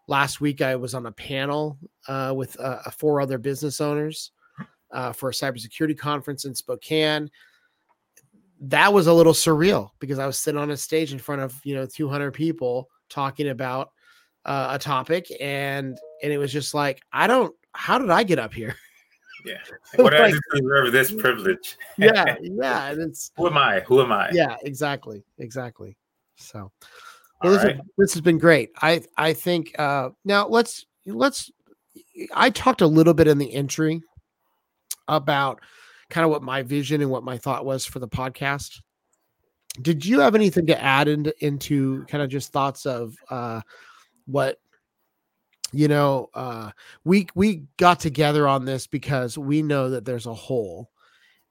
Last 0.08 0.42
week, 0.42 0.62
I 0.62 0.76
was 0.76 0.94
on 0.94 1.06
a 1.06 1.12
panel 1.12 1.78
uh, 2.08 2.34
with 2.36 2.60
uh, 2.60 2.82
four 2.92 3.22
other 3.22 3.38
business 3.38 3.80
owners 3.80 4.32
uh, 4.92 5.14
for 5.14 5.30
a 5.30 5.34
cybersecurity 5.34 5.98
conference 5.98 6.46
in 6.46 6.54
Spokane. 6.54 7.30
That 8.62 8.92
was 8.94 9.08
a 9.08 9.14
little 9.14 9.34
surreal 9.34 9.92
because 10.00 10.20
I 10.20 10.26
was 10.28 10.38
sitting 10.38 10.60
on 10.60 10.72
a 10.72 10.78
stage 10.78 11.14
in 11.14 11.20
front 11.20 11.42
of 11.42 11.56
you 11.64 11.76
know 11.76 11.86
200 11.86 12.32
people 12.34 12.90
talking 13.10 13.50
about 13.50 13.92
uh, 14.46 14.70
a 14.72 14.80
topic, 14.80 15.32
and 15.40 15.98
and 16.24 16.34
it 16.34 16.38
was 16.38 16.52
just 16.52 16.74
like, 16.74 17.02
I 17.14 17.28
don't. 17.28 17.56
How 17.74 17.98
did 18.00 18.10
I 18.10 18.24
get 18.24 18.40
up 18.40 18.54
here? 18.54 18.76
Yeah. 19.46 19.56
What 19.96 20.10
did 20.10 20.20
I 20.22 20.26
Like- 20.32 20.36
deserve 20.54 20.92
this 20.92 21.12
privilege? 21.12 21.78
yeah, 21.98 22.36
yeah, 22.42 22.90
and 22.92 23.02
it's 23.02 23.32
Who 23.38 23.48
am 23.48 23.58
I? 23.58 23.80
Who 23.82 24.02
am 24.02 24.12
I? 24.12 24.30
yeah 24.34 24.58
exactly 24.64 25.24
exactly 25.38 25.96
so 26.36 26.72
well 27.42 27.54
this, 27.54 27.64
right. 27.64 27.76
is, 27.76 27.82
this 27.98 28.14
has 28.14 28.22
been 28.22 28.38
great 28.38 28.70
i 28.82 29.02
i 29.18 29.34
think 29.34 29.78
uh 29.80 30.10
now 30.26 30.48
let's 30.48 30.86
let's 31.06 31.52
i 32.34 32.50
talked 32.50 32.82
a 32.82 32.88
little 32.88 33.14
bit 33.14 33.28
in 33.28 33.38
the 33.38 33.54
entry 33.54 34.02
about 35.08 35.60
kind 36.10 36.26
of 36.26 36.32
what 36.32 36.44
my 36.44 36.62
vision 36.64 37.02
and 37.02 37.10
what 37.10 37.24
my 37.24 37.38
thought 37.38 37.66
was 37.66 37.86
for 37.86 38.00
the 38.00 38.08
podcast 38.08 38.82
did 39.82 40.04
you 40.06 40.20
have 40.20 40.36
anything 40.36 40.66
to 40.66 40.82
add 40.82 41.08
into, 41.08 42.04
kind 42.06 42.24
of 42.24 42.30
just 42.30 42.52
thoughts 42.52 42.86
of 42.86 43.16
uh 43.30 43.62
what 44.26 44.58
you 45.72 45.88
know 45.88 46.30
uh 46.34 46.72
we 47.04 47.28
we 47.36 47.64
got 47.78 48.00
together 48.00 48.48
on 48.48 48.66
this 48.66 48.88
because 48.88 49.38
we 49.38 49.62
know 49.62 49.92
that 49.92 50.06
there's 50.06 50.26
a 50.26 50.34
hole 50.34 50.90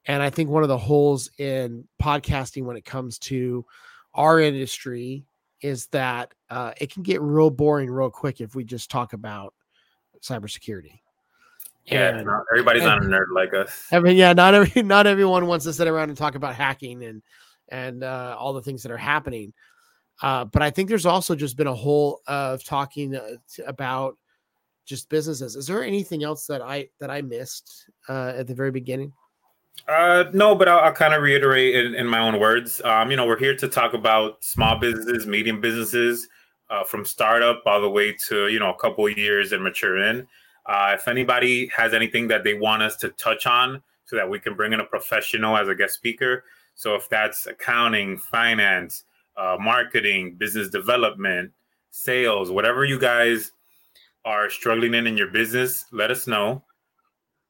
and 0.05 0.23
I 0.23 0.29
think 0.29 0.49
one 0.49 0.63
of 0.63 0.69
the 0.69 0.77
holes 0.77 1.29
in 1.37 1.87
podcasting 2.01 2.63
when 2.63 2.77
it 2.77 2.85
comes 2.85 3.19
to 3.19 3.65
our 4.13 4.39
industry 4.39 5.25
is 5.61 5.87
that 5.87 6.33
uh, 6.49 6.71
it 6.77 6.91
can 6.91 7.03
get 7.03 7.21
real 7.21 7.49
boring 7.49 7.91
real 7.91 8.09
quick 8.09 8.41
if 8.41 8.55
we 8.55 8.63
just 8.63 8.89
talk 8.89 9.13
about 9.13 9.53
cybersecurity. 10.21 11.01
Yeah, 11.91 12.21
not- 12.21 12.45
everybody's 12.51 12.83
and- 12.83 12.91
not 12.91 13.03
a 13.03 13.05
nerd 13.05 13.33
like 13.33 13.53
us. 13.53 13.85
I 13.91 13.99
mean, 13.99 14.17
yeah, 14.17 14.33
not 14.33 14.53
every 14.53 14.81
not 14.83 15.07
everyone 15.07 15.47
wants 15.47 15.65
to 15.65 15.73
sit 15.73 15.87
around 15.87 16.09
and 16.09 16.17
talk 16.17 16.35
about 16.35 16.55
hacking 16.55 17.03
and 17.03 17.21
and 17.69 18.03
uh, 18.03 18.35
all 18.37 18.53
the 18.53 18.61
things 18.61 18.83
that 18.83 18.91
are 18.91 18.97
happening. 18.97 19.53
Uh, 20.21 20.43
but 20.45 20.61
I 20.61 20.69
think 20.69 20.89
there's 20.89 21.05
also 21.05 21.35
just 21.35 21.55
been 21.55 21.67
a 21.67 21.73
whole 21.73 22.21
of 22.27 22.63
talking 22.63 23.15
uh, 23.15 23.35
about 23.65 24.17
just 24.85 25.07
businesses. 25.09 25.55
Is 25.55 25.67
there 25.67 25.83
anything 25.83 26.23
else 26.23 26.45
that 26.47 26.61
I 26.61 26.89
that 26.99 27.09
I 27.09 27.21
missed 27.21 27.89
uh, 28.09 28.33
at 28.35 28.47
the 28.47 28.55
very 28.55 28.71
beginning? 28.71 29.13
Uh, 29.87 30.25
no, 30.33 30.55
but 30.55 30.67
I'll, 30.67 30.79
I'll 30.79 30.91
kind 30.93 31.13
of 31.13 31.21
reiterate 31.21 31.73
in, 31.73 31.95
in 31.95 32.05
my 32.05 32.19
own 32.19 32.39
words. 32.39 32.81
Um, 32.83 33.11
you 33.11 33.17
know, 33.17 33.25
we're 33.25 33.39
here 33.39 33.55
to 33.55 33.67
talk 33.69 33.93
about 33.93 34.43
small 34.43 34.77
businesses, 34.77 35.25
medium 35.25 35.61
businesses, 35.61 36.27
uh, 36.69 36.83
from 36.83 37.05
startup 37.05 37.63
all 37.65 37.79
the 37.79 37.89
way 37.89 38.13
to 38.27 38.47
you 38.49 38.59
know 38.59 38.71
a 38.71 38.77
couple 38.77 39.05
of 39.07 39.17
years 39.17 39.51
and 39.53 39.63
mature 39.63 39.97
in. 40.09 40.27
Uh, 40.69 40.91
if 40.93 41.07
anybody 41.07 41.67
has 41.75 41.95
anything 41.95 42.27
that 42.27 42.43
they 42.43 42.53
want 42.53 42.83
us 42.83 42.95
to 42.95 43.09
touch 43.09 43.47
on 43.47 43.81
so 44.05 44.15
that 44.15 44.29
we 44.29 44.39
can 44.39 44.53
bring 44.53 44.71
in 44.71 44.79
a 44.79 44.85
professional 44.85 45.57
as 45.57 45.67
a 45.67 45.73
guest 45.73 45.95
speaker. 45.95 46.43
So 46.75 46.93
if 46.93 47.09
that's 47.09 47.47
accounting, 47.47 48.19
finance, 48.19 49.03
uh, 49.35 49.57
marketing, 49.59 50.35
business 50.35 50.69
development, 50.69 51.51
sales, 51.89 52.51
whatever 52.51 52.85
you 52.85 52.99
guys 52.99 53.51
are 54.25 54.47
struggling 54.47 54.93
in 54.93 55.07
in 55.07 55.17
your 55.17 55.29
business, 55.29 55.85
let 55.91 56.11
us 56.11 56.27
know. 56.27 56.63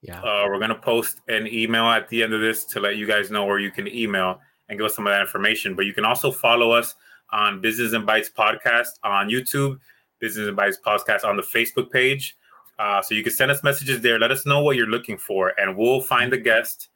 Yeah. 0.01 0.21
Uh, 0.21 0.45
we're 0.47 0.59
going 0.59 0.69
to 0.69 0.75
post 0.75 1.19
an 1.27 1.45
email 1.47 1.89
at 1.89 2.07
the 2.07 2.23
end 2.23 2.33
of 2.33 2.39
this 2.39 2.63
to 2.65 2.79
let 2.79 2.95
you 2.95 3.05
guys 3.05 3.29
know 3.29 3.43
where 3.45 3.59
you 3.59 3.69
can 3.69 3.85
email 3.89 4.39
and 4.69 4.79
give 4.79 4.85
us 4.85 4.95
some 4.95 5.05
of 5.05 5.11
that 5.11 5.21
information. 5.21 5.75
But 5.75 5.85
you 5.85 5.93
can 5.93 6.05
also 6.05 6.31
follow 6.31 6.71
us 6.71 6.95
on 7.33 7.59
Business 7.59 7.91
and 7.91 8.07
Bytes 8.07 8.31
podcast 8.31 8.99
on 9.03 9.27
YouTube, 9.27 9.77
Business 10.19 10.47
and 10.47 10.57
Bytes 10.57 10.75
podcast 10.85 11.25
on 11.25 11.35
the 11.35 11.43
Facebook 11.43 11.91
page. 11.91 12.37
Uh, 12.79 13.01
so 13.01 13.13
you 13.13 13.21
can 13.21 13.33
send 13.33 13.51
us 13.51 13.61
messages 13.61 13.99
there. 13.99 14.17
Let 14.17 14.31
us 14.31 14.45
know 14.45 14.63
what 14.63 14.77
you're 14.77 14.87
looking 14.87 15.17
for, 15.17 15.53
and 15.59 15.75
we'll 15.75 16.01
find 16.01 16.31
a 16.31 16.37
guest. 16.37 16.87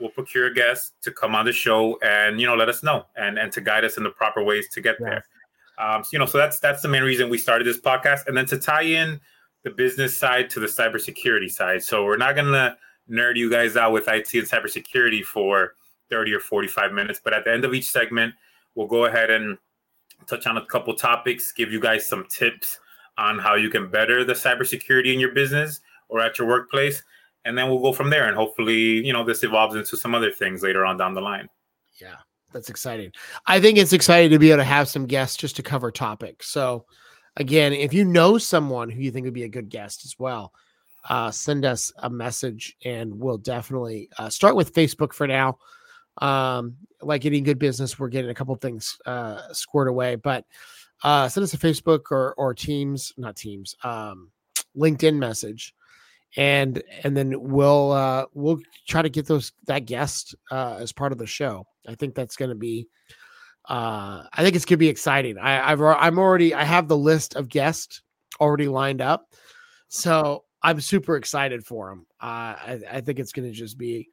We'll 0.00 0.08
procure 0.08 0.46
a 0.46 0.54
guest 0.54 0.94
to 1.02 1.12
come 1.12 1.34
on 1.34 1.44
the 1.44 1.52
show, 1.52 1.98
and 2.02 2.40
you 2.40 2.46
know, 2.46 2.56
let 2.56 2.70
us 2.70 2.82
know 2.82 3.04
and 3.14 3.38
and 3.38 3.52
to 3.52 3.60
guide 3.60 3.84
us 3.84 3.98
in 3.98 4.04
the 4.04 4.10
proper 4.10 4.42
ways 4.42 4.68
to 4.70 4.80
get 4.80 4.96
there. 4.98 5.22
Um, 5.78 6.02
so, 6.02 6.08
you 6.14 6.18
know, 6.18 6.24
so 6.24 6.38
that's 6.38 6.58
that's 6.60 6.80
the 6.80 6.88
main 6.88 7.02
reason 7.02 7.28
we 7.28 7.36
started 7.36 7.66
this 7.66 7.78
podcast, 7.78 8.26
and 8.26 8.34
then 8.34 8.46
to 8.46 8.58
tie 8.58 8.82
in 8.82 9.20
the 9.64 9.70
business 9.70 10.16
side 10.16 10.48
to 10.50 10.60
the 10.60 10.66
cybersecurity 10.66 11.50
side. 11.50 11.82
So 11.82 12.04
we're 12.04 12.16
not 12.16 12.34
gonna 12.34 12.78
nerd 13.10 13.36
you 13.36 13.50
guys 13.50 13.76
out 13.76 13.92
with 13.92 14.08
IT 14.08 14.32
and 14.32 14.48
cybersecurity 14.48 15.22
for 15.24 15.74
30 16.08 16.32
or 16.32 16.40
45 16.40 16.92
minutes, 16.92 17.20
but 17.22 17.34
at 17.34 17.44
the 17.44 17.52
end 17.52 17.66
of 17.66 17.74
each 17.74 17.90
segment, 17.90 18.34
we'll 18.74 18.86
go 18.86 19.04
ahead 19.04 19.30
and 19.30 19.58
touch 20.26 20.46
on 20.46 20.56
a 20.56 20.64
couple 20.66 20.94
topics, 20.94 21.52
give 21.52 21.70
you 21.70 21.80
guys 21.80 22.06
some 22.06 22.24
tips 22.30 22.78
on 23.18 23.38
how 23.38 23.54
you 23.54 23.70
can 23.70 23.90
better 23.90 24.24
the 24.24 24.32
cybersecurity 24.32 25.12
in 25.12 25.20
your 25.20 25.32
business 25.32 25.80
or 26.08 26.20
at 26.20 26.38
your 26.38 26.48
workplace. 26.48 27.02
And 27.44 27.58
then 27.58 27.68
we'll 27.68 27.80
go 27.80 27.92
from 27.92 28.10
there. 28.10 28.28
And 28.28 28.36
hopefully, 28.36 29.04
you 29.04 29.12
know, 29.12 29.24
this 29.24 29.42
evolves 29.42 29.74
into 29.74 29.96
some 29.96 30.14
other 30.14 30.30
things 30.30 30.62
later 30.62 30.86
on 30.86 30.96
down 30.96 31.14
the 31.14 31.20
line. 31.20 31.48
Yeah, 32.00 32.16
that's 32.52 32.68
exciting. 32.68 33.12
I 33.46 33.60
think 33.60 33.78
it's 33.78 33.92
exciting 33.92 34.30
to 34.30 34.38
be 34.38 34.50
able 34.50 34.58
to 34.58 34.64
have 34.64 34.88
some 34.88 35.06
guests 35.06 35.36
just 35.36 35.56
to 35.56 35.62
cover 35.62 35.90
topics. 35.90 36.48
So, 36.48 36.86
again, 37.36 37.72
if 37.72 37.92
you 37.92 38.04
know 38.04 38.38
someone 38.38 38.90
who 38.90 39.00
you 39.00 39.10
think 39.10 39.24
would 39.24 39.34
be 39.34 39.44
a 39.44 39.48
good 39.48 39.68
guest 39.68 40.04
as 40.04 40.18
well, 40.18 40.52
uh, 41.08 41.30
send 41.30 41.64
us 41.64 41.92
a 41.98 42.10
message 42.10 42.76
and 42.84 43.12
we'll 43.18 43.38
definitely 43.38 44.08
uh, 44.18 44.28
start 44.28 44.54
with 44.54 44.74
Facebook 44.74 45.12
for 45.12 45.26
now. 45.26 45.58
Um, 46.18 46.76
like 47.00 47.24
any 47.24 47.40
good 47.40 47.58
business, 47.58 47.98
we're 47.98 48.08
getting 48.08 48.30
a 48.30 48.34
couple 48.34 48.54
things 48.56 48.98
uh, 49.06 49.52
squared 49.52 49.88
away, 49.88 50.14
but 50.14 50.44
uh, 51.02 51.28
send 51.28 51.44
us 51.44 51.54
a 51.54 51.58
Facebook 51.58 52.10
or 52.10 52.34
or 52.34 52.54
Teams, 52.54 53.12
not 53.16 53.36
Teams, 53.36 53.74
um, 53.84 54.30
LinkedIn 54.76 55.16
message, 55.16 55.74
and 56.36 56.82
and 57.02 57.16
then 57.16 57.34
we'll 57.38 57.92
uh, 57.92 58.26
we'll 58.34 58.60
try 58.86 59.02
to 59.02 59.08
get 59.08 59.26
those 59.26 59.52
that 59.66 59.86
guest 59.86 60.34
uh, 60.50 60.76
as 60.80 60.92
part 60.92 61.12
of 61.12 61.18
the 61.18 61.26
show. 61.26 61.66
I 61.88 61.94
think 61.94 62.14
that's 62.14 62.36
going 62.36 62.50
to 62.50 62.54
be. 62.54 62.88
Uh, 63.68 64.24
I 64.32 64.42
think 64.42 64.56
it's 64.56 64.64
gonna 64.64 64.78
be 64.78 64.88
exciting. 64.88 65.38
I, 65.38 65.70
I've 65.70 65.80
I'm 65.80 66.18
already 66.18 66.52
I 66.52 66.64
have 66.64 66.88
the 66.88 66.96
list 66.96 67.36
of 67.36 67.48
guests 67.48 68.02
already 68.40 68.66
lined 68.66 69.00
up, 69.00 69.32
so 69.88 70.44
I'm 70.62 70.80
super 70.80 71.16
excited 71.16 71.64
for 71.64 71.90
them. 71.90 72.06
Uh, 72.20 72.56
I, 72.58 72.80
I 72.90 73.00
think 73.00 73.20
it's 73.20 73.32
gonna 73.32 73.52
just 73.52 73.78
be 73.78 74.08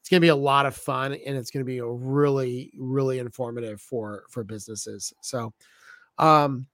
it's 0.00 0.08
going 0.08 0.22
to 0.22 0.24
be 0.24 0.30
a 0.30 0.36
lot 0.36 0.64
of 0.64 0.74
fun 0.74 1.12
and 1.12 1.36
it's 1.36 1.50
going 1.50 1.60
to 1.60 1.68
be 1.68 1.78
a 1.78 1.86
really 1.86 2.72
really 2.78 3.18
informative 3.18 3.78
for 3.78 4.24
for 4.30 4.42
businesses 4.42 5.12
so 5.20 5.52
um 6.18 6.66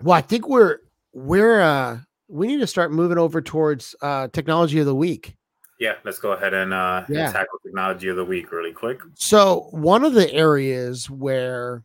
well 0.00 0.16
i 0.16 0.20
think 0.20 0.48
we're 0.48 0.78
we're 1.12 1.60
uh 1.60 1.98
we 2.28 2.46
need 2.46 2.60
to 2.60 2.66
start 2.66 2.92
moving 2.92 3.18
over 3.18 3.40
towards 3.40 3.94
uh 4.02 4.28
technology 4.28 4.78
of 4.78 4.86
the 4.86 4.94
week 4.94 5.36
yeah 5.78 5.94
let's 6.04 6.18
go 6.18 6.32
ahead 6.32 6.54
and 6.54 6.72
uh 6.72 7.04
yeah. 7.08 7.32
tackle 7.32 7.58
technology 7.64 8.08
of 8.08 8.16
the 8.16 8.24
week 8.24 8.50
really 8.52 8.72
quick 8.72 9.00
so 9.14 9.68
one 9.70 10.04
of 10.04 10.14
the 10.14 10.32
areas 10.32 11.08
where 11.10 11.82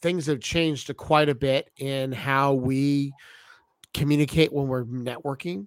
things 0.00 0.26
have 0.26 0.40
changed 0.40 0.94
quite 0.96 1.28
a 1.28 1.34
bit 1.34 1.70
in 1.78 2.12
how 2.12 2.54
we 2.54 3.12
communicate 3.94 4.52
when 4.52 4.68
we're 4.68 4.84
networking 4.84 5.66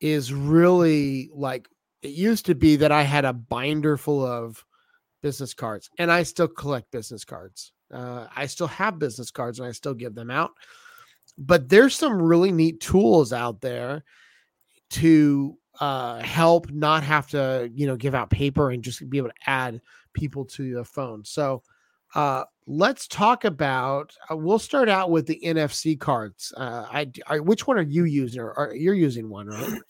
is 0.00 0.32
really 0.32 1.30
like 1.32 1.68
it 2.02 2.10
used 2.10 2.46
to 2.46 2.54
be 2.54 2.76
that 2.76 2.92
I 2.92 3.02
had 3.02 3.24
a 3.24 3.32
binder 3.32 3.96
full 3.96 4.24
of 4.24 4.64
business 5.22 5.54
cards, 5.54 5.90
and 5.98 6.12
I 6.12 6.22
still 6.22 6.48
collect 6.48 6.90
business 6.90 7.24
cards. 7.24 7.72
Uh, 7.92 8.26
I 8.34 8.46
still 8.46 8.66
have 8.66 8.98
business 8.98 9.30
cards, 9.30 9.58
and 9.58 9.68
I 9.68 9.72
still 9.72 9.94
give 9.94 10.14
them 10.14 10.30
out. 10.30 10.52
But 11.36 11.68
there's 11.68 11.94
some 11.94 12.20
really 12.20 12.52
neat 12.52 12.80
tools 12.80 13.32
out 13.32 13.60
there 13.60 14.04
to 14.90 15.56
uh, 15.80 16.20
help 16.20 16.70
not 16.70 17.04
have 17.04 17.28
to, 17.28 17.70
you 17.72 17.86
know, 17.86 17.96
give 17.96 18.14
out 18.14 18.30
paper 18.30 18.70
and 18.70 18.82
just 18.82 19.08
be 19.08 19.18
able 19.18 19.28
to 19.28 19.34
add 19.50 19.80
people 20.12 20.44
to 20.44 20.64
your 20.64 20.84
phone. 20.84 21.24
So 21.24 21.62
uh, 22.14 22.44
let's 22.66 23.06
talk 23.06 23.44
about. 23.44 24.12
Uh, 24.30 24.36
we'll 24.36 24.58
start 24.58 24.88
out 24.88 25.10
with 25.10 25.26
the 25.26 25.40
NFC 25.44 25.98
cards. 25.98 26.52
Uh, 26.56 26.86
I, 26.90 27.10
I, 27.26 27.40
which 27.40 27.66
one 27.66 27.78
are 27.78 27.82
you 27.82 28.04
using? 28.04 28.40
Or, 28.40 28.72
you're 28.74 28.94
using 28.94 29.28
one, 29.28 29.46
right? 29.46 29.80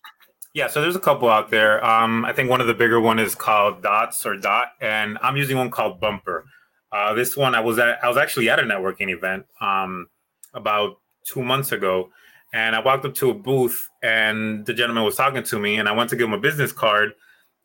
Yeah, 0.55 0.67
so 0.67 0.81
there's 0.81 0.97
a 0.97 1.01
couple 1.01 1.29
out 1.29 1.51
there. 1.51 1.85
Um, 1.85 2.25
I 2.25 2.33
think 2.33 2.51
one 2.51 2.61
of 2.61 2.67
the 2.67 2.75
bigger 2.75 3.01
one 3.01 3.19
is 3.19 3.35
called 3.35 3.83
Dots 3.83 4.25
or 4.27 4.37
Dot, 4.37 4.69
and 4.81 5.19
I'm 5.23 5.37
using 5.37 5.57
one 5.57 5.71
called 5.71 6.01
Bumppr. 6.01 6.43
Uh, 6.91 7.15
this 7.15 7.37
one 7.37 7.55
I 7.55 7.61
was 7.61 7.79
at, 7.79 8.03
I 8.03 8.09
was 8.09 8.17
actually 8.17 8.49
at 8.49 8.59
a 8.59 8.63
networking 8.63 9.11
event 9.11 9.47
um, 9.61 10.07
about 10.55 11.01
two 11.25 11.43
months 11.43 11.73
ago, 11.73 12.11
and 12.53 12.75
I 12.75 12.81
walked 12.81 13.05
up 13.05 13.15
to 13.17 13.31
a 13.31 13.35
booth, 13.35 13.89
and 14.03 14.65
the 14.65 14.73
gentleman 14.73 15.05
was 15.05 15.17
talking 15.17 15.43
to 15.43 15.59
me, 15.59 15.77
and 15.77 15.89
I 15.89 15.93
went 15.93 16.11
to 16.11 16.17
give 16.17 16.29
him 16.29 16.35
a 16.35 16.41
business 16.41 16.73
card, 16.73 17.13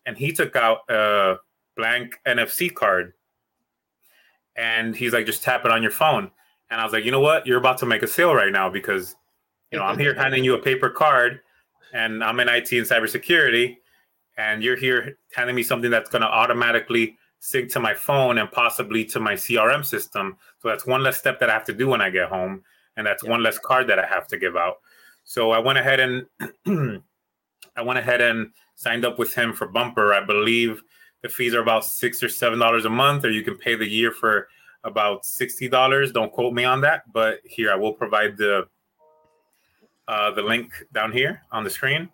and 0.05 0.17
he 0.17 0.31
took 0.33 0.55
out 0.55 0.79
a 0.89 1.35
blank 1.77 2.19
NFC 2.27 2.73
card, 2.73 3.13
and 4.55 4.95
he's 4.95 5.13
like, 5.13 5.25
"Just 5.25 5.43
tap 5.43 5.65
it 5.65 5.71
on 5.71 5.81
your 5.81 5.91
phone." 5.91 6.29
And 6.69 6.81
I 6.81 6.83
was 6.83 6.93
like, 6.93 7.05
"You 7.05 7.11
know 7.11 7.21
what? 7.21 7.47
You're 7.47 7.59
about 7.59 7.77
to 7.79 7.85
make 7.85 8.03
a 8.03 8.07
sale 8.07 8.35
right 8.35 8.51
now 8.51 8.69
because, 8.69 9.15
you 9.71 9.77
know, 9.77 9.85
I'm 9.85 9.97
here 9.97 10.13
handing 10.13 10.43
you 10.43 10.53
a 10.55 10.59
paper 10.59 10.89
card." 10.89 11.39
and 11.93 12.23
I'm 12.23 12.39
in 12.39 12.49
IT 12.49 12.71
and 12.73 12.87
cybersecurity, 12.87 13.77
and 14.37 14.63
you're 14.63 14.75
here 14.75 15.17
handing 15.33 15.55
me 15.55 15.63
something 15.63 15.91
that's 15.91 16.09
going 16.09 16.23
to 16.23 16.27
automatically 16.27 17.17
sync 17.43 17.69
to 17.69 17.77
my 17.77 17.93
phone 17.93 18.37
and 18.37 18.49
possibly 18.49 19.03
to 19.03 19.19
my 19.19 19.33
CRM 19.33 19.85
system. 19.85 20.37
So 20.59 20.69
that's 20.69 20.85
one 20.85 21.03
less 21.03 21.19
step 21.19 21.41
that 21.41 21.49
I 21.49 21.53
have 21.53 21.65
to 21.65 21.73
do 21.73 21.89
when 21.89 21.99
I 21.99 22.09
get 22.09 22.29
home, 22.29 22.63
and 22.95 23.05
that's 23.05 23.21
yeah. 23.21 23.31
one 23.31 23.43
less 23.43 23.59
card 23.59 23.87
that 23.87 23.99
I 23.99 24.05
have 24.05 24.27
to 24.29 24.37
give 24.37 24.55
out. 24.55 24.75
So 25.25 25.51
I 25.51 25.59
went 25.59 25.77
ahead 25.77 25.99
and 25.99 26.25
I 27.75 27.81
went 27.81 27.99
ahead 27.99 28.21
and 28.21 28.51
signed 28.75 29.03
up 29.03 29.19
with 29.19 29.35
him 29.35 29.51
for 29.51 29.67
Bumppr. 29.67 30.13
I 30.13 30.23
believe 30.25 30.81
the 31.21 31.27
fees 31.27 31.53
are 31.53 31.61
about 31.61 31.83
six 31.83 32.23
or 32.23 32.29
seven 32.29 32.59
dollars 32.59 32.85
a 32.85 32.89
month, 32.89 33.25
or 33.25 33.29
you 33.29 33.43
can 33.43 33.57
pay 33.57 33.75
the 33.75 33.89
year 33.89 34.11
for 34.11 34.47
about 34.85 35.25
sixty 35.25 35.67
dollars. 35.67 36.13
Don't 36.13 36.31
quote 36.31 36.53
me 36.53 36.63
on 36.63 36.79
that, 36.81 37.11
but 37.11 37.39
here 37.43 37.73
I 37.73 37.75
will 37.75 37.93
provide 37.93 38.37
the 38.37 38.67
uh, 40.07 40.31
the 40.31 40.41
link 40.41 40.71
down 40.93 41.11
here 41.11 41.41
on 41.51 41.65
the 41.65 41.69
screen. 41.69 42.07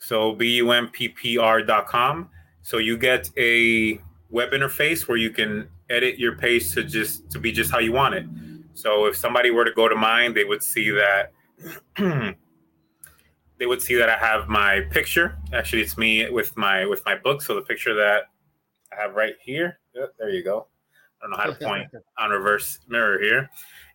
So 0.00 0.34
bumppr.com. 0.34 2.30
So 2.62 2.78
you 2.78 2.96
get 2.96 3.30
a 3.36 4.00
web 4.32 4.50
interface 4.50 5.06
where 5.06 5.18
you 5.18 5.30
can 5.30 5.68
edit 5.90 6.18
your 6.18 6.36
page 6.36 6.72
to 6.72 6.82
just 6.82 7.30
to 7.30 7.38
be 7.38 7.52
just 7.52 7.70
how 7.70 7.78
you 7.78 7.92
want 7.92 8.14
it. 8.14 8.26
So 8.74 9.06
if 9.06 9.16
somebody 9.16 9.50
were 9.50 9.64
to 9.64 9.72
go 9.72 9.88
to 9.88 9.94
mine, 9.94 10.34
they 10.34 10.44
would 10.44 10.62
see 10.62 10.90
that 10.90 11.32
they 13.58 13.66
would 13.66 13.82
see 13.82 13.94
that 13.94 14.08
I 14.08 14.16
have 14.16 14.48
my 14.48 14.80
picture. 14.90 15.36
Actually, 15.52 15.82
it's 15.82 15.96
me 15.96 16.28
with 16.30 16.56
my 16.56 16.86
with 16.86 17.04
my 17.04 17.14
book. 17.14 17.42
So 17.42 17.54
the 17.54 17.62
picture 17.62 17.94
that 17.94 18.24
I 18.92 19.00
have 19.00 19.14
right 19.14 19.34
here. 19.40 19.78
there 20.18 20.30
you 20.30 20.42
go. 20.42 20.66
I 21.20 21.24
don't 21.24 21.30
know 21.30 21.36
how 21.36 21.50
to 21.50 21.64
point 21.64 21.88
on 22.18 22.30
reverse 22.30 22.80
mirror 22.88 23.20
here. 23.22 23.48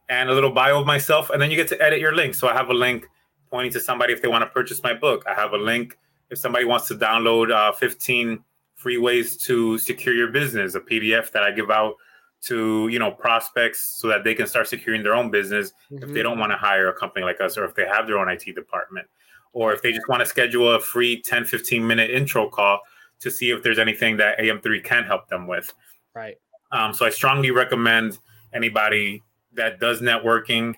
And 0.10 0.30
a 0.30 0.34
little 0.34 0.52
bio 0.52 0.80
of 0.80 0.88
myself, 0.88 1.32
and 1.32 1.41
then 1.41 1.52
you 1.52 1.58
get 1.58 1.67
to 1.69 1.82
edit 1.82 2.00
your 2.00 2.15
link. 2.15 2.34
So 2.36 2.47
I 2.47 2.54
have 2.54 2.69
a 2.69 2.73
link 2.73 3.06
pointing 3.52 3.73
to 3.73 3.80
somebody 3.82 4.13
if 4.13 4.21
they 4.21 4.30
want 4.30 4.43
to 4.43 4.50
purchase 4.50 4.82
my 4.82 4.93
book. 4.93 5.26
I 5.28 5.34
have 5.34 5.52
a 5.52 5.58
link 5.58 5.97
if 6.30 6.38
somebody 6.38 6.63
wants 6.63 6.88
to 6.88 6.95
download 6.95 7.52
uh, 7.52 7.74
15 7.74 8.41
free 8.78 8.97
ways 8.97 9.36
to 9.38 9.78
secure 9.78 10.15
your 10.15 10.32
business, 10.32 10.75
a 10.75 10.80
PDF 10.80 11.32
that 11.32 11.43
I 11.43 11.51
give 11.51 11.69
out 11.69 11.95
to 12.39 12.88
you 12.89 12.99
know 12.99 13.11
prospects 13.11 13.97
so 13.99 14.07
that 14.07 14.23
they 14.23 14.36
can 14.36 14.47
start 14.47 14.67
securing 14.67 15.03
their 15.03 15.15
own 15.15 15.32
business 15.32 15.73
mm-hmm. 15.91 16.03
if 16.03 16.13
they 16.13 16.21
don't 16.21 16.38
want 16.38 16.51
to 16.51 16.57
hire 16.57 16.88
a 16.88 16.93
company 16.93 17.25
like 17.25 17.41
us 17.41 17.57
or 17.57 17.65
if 17.65 17.73
they 17.73 17.86
have 17.86 18.05
their 18.05 18.19
own 18.19 18.30
IT 18.30 18.53
department 18.53 19.07
or 19.53 19.73
if 19.73 19.82
they 19.82 19.91
just 19.91 20.07
want 20.07 20.19
to 20.19 20.25
schedule 20.25 20.75
a 20.75 20.80
free 20.80 21.21
10 21.21 21.45
15 21.45 21.86
minute 21.86 22.11
intro 22.11 22.47
call 22.49 22.80
to 23.19 23.32
see 23.32 23.49
if 23.49 23.63
there's 23.63 23.80
anything 23.80 24.17
that 24.17 24.38
AM3 24.38 24.84
can 24.84 25.03
help 25.03 25.28
them 25.28 25.47
with. 25.47 25.73
Right. 26.13 26.38
Um, 26.71 26.93
so 26.93 27.05
I 27.05 27.09
strongly 27.09 27.49
recommend 27.49 28.19
anybody 28.53 29.23
that 29.53 29.80
does 29.80 30.01
networking 30.01 30.75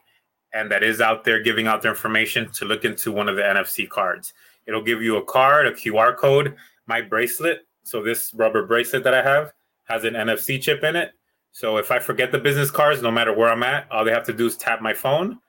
and 0.53 0.71
that 0.71 0.83
is 0.83 1.01
out 1.01 1.25
there 1.25 1.41
giving 1.43 1.67
out 1.67 1.81
their 1.81 1.91
information 1.91 2.49
to 2.51 2.65
look 2.65 2.85
into 2.85 3.11
one 3.11 3.27
of 3.27 3.35
the 3.35 3.41
NFC 3.41 3.87
cards. 3.87 4.33
It'll 4.65 4.81
give 4.81 5.01
you 5.01 5.17
a 5.17 5.23
card, 5.23 5.67
a 5.67 5.71
QR 5.71 6.15
code, 6.15 6.55
my 6.87 7.01
bracelet. 7.01 7.67
So 7.89 8.03
this 8.03 8.33
rubber 8.35 8.65
bracelet 8.65 9.03
that 9.03 9.13
I 9.13 9.23
have 9.23 9.53
has 9.85 10.03
an 10.03 10.13
NFC 10.13 10.61
chip 10.61 10.83
in 10.83 10.95
it. 10.95 11.11
So 11.51 11.77
if 11.77 11.91
I 11.91 11.97
forget 11.97 12.31
the 12.31 12.37
business 12.37 12.69
cards, 12.69 13.01
no 13.01 13.09
matter 13.09 13.33
where 13.33 13.49
I'm 13.49 13.63
at, 13.63 13.91
all 13.91 14.05
they 14.05 14.11
have 14.11 14.25
to 14.25 14.33
do 14.33 14.45
is 14.45 14.55
tap 14.55 14.81
my 14.81 14.93
phone 14.93 15.39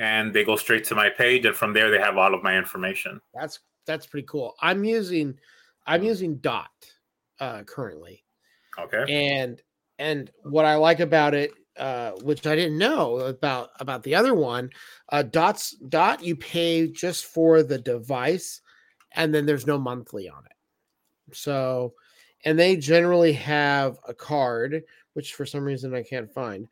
and 0.00 0.34
they 0.34 0.44
go 0.44 0.56
straight 0.56 0.82
to 0.84 0.94
my 0.94 1.10
page, 1.10 1.44
and 1.44 1.54
from 1.54 1.72
there 1.72 1.90
they 1.90 1.98
have 1.98 2.16
all 2.16 2.34
of 2.34 2.42
my 2.42 2.56
information. 2.56 3.20
That's 3.34 3.60
that's 3.86 4.06
pretty 4.06 4.26
cool. 4.26 4.54
I'm 4.60 4.82
using 4.82 5.38
I'm 5.86 6.02
using 6.02 6.36
Dot 6.38 6.70
uh, 7.38 7.62
currently. 7.62 8.24
Okay. 8.78 9.04
And 9.08 9.62
and 9.98 10.30
what 10.42 10.64
I 10.64 10.76
like 10.76 11.00
about 11.00 11.34
it, 11.34 11.52
uh, 11.78 12.12
which 12.22 12.46
I 12.46 12.56
didn't 12.56 12.78
know 12.78 13.18
about 13.18 13.70
about 13.78 14.02
the 14.02 14.14
other 14.14 14.34
one, 14.34 14.70
uh, 15.10 15.22
Dots 15.22 15.76
Dot 15.88 16.24
you 16.24 16.34
pay 16.34 16.88
just 16.88 17.26
for 17.26 17.62
the 17.62 17.78
device, 17.78 18.62
and 19.12 19.34
then 19.34 19.44
there's 19.44 19.66
no 19.66 19.78
monthly 19.78 20.28
on 20.28 20.44
it. 20.46 20.52
So, 21.34 21.94
and 22.44 22.58
they 22.58 22.76
generally 22.76 23.32
have 23.34 23.98
a 24.06 24.14
card, 24.14 24.82
which 25.14 25.34
for 25.34 25.46
some 25.46 25.64
reason 25.64 25.94
I 25.94 26.02
can't 26.02 26.32
find. 26.32 26.66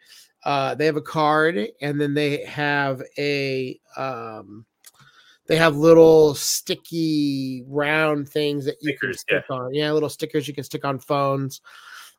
Uh, 0.44 0.74
they 0.74 0.86
have 0.86 0.96
a 0.96 1.02
card, 1.02 1.68
and 1.80 2.00
then 2.00 2.14
they 2.14 2.44
have 2.44 3.02
a 3.18 3.78
um, 3.96 4.64
they 5.48 5.56
have 5.56 5.76
little 5.76 6.34
sticky 6.34 7.64
round 7.66 8.28
things 8.28 8.64
that 8.66 8.76
you 8.80 8.90
stickers, 8.90 9.16
can 9.16 9.18
stick 9.18 9.44
yeah. 9.50 9.56
on. 9.56 9.74
Yeah, 9.74 9.92
little 9.92 10.09
stickers 10.09 10.46
you 10.46 10.54
can 10.54 10.64
stick 10.64 10.84
on 10.84 10.98
phones. 10.98 11.61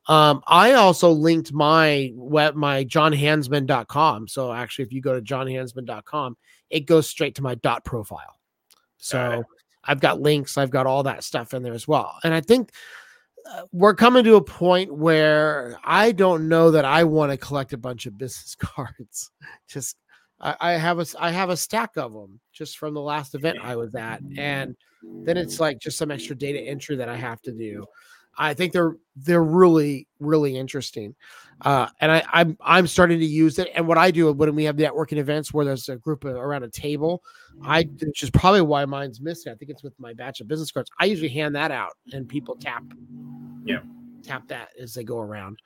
Um, 0.08 0.42
I 0.48 0.74
also 0.74 1.12
linked 1.12 1.54
my 1.54 2.12
web 2.16 2.56
my 2.56 2.84
johnhansman.com. 2.84 4.28
So 4.28 4.52
actually, 4.52 4.86
if 4.86 4.92
you 4.92 5.02
go 5.02 5.14
to 5.14 5.22
johnhansman.com, 5.22 6.38
it 6.72 6.82
goes 6.82 7.08
straight 7.08 7.36
to 7.36 7.44
my 7.44 7.56
dot 7.56 7.86
profile. 7.86 8.40
So 8.98 9.44
I've 9.84 10.00
got 10.00 10.22
links, 10.22 10.58
I've 10.58 10.70
got 10.70 10.86
all 10.86 11.04
that 11.04 11.24
stuff 11.24 11.54
in 11.54 11.64
there 11.64 11.74
as 11.74 11.88
well. 11.88 12.18
And 12.24 12.34
I 12.34 12.42
think 12.42 12.72
uh, 13.50 13.64
we're 13.72 13.96
coming 13.96 14.24
to 14.26 14.36
a 14.36 14.44
point 14.44 14.94
where 14.94 15.78
I 15.84 16.12
don't 16.12 16.50
know 16.50 16.72
that 16.72 16.86
I 16.86 17.04
want 17.04 17.32
to 17.32 17.38
collect 17.38 17.74
a 17.74 17.78
bunch 17.78 18.06
of 18.06 18.18
business 18.18 18.56
cards. 18.60 19.32
Just 19.68 19.96
I, 20.40 20.56
I 20.60 20.72
have 20.74 21.00
a 21.00 21.06
I 21.18 21.32
have 21.32 21.50
a 21.50 21.58
stack 21.58 21.98
of 21.98 22.14
them 22.14 22.40
just 22.54 22.78
from 22.78 22.94
the 22.94 23.02
last 23.02 23.36
event 23.36 23.60
I 23.62 23.76
was 23.76 23.96
at, 23.96 24.22
and 24.38 24.76
then 25.04 25.38
it's 25.38 25.60
like 25.60 25.80
just 25.80 25.98
some 25.98 26.12
extra 26.12 26.36
data 26.36 26.60
entry 26.60 26.96
that 26.98 27.10
I 27.10 27.16
have 27.16 27.42
to 27.44 27.52
do. 27.52 27.86
I 28.40 28.54
think 28.54 28.72
they're 28.72 28.96
they're 29.18 29.44
really 29.44 30.08
really 30.20 30.58
interesting, 30.58 31.14
uh, 31.62 31.88
and 32.00 32.10
I, 32.10 32.24
I'm 32.32 32.58
I'm 32.62 32.88
starting 32.88 33.20
to 33.20 33.26
use 33.26 33.60
it. 33.60 33.70
And 33.76 33.86
what 33.86 33.98
I 33.98 34.12
do 34.12 34.32
when 34.32 34.56
we 34.56 34.64
have 34.64 34.78
networking 34.78 35.18
events 35.18 35.54
where 35.54 35.66
there's 35.66 35.90
a 35.90 35.98
group 35.98 36.24
of, 36.24 36.36
around 36.36 36.64
a 36.64 36.70
table, 36.70 37.22
I 37.62 37.84
which 37.84 38.24
is 38.24 38.30
probably 38.30 38.62
why 38.62 38.86
mine's 38.86 39.20
missing. 39.20 39.52
I 39.52 39.56
think 39.56 39.70
it's 39.70 39.84
with 39.84 39.94
my 40.00 40.14
batch 40.14 40.40
of 40.40 40.48
business 40.48 40.72
cards. 40.72 40.90
I 41.00 41.06
usually 41.06 41.30
hand 41.30 41.54
that 41.56 41.70
out, 41.70 41.92
and 42.14 42.28
people 42.28 42.56
tap, 42.56 42.84
yeah, 43.66 43.82
tap 44.24 44.48
that 44.48 44.70
as 44.82 44.94
they 44.94 45.04
go 45.04 45.20
around. 45.20 45.60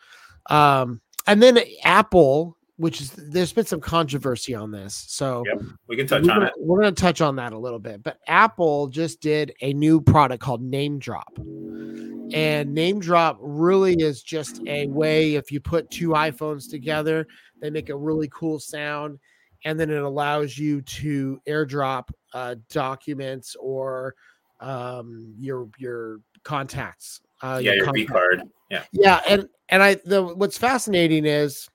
Um, 0.50 1.00
and 1.28 1.42
then 1.42 1.60
Apple 1.84 2.58
which 2.78 3.02
is 3.02 3.12
there's 3.12 3.54
been 3.54 3.66
some 3.66 3.80
controversy 3.80 4.56
on 4.56 4.72
this. 4.72 5.06
So 5.08 5.44
yep, 5.46 5.62
we 5.88 5.96
can 5.96 6.08
touch 6.08 6.24
on 6.24 6.28
gonna, 6.28 6.46
it. 6.48 6.54
We're 6.58 6.82
going 6.82 6.94
to 6.94 7.02
touch 7.02 7.22
on 7.22 7.36
that 7.36 7.54
a 7.54 7.58
little 7.58 7.80
bit. 7.80 8.02
But 8.04 8.18
Apple 8.28 8.88
just 8.88 9.22
did 9.22 9.54
a 9.62 9.74
new 9.74 10.02
product 10.02 10.42
called 10.42 10.64
NameDrop. 10.64 11.93
And 12.32 12.76
NameDrop 12.76 13.38
really 13.40 13.96
is 13.96 14.24
just 14.24 14.62
a 14.66 14.88
way 14.88 15.36
if 15.36 15.52
you 15.52 15.60
put 15.60 15.90
two 15.92 16.10
iPhones 16.10 16.70
together, 16.70 17.28
they 17.62 17.70
make 17.70 17.90
a 17.90 17.98
really 17.98 18.30
cool 18.32 18.60
sound 18.60 19.20
and 19.66 19.80
then 19.80 19.90
it 19.90 20.02
allows 20.02 20.58
you 20.58 20.82
to 20.82 21.40
airdrop 21.48 22.10
uh, 22.34 22.56
documents 22.70 23.56
or 23.60 24.16
um, 24.60 25.34
your 25.38 25.70
your 25.78 26.20
contacts. 26.44 27.22
Uh, 27.42 27.60
yeah, 27.62 27.74
your, 27.74 27.98
your 27.98 28.08
card. 28.08 28.44
Yeah. 28.70 28.84
Yeah, 28.92 29.22
and 29.28 29.48
and 29.70 29.84
I 29.84 29.96
the 30.06 30.24
what's 30.24 30.58
fascinating 30.58 31.26
is 31.26 31.68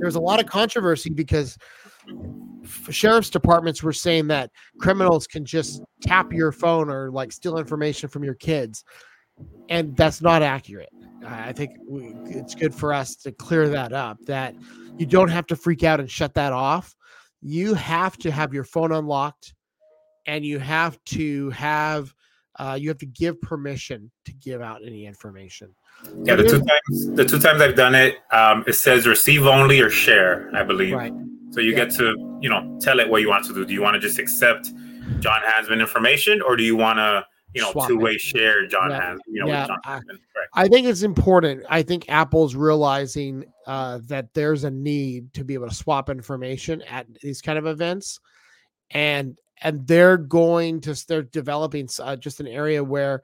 there's 0.00 0.16
a 0.16 0.20
lot 0.20 0.40
of 0.40 0.46
controversy 0.46 1.10
because 1.10 1.56
sheriff's 2.90 3.30
departments 3.30 3.82
were 3.82 3.92
saying 3.92 4.28
that 4.28 4.50
criminals 4.78 5.26
can 5.26 5.44
just 5.44 5.82
tap 6.00 6.32
your 6.32 6.52
phone 6.52 6.88
or 6.90 7.10
like 7.10 7.32
steal 7.32 7.58
information 7.58 8.08
from 8.08 8.24
your 8.24 8.34
kids 8.34 8.84
and 9.68 9.96
that's 9.96 10.20
not 10.20 10.42
accurate 10.42 10.90
i 11.26 11.52
think 11.52 11.70
we, 11.88 12.14
it's 12.26 12.54
good 12.54 12.74
for 12.74 12.92
us 12.92 13.16
to 13.16 13.32
clear 13.32 13.68
that 13.68 13.92
up 13.92 14.18
that 14.26 14.54
you 14.96 15.06
don't 15.06 15.28
have 15.28 15.46
to 15.46 15.56
freak 15.56 15.84
out 15.84 16.00
and 16.00 16.10
shut 16.10 16.34
that 16.34 16.52
off 16.52 16.94
you 17.40 17.74
have 17.74 18.16
to 18.16 18.30
have 18.30 18.52
your 18.52 18.64
phone 18.64 18.92
unlocked 18.92 19.54
and 20.26 20.44
you 20.44 20.58
have 20.58 21.02
to 21.04 21.50
have 21.50 22.14
uh, 22.58 22.76
you 22.78 22.90
have 22.90 22.98
to 22.98 23.06
give 23.06 23.40
permission 23.40 24.10
to 24.26 24.32
give 24.34 24.60
out 24.60 24.80
any 24.84 25.06
information 25.06 25.74
yeah, 26.24 26.34
the 26.34 26.42
two 26.42 26.58
times 26.58 27.16
the 27.16 27.24
two 27.24 27.38
times 27.38 27.60
I've 27.60 27.76
done 27.76 27.94
it, 27.94 28.18
um, 28.32 28.64
it 28.66 28.74
says 28.74 29.06
receive 29.06 29.46
only 29.46 29.80
or 29.80 29.90
share, 29.90 30.50
I 30.54 30.62
believe. 30.62 30.94
Right. 30.94 31.12
So 31.50 31.60
you 31.60 31.72
yeah. 31.72 31.84
get 31.84 31.90
to, 31.96 32.38
you 32.40 32.48
know, 32.48 32.78
tell 32.80 33.00
it 33.00 33.08
what 33.08 33.20
you 33.20 33.28
want 33.28 33.44
to 33.46 33.54
do. 33.54 33.64
Do 33.64 33.72
you 33.72 33.82
want 33.82 33.94
to 33.94 34.00
just 34.00 34.18
accept 34.18 34.72
John 35.20 35.40
Hansman 35.42 35.80
information, 35.80 36.42
or 36.42 36.56
do 36.56 36.62
you 36.62 36.76
want 36.76 36.98
to, 36.98 37.24
you 37.54 37.62
know, 37.62 37.86
two 37.86 37.98
way 37.98 38.16
share 38.16 38.66
John 38.66 38.90
yeah. 38.90 39.10
Has, 39.10 39.20
you 39.26 39.44
know, 39.44 39.48
yeah. 39.48 39.66
I. 39.84 40.00
I 40.54 40.68
think 40.68 40.86
it's 40.86 41.02
important. 41.02 41.64
I 41.68 41.82
think 41.82 42.06
Apple's 42.08 42.54
realizing 42.54 43.44
uh, 43.66 44.00
that 44.06 44.34
there's 44.34 44.64
a 44.64 44.70
need 44.70 45.32
to 45.34 45.44
be 45.44 45.54
able 45.54 45.68
to 45.68 45.74
swap 45.74 46.10
information 46.10 46.82
at 46.82 47.06
these 47.20 47.40
kind 47.40 47.58
of 47.58 47.66
events, 47.66 48.20
and 48.90 49.38
and 49.62 49.86
they're 49.86 50.18
going 50.18 50.80
to 50.82 51.04
they're 51.06 51.22
developing 51.22 51.88
uh, 52.00 52.16
just 52.16 52.40
an 52.40 52.48
area 52.48 52.82
where, 52.82 53.22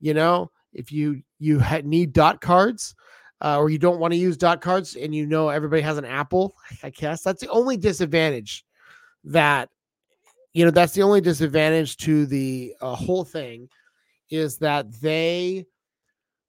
you 0.00 0.14
know, 0.14 0.50
if 0.72 0.90
you 0.92 1.22
you 1.38 1.62
need 1.84 2.12
dot 2.12 2.40
cards 2.40 2.94
uh, 3.40 3.58
or 3.58 3.70
you 3.70 3.78
don't 3.78 4.00
want 4.00 4.12
to 4.12 4.18
use 4.18 4.36
dot 4.36 4.60
cards 4.60 4.96
and 4.96 5.14
you 5.14 5.26
know 5.26 5.48
everybody 5.48 5.82
has 5.82 5.98
an 5.98 6.04
apple 6.04 6.56
i 6.82 6.90
guess 6.90 7.22
that's 7.22 7.40
the 7.40 7.48
only 7.48 7.76
disadvantage 7.76 8.64
that 9.24 9.68
you 10.54 10.64
know 10.64 10.70
that's 10.70 10.94
the 10.94 11.02
only 11.02 11.20
disadvantage 11.20 11.96
to 11.98 12.24
the 12.26 12.74
uh, 12.80 12.94
whole 12.94 13.24
thing 13.24 13.68
is 14.30 14.56
that 14.58 14.90
they 15.00 15.66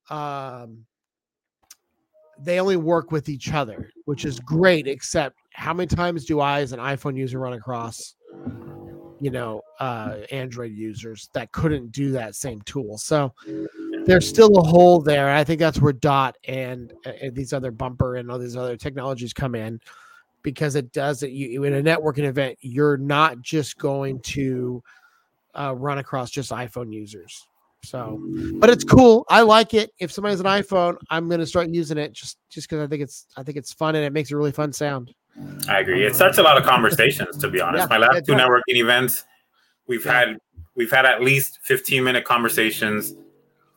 um 0.08 0.86
they 2.38 2.60
only 2.60 2.76
work 2.76 3.12
with 3.12 3.28
each 3.28 3.52
other 3.52 3.90
which 4.06 4.24
is 4.24 4.40
great 4.40 4.86
except 4.86 5.36
how 5.52 5.74
many 5.74 5.86
times 5.86 6.24
do 6.24 6.40
i 6.40 6.60
as 6.60 6.72
an 6.72 6.80
iphone 6.80 7.16
user 7.16 7.38
run 7.38 7.52
across 7.52 8.14
you 9.20 9.30
know 9.30 9.60
uh 9.80 10.18
android 10.30 10.72
users 10.72 11.28
that 11.32 11.50
couldn't 11.52 11.90
do 11.90 12.12
that 12.12 12.34
same 12.34 12.60
tool 12.62 12.96
so 12.96 13.32
there's 14.06 14.28
still 14.28 14.56
a 14.56 14.62
hole 14.62 15.00
there. 15.00 15.30
I 15.30 15.42
think 15.42 15.58
that's 15.58 15.80
where 15.80 15.92
Dot 15.92 16.36
and, 16.46 16.92
uh, 17.04 17.10
and 17.20 17.34
these 17.34 17.52
other 17.52 17.72
Bumppr 17.72 18.20
and 18.20 18.30
all 18.30 18.38
these 18.38 18.56
other 18.56 18.76
technologies 18.76 19.32
come 19.32 19.56
in 19.56 19.80
because 20.46 20.76
it 20.76 20.92
does 20.92 21.24
it. 21.24 21.32
You 21.32 21.64
in 21.64 21.74
a 21.74 21.82
networking 21.82 22.22
event, 22.22 22.56
you're 22.60 22.96
not 22.96 23.42
just 23.42 23.78
going 23.78 24.20
to 24.20 24.80
uh, 25.58 25.74
run 25.74 25.98
across 25.98 26.30
just 26.30 26.52
iPhone 26.52 26.92
users. 26.92 27.48
So, 27.82 28.22
but 28.54 28.70
it's 28.70 28.84
cool. 28.84 29.26
I 29.28 29.42
like 29.42 29.74
it. 29.74 29.90
If 29.98 30.12
somebody 30.12 30.34
has 30.34 30.40
an 30.40 30.46
iPhone, 30.46 30.98
I'm 31.10 31.28
going 31.28 31.40
to 31.40 31.46
start 31.46 31.68
using 31.70 31.98
it 31.98 32.12
just 32.12 32.38
just 32.48 32.68
because 32.70 32.84
I 32.84 32.86
think 32.86 33.02
it's 33.02 33.26
I 33.36 33.42
think 33.42 33.58
it's 33.58 33.72
fun 33.72 33.96
and 33.96 34.04
it 34.04 34.12
makes 34.12 34.30
a 34.30 34.36
really 34.36 34.52
fun 34.52 34.72
sound. 34.72 35.12
I 35.68 35.80
agree. 35.80 36.06
It 36.06 36.14
starts 36.14 36.38
a 36.38 36.44
lot 36.44 36.56
of 36.56 36.62
conversations. 36.62 37.36
To 37.38 37.50
be 37.50 37.60
honest, 37.60 37.88
yeah, 37.90 37.98
my 37.98 38.06
last 38.06 38.24
two 38.24 38.34
networking 38.34 38.76
events, 38.76 39.24
we've 39.88 40.06
yeah. 40.06 40.12
had 40.12 40.38
we've 40.76 40.92
had 40.92 41.06
at 41.06 41.22
least 41.22 41.58
15 41.64 42.04
minute 42.04 42.24
conversations 42.24 43.14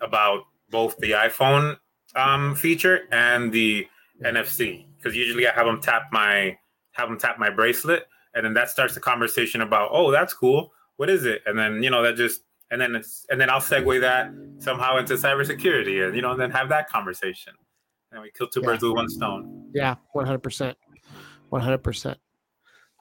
about 0.01 0.43
both 0.69 0.95
the 0.97 1.11
iPhone 1.13 1.77
um, 2.15 2.53
feature 2.53 3.07
and 3.11 3.51
the 3.51 3.87
NFC 4.23 4.85
because 4.99 5.15
usually 5.15 5.47
I 5.47 5.53
have 5.53 5.65
them 5.65 5.81
tap 5.81 6.09
my 6.11 6.57
have 6.91 7.09
them 7.09 7.17
tap 7.17 7.39
my 7.39 7.49
bracelet, 7.49 8.07
and 8.33 8.45
then 8.45 8.53
that 8.53 8.69
starts 8.69 8.93
the 8.93 8.99
conversation 8.99 9.61
about 9.61 9.89
oh 9.91 10.11
that's 10.11 10.33
cool, 10.33 10.71
what 10.97 11.09
is 11.09 11.25
it? 11.25 11.41
And 11.45 11.57
then 11.57 11.81
you 11.81 11.89
know 11.89 12.03
that 12.03 12.15
just 12.15 12.41
and 12.71 12.79
then 12.79 12.95
it's 12.95 13.25
and 13.29 13.39
then 13.39 13.49
I'll 13.49 13.61
segue 13.61 14.01
that 14.01 14.31
somehow 14.61 14.97
into 14.97 15.13
cybersecurity, 15.15 16.05
and 16.05 16.15
you 16.15 16.21
know 16.21 16.31
and 16.31 16.41
then 16.41 16.51
have 16.51 16.69
that 16.69 16.89
conversation, 16.89 17.53
and 18.11 18.21
we 18.21 18.31
kill 18.31 18.47
two 18.47 18.59
yeah. 18.61 18.67
birds 18.67 18.83
with 18.83 18.91
one 18.91 19.09
stone. 19.09 19.69
Yeah, 19.73 19.95
one 20.11 20.25
hundred 20.25 20.43
percent, 20.43 20.77
one 21.49 21.61
hundred 21.61 21.83
percent. 21.83 22.17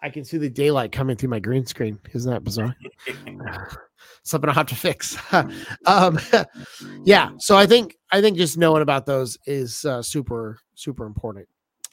I 0.00 0.10
can 0.10 0.24
see 0.24 0.38
the 0.38 0.48
daylight 0.48 0.92
coming 0.92 1.16
through 1.16 1.30
my 1.30 1.40
green 1.40 1.66
screen. 1.66 1.98
Isn't 2.14 2.30
that 2.30 2.44
bizarre? 2.44 2.76
Something 4.22 4.48
I 4.48 4.52
have 4.52 4.66
to 4.66 4.76
fix. 4.76 5.18
um, 5.86 6.18
yeah. 7.04 7.30
So 7.38 7.56
I 7.56 7.66
think 7.66 7.96
I 8.12 8.20
think 8.20 8.36
just 8.36 8.56
knowing 8.56 8.82
about 8.82 9.06
those 9.06 9.36
is 9.46 9.84
uh, 9.84 10.02
super 10.02 10.60
super 10.74 11.04
important. 11.04 11.48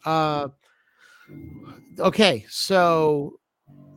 Uh, 0.06 0.49
okay, 1.99 2.45
so 2.49 3.39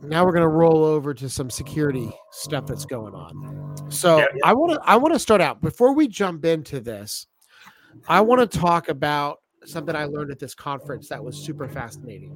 now 0.01 0.25
we're 0.25 0.31
gonna 0.31 0.47
roll 0.47 0.83
over 0.83 1.13
to 1.13 1.29
some 1.29 1.49
security 1.49 2.11
stuff 2.31 2.65
that's 2.65 2.85
going 2.85 3.13
on. 3.13 3.75
So 3.91 4.17
yeah, 4.17 4.25
yeah. 4.33 4.41
I 4.43 4.53
want 4.53 4.73
to 4.73 4.81
I 4.83 4.95
want 4.97 5.13
to 5.13 5.19
start 5.19 5.41
out 5.41 5.61
before 5.61 5.93
we 5.93 6.07
jump 6.07 6.45
into 6.45 6.79
this. 6.79 7.27
I 8.07 8.21
want 8.21 8.39
to 8.49 8.57
talk 8.59 8.89
about 8.89 9.39
something 9.65 9.95
I 9.95 10.05
learned 10.05 10.31
at 10.31 10.39
this 10.39 10.55
conference 10.55 11.09
that 11.09 11.23
was 11.23 11.37
super 11.37 11.67
fascinating. 11.67 12.35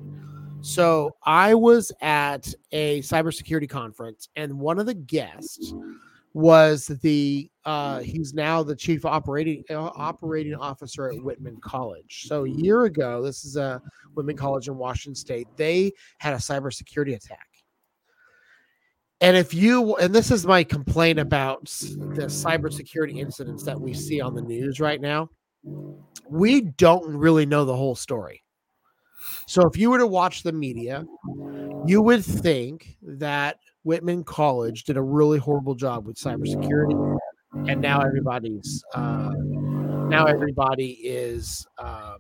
So 0.61 1.11
I 1.25 1.55
was 1.55 1.91
at 2.01 2.53
a 2.71 3.01
cybersecurity 3.01 3.69
conference, 3.69 4.29
and 4.35 4.59
one 4.59 4.79
of 4.79 4.85
the 4.85 4.93
guests 4.93 5.73
was 6.33 6.87
the 6.87 7.49
uh, 7.65 7.99
he's 7.99 8.33
now 8.33 8.63
the 8.63 8.75
chief 8.75 9.05
operating 9.05 9.63
uh, 9.69 9.91
operating 9.95 10.55
officer 10.55 11.09
at 11.09 11.23
Whitman 11.23 11.57
College. 11.61 12.25
So 12.27 12.45
a 12.45 12.49
year 12.49 12.83
ago, 12.83 13.21
this 13.21 13.45
is 13.45 13.55
a 13.55 13.81
Whitman 14.15 14.35
College 14.35 14.67
in 14.67 14.77
Washington 14.77 15.15
State. 15.15 15.47
They 15.55 15.91
had 16.17 16.33
a 16.33 16.37
cybersecurity 16.37 17.15
attack. 17.15 17.47
And 19.21 19.37
if 19.37 19.53
you 19.53 19.95
and 19.97 20.13
this 20.13 20.31
is 20.31 20.45
my 20.45 20.63
complaint 20.63 21.19
about 21.19 21.65
the 21.65 22.25
cybersecurity 22.27 23.19
incidents 23.19 23.63
that 23.63 23.79
we 23.79 23.93
see 23.93 24.19
on 24.19 24.35
the 24.35 24.41
news 24.41 24.79
right 24.79 24.99
now, 24.99 25.29
we 26.29 26.61
don't 26.61 27.15
really 27.15 27.45
know 27.45 27.63
the 27.63 27.75
whole 27.75 27.95
story. 27.95 28.43
So 29.47 29.61
if 29.67 29.77
you 29.77 29.89
were 29.91 29.99
to 29.99 30.07
watch 30.07 30.43
the 30.43 30.51
media, 30.51 31.05
you 31.85 32.01
would 32.01 32.25
think 32.25 32.97
that 33.01 33.57
Whitman 33.83 34.23
College 34.23 34.83
did 34.83 34.97
a 34.97 35.01
really 35.01 35.37
horrible 35.37 35.75
job 35.75 36.05
with 36.05 36.17
cybersecurity, 36.17 37.17
and 37.67 37.81
now 37.81 38.01
everybody's 38.01 38.83
uh, 38.93 39.33
now 40.07 40.25
everybody 40.25 40.91
is 41.03 41.67
um, 41.77 42.17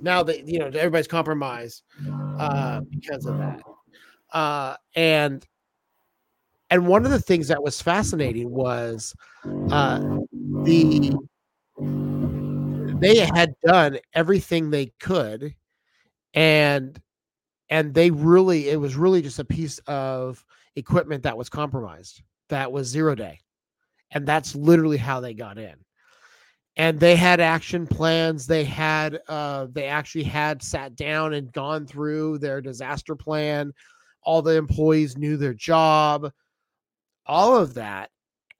now 0.00 0.22
that 0.22 0.46
you 0.46 0.58
know 0.58 0.66
everybody's 0.66 1.08
compromised 1.08 1.82
uh, 2.38 2.80
because 2.90 3.26
of 3.26 3.38
that. 3.38 3.62
Uh, 4.32 4.76
and 4.96 5.46
and 6.70 6.86
one 6.86 7.04
of 7.04 7.10
the 7.10 7.20
things 7.20 7.48
that 7.48 7.62
was 7.62 7.80
fascinating 7.80 8.50
was 8.50 9.14
uh, 9.70 9.98
the 10.64 11.14
they 13.00 13.18
had 13.18 13.54
done 13.64 13.98
everything 14.14 14.70
they 14.70 14.86
could 14.98 15.54
and 16.32 17.00
and 17.74 17.92
they 17.92 18.08
really 18.10 18.68
it 18.68 18.80
was 18.80 18.94
really 18.94 19.20
just 19.20 19.40
a 19.40 19.44
piece 19.44 19.80
of 19.88 20.44
equipment 20.76 21.24
that 21.24 21.36
was 21.36 21.48
compromised 21.48 22.22
that 22.48 22.70
was 22.70 22.86
zero 22.86 23.16
day 23.16 23.40
and 24.12 24.24
that's 24.24 24.54
literally 24.54 24.96
how 24.96 25.20
they 25.20 25.34
got 25.34 25.58
in. 25.58 25.74
And 26.76 26.98
they 26.98 27.16
had 27.16 27.40
action 27.40 27.86
plans 27.86 28.46
they 28.46 28.64
had 28.64 29.20
uh 29.28 29.66
they 29.72 29.86
actually 29.86 30.24
had 30.24 30.62
sat 30.62 30.94
down 30.96 31.34
and 31.34 31.52
gone 31.52 31.84
through 31.86 32.38
their 32.38 32.60
disaster 32.60 33.16
plan. 33.16 33.72
All 34.22 34.40
the 34.40 34.56
employees 34.56 35.18
knew 35.18 35.36
their 35.36 35.54
job. 35.54 36.30
All 37.26 37.56
of 37.56 37.74
that 37.74 38.10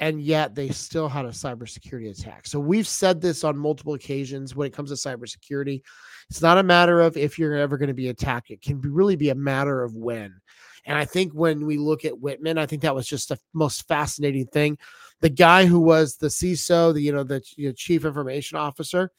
and 0.04 0.20
yet 0.20 0.54
they 0.54 0.68
still 0.68 1.08
had 1.08 1.24
a 1.24 1.30
cybersecurity 1.30 2.10
attack. 2.10 2.46
So 2.46 2.60
we've 2.60 2.86
said 2.86 3.22
this 3.22 3.42
on 3.42 3.56
multiple 3.56 3.94
occasions 3.94 4.54
when 4.54 4.66
it 4.66 4.74
comes 4.74 4.90
to 4.90 4.96
cybersecurity. 4.96 5.80
It's 6.28 6.42
not 6.42 6.58
a 6.58 6.62
matter 6.62 7.00
of 7.00 7.16
if 7.16 7.38
you're 7.38 7.54
ever 7.54 7.78
going 7.78 7.88
to 7.88 7.94
be 7.94 8.10
attacked. 8.10 8.50
It 8.50 8.60
can 8.60 8.82
really 8.82 9.16
be 9.16 9.30
a 9.30 9.34
matter 9.34 9.82
of 9.82 9.94
when. 9.94 10.42
And 10.84 10.98
I 10.98 11.06
think 11.06 11.32
when 11.32 11.64
we 11.64 11.78
look 11.78 12.04
at 12.04 12.20
Whitman, 12.20 12.58
I 12.58 12.66
think 12.66 12.82
that 12.82 12.94
was 12.94 13.06
just 13.06 13.30
the 13.30 13.38
most 13.54 13.88
fascinating 13.88 14.44
thing. 14.44 14.76
The 15.22 15.30
guy 15.30 15.64
who 15.64 15.80
was 15.80 16.18
the 16.18 16.26
CISO, 16.26 16.92
the 16.92 17.00
you 17.00 17.12
know 17.12 17.24
the 17.24 17.42
you 17.56 17.68
know, 17.68 17.74
chief 17.74 18.04
information 18.04 18.58
officer, 18.58 19.10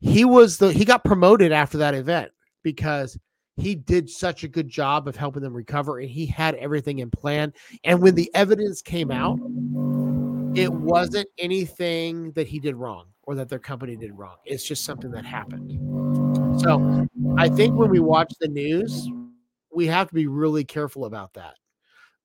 he 0.00 0.24
was 0.24 0.58
the 0.58 0.72
he 0.72 0.84
got 0.84 1.04
promoted 1.04 1.52
after 1.52 1.78
that 1.78 1.94
event 1.94 2.32
because 2.64 3.16
he 3.60 3.74
did 3.74 4.08
such 4.08 4.44
a 4.44 4.48
good 4.48 4.68
job 4.68 5.06
of 5.06 5.16
helping 5.16 5.42
them 5.42 5.54
recover 5.54 5.98
and 5.98 6.10
he 6.10 6.26
had 6.26 6.54
everything 6.56 6.98
in 7.00 7.10
plan. 7.10 7.52
And 7.84 8.00
when 8.00 8.14
the 8.14 8.30
evidence 8.34 8.82
came 8.82 9.10
out 9.10 9.38
it 10.56 10.72
wasn't 10.72 11.28
anything 11.38 12.32
that 12.32 12.48
he 12.48 12.58
did 12.58 12.74
wrong 12.74 13.06
or 13.22 13.36
that 13.36 13.48
their 13.48 13.60
company 13.60 13.94
did 13.94 14.12
wrong. 14.12 14.34
It's 14.44 14.64
just 14.64 14.84
something 14.84 15.12
that 15.12 15.24
happened. 15.24 15.78
So 16.60 17.06
i 17.38 17.48
think 17.48 17.76
when 17.76 17.90
we 17.90 18.00
watch 18.00 18.32
the 18.40 18.48
news 18.48 19.08
we 19.72 19.86
have 19.86 20.08
to 20.08 20.14
be 20.14 20.26
really 20.26 20.64
careful 20.64 21.04
about 21.04 21.32
that 21.34 21.54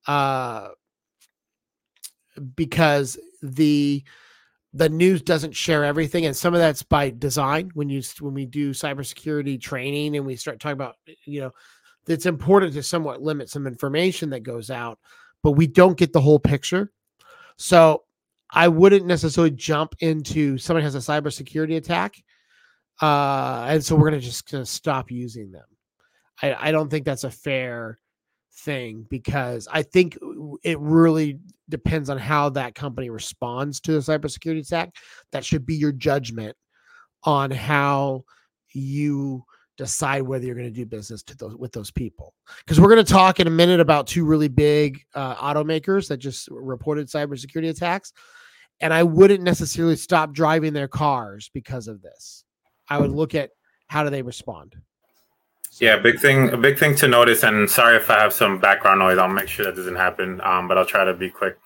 uh 0.07 0.69
because 2.55 3.17
the 3.41 4.03
the 4.75 4.89
news 4.89 5.21
doesn't 5.21 5.53
share 5.53 5.85
everything 5.85 6.25
and 6.25 6.35
some 6.35 6.53
of 6.53 6.59
that's 6.59 6.83
by 6.83 7.09
design. 7.09 7.71
When 7.75 7.89
you 7.89 8.01
when 8.19 8.33
we 8.33 8.45
do 8.45 8.71
cybersecurity 8.71 9.59
training 9.59 10.17
and 10.17 10.25
we 10.25 10.35
start 10.35 10.59
talking 10.59 10.73
about 10.73 10.97
you 11.25 11.41
know 11.41 11.51
it's 12.07 12.25
important 12.25 12.73
to 12.73 12.83
somewhat 12.83 13.21
limit 13.21 13.49
some 13.49 13.65
information 13.65 14.29
that 14.29 14.43
goes 14.43 14.69
out 14.69 14.99
but 15.41 15.51
we 15.53 15.65
don't 15.65 15.97
get 15.97 16.11
the 16.11 16.21
whole 16.21 16.39
picture. 16.39 16.91
So 17.57 18.03
i 18.51 18.67
wouldn't 18.67 19.07
necessarily 19.07 19.49
jump 19.51 19.95
into 20.01 20.57
somebody 20.57 20.83
has 20.83 20.93
a 20.93 20.99
cybersecurity 20.99 21.77
attack 21.77 22.13
uh 23.01 23.65
and 23.67 23.83
so 23.83 23.95
we're 23.95 24.11
to 24.11 24.19
just 24.19 24.49
gonna 24.51 24.65
stop 24.65 25.09
using 25.09 25.51
them. 25.51 25.65
I 26.41 26.67
i 26.67 26.71
don't 26.71 26.89
think 26.89 27.05
that's 27.05 27.23
a 27.23 27.31
fair 27.31 27.97
thing 28.57 29.05
because 29.09 29.67
I 29.71 29.81
think 29.83 30.17
it 30.63 30.79
really 30.79 31.39
depends 31.69 32.09
on 32.09 32.17
how 32.17 32.49
that 32.49 32.75
company 32.75 33.09
responds 33.09 33.79
to 33.81 33.93
the 33.93 33.99
cybersecurity 33.99 34.59
attack. 34.59 34.95
That 35.31 35.45
should 35.45 35.65
be 35.65 35.75
your 35.75 35.91
judgment 35.91 36.55
on 37.23 37.51
how 37.51 38.23
you 38.73 39.43
decide 39.77 40.21
whether 40.21 40.45
you're 40.45 40.55
going 40.55 40.67
to 40.67 40.73
do 40.73 40.85
business 40.85 41.21
to 41.23 41.37
those 41.37 41.55
with 41.55 41.71
those 41.71 41.91
people. 41.91 42.33
Because 42.59 42.79
we're 42.79 42.89
going 42.89 43.03
to 43.03 43.11
talk 43.11 43.39
in 43.39 43.47
a 43.47 43.51
minute 43.51 43.79
about 43.79 44.07
two 44.07 44.25
really 44.25 44.47
big 44.47 45.01
uh, 45.13 45.35
automakers 45.35 46.07
that 46.07 46.17
just 46.17 46.47
reported 46.51 47.07
cybersecurity 47.07 47.69
attacks, 47.69 48.13
and 48.79 48.93
I 48.93 49.03
wouldn't 49.03 49.43
necessarily 49.43 49.95
stop 49.95 50.33
driving 50.33 50.73
their 50.73 50.87
cars 50.87 51.49
because 51.53 51.87
of 51.87 52.01
this. 52.01 52.45
I 52.89 52.99
would 52.99 53.11
look 53.11 53.35
at 53.35 53.51
how 53.87 54.03
do 54.03 54.09
they 54.09 54.21
respond. 54.21 54.75
Yeah, 55.79 55.97
big 55.97 56.19
thing, 56.19 56.49
a 56.49 56.57
big 56.57 56.79
thing 56.79 56.95
to 56.95 57.07
notice. 57.07 57.43
And 57.43 57.69
sorry 57.69 57.97
if 57.97 58.09
I 58.09 58.19
have 58.19 58.33
some 58.33 58.59
background 58.59 58.99
noise. 58.99 59.17
I'll 59.17 59.27
make 59.27 59.47
sure 59.47 59.65
that 59.65 59.75
doesn't 59.75 59.95
happen. 59.95 60.39
Um, 60.41 60.67
but 60.67 60.77
I'll 60.77 60.85
try 60.85 61.03
to 61.03 61.13
be 61.13 61.29
quick. 61.29 61.57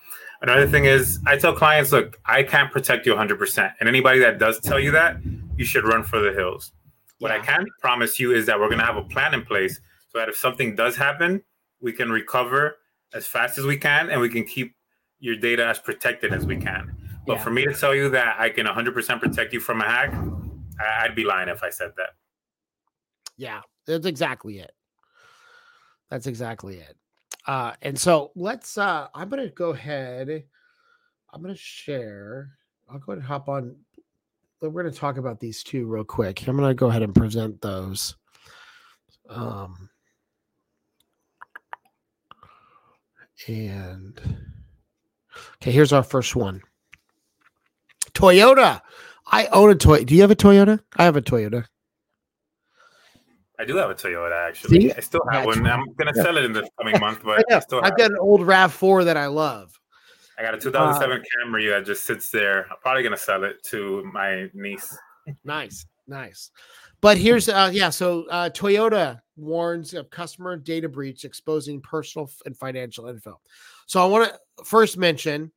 Another 0.41 0.67
thing 0.67 0.85
is, 0.85 1.19
I 1.27 1.37
tell 1.37 1.53
clients, 1.53 1.91
look, 1.91 2.17
I 2.25 2.43
can't 2.43 2.71
protect 2.71 3.05
you 3.05 3.13
100%. 3.13 3.73
And 3.79 3.89
anybody 3.89 4.19
that 4.19 4.39
does 4.39 4.59
tell 4.59 4.79
you 4.79 4.91
that, 4.91 5.17
you 5.57 5.65
should 5.65 5.83
run 5.83 6.03
for 6.03 6.19
the 6.19 6.31
hills. 6.31 6.71
What 7.19 7.31
yeah. 7.31 7.41
I 7.41 7.45
can 7.45 7.65
promise 7.81 8.19
you 8.19 8.33
is 8.33 8.45
that 8.45 8.57
we're 8.57 8.67
going 8.67 8.79
to 8.79 8.85
have 8.85 8.95
a 8.95 9.03
plan 9.03 9.33
in 9.33 9.43
place 9.43 9.81
so 10.07 10.19
that 10.19 10.29
if 10.29 10.37
something 10.37 10.75
does 10.75 10.95
happen, 10.95 11.43
we 11.81 11.91
can 11.91 12.09
recover 12.09 12.77
as 13.13 13.27
fast 13.27 13.57
as 13.57 13.65
we 13.65 13.75
can 13.77 14.09
and 14.09 14.21
we 14.21 14.29
can 14.29 14.45
keep 14.45 14.75
your 15.19 15.35
data 15.35 15.65
as 15.65 15.77
protected 15.77 16.33
as 16.33 16.45
we 16.45 16.55
can. 16.55 16.95
But 17.27 17.37
yeah. 17.37 17.43
for 17.43 17.51
me 17.51 17.65
to 17.65 17.73
tell 17.73 17.93
you 17.93 18.09
that 18.09 18.39
I 18.39 18.49
can 18.49 18.65
100% 18.65 19.19
protect 19.19 19.53
you 19.53 19.59
from 19.59 19.81
a 19.81 19.85
hack, 19.85 20.15
I'd 21.01 21.15
be 21.15 21.25
lying 21.25 21.49
if 21.49 21.61
I 21.63 21.69
said 21.69 21.91
that. 21.97 22.11
Yeah, 23.39 23.61
that's 23.87 24.05
exactly 24.05 24.59
it. 24.59 24.71
That's 26.09 26.27
exactly 26.27 26.75
it. 26.75 26.97
Uh, 27.47 27.71
and 27.81 27.97
so 27.97 28.31
let's 28.35 28.77
uh 28.77 29.07
I'm 29.15 29.29
gonna 29.29 29.47
go 29.47 29.69
ahead. 29.69 30.43
I'm 31.31 31.41
gonna 31.41 31.55
share. 31.55 32.49
I'll 32.89 32.99
go 32.99 33.13
ahead 33.13 33.19
and 33.19 33.27
hop 33.27 33.47
on. 33.47 33.77
We're 34.61 34.83
gonna 34.83 34.93
talk 34.93 35.15
about 35.15 35.39
these 35.39 35.63
two 35.63 35.87
real 35.87 36.03
quick. 36.03 36.45
I'm 36.49 36.57
gonna 36.57 36.73
go 36.73 36.89
ahead 36.89 37.01
and 37.01 37.15
present 37.15 37.61
those. 37.61 38.17
Um 39.29 39.89
and 43.47 44.19
okay, 45.61 45.71
here's 45.71 45.93
our 45.93 46.03
first 46.03 46.35
one. 46.35 46.61
Toyota. 48.11 48.81
I 49.31 49.45
own 49.45 49.71
a 49.71 49.75
Toyota. 49.75 50.05
Do 50.07 50.15
you 50.15 50.21
have 50.21 50.31
a 50.31 50.35
Toyota? 50.35 50.81
I 50.97 51.05
have 51.05 51.15
a 51.15 51.21
Toyota. 51.21 51.65
I 53.59 53.65
do 53.65 53.75
have 53.75 53.89
a 53.89 53.95
Toyota 53.95 54.47
actually. 54.47 54.81
See? 54.81 54.93
I 54.93 55.01
still 55.01 55.21
have 55.31 55.45
one. 55.45 55.67
I'm 55.67 55.93
gonna 55.95 56.13
sell 56.13 56.37
it 56.37 56.45
in 56.45 56.53
the 56.53 56.67
coming 56.79 56.97
month, 57.01 57.21
but 57.23 57.43
I 57.51 57.59
still 57.59 57.81
I've 57.83 57.97
got 57.97 58.11
an 58.11 58.17
old 58.17 58.47
Rav 58.47 58.73
Four 58.73 59.03
that 59.03 59.17
I 59.17 59.27
love. 59.27 59.77
I 60.37 60.43
got 60.43 60.55
a 60.55 60.57
2007 60.57 61.17
uh, 61.17 61.23
Camry 61.45 61.69
that 61.69 61.85
just 61.85 62.05
sits 62.05 62.29
there. 62.29 62.65
I'm 62.71 62.77
probably 62.81 63.03
gonna 63.03 63.17
sell 63.17 63.43
it 63.43 63.61
to 63.65 64.03
my 64.13 64.49
niece. 64.53 64.97
Nice, 65.43 65.85
nice. 66.07 66.49
But 67.01 67.19
here's 67.19 67.49
uh 67.49 67.69
yeah, 67.71 67.91
so 67.91 68.25
uh 68.31 68.49
Toyota 68.49 69.21
warns 69.35 69.93
of 69.93 70.09
customer 70.09 70.57
data 70.57 70.89
breach 70.89 71.23
exposing 71.23 71.81
personal 71.81 72.31
and 72.45 72.57
financial 72.57 73.07
info. 73.07 73.39
So 73.85 74.01
I 74.01 74.07
want 74.07 74.31
to 74.31 74.63
first 74.65 74.97
mention 74.97 75.51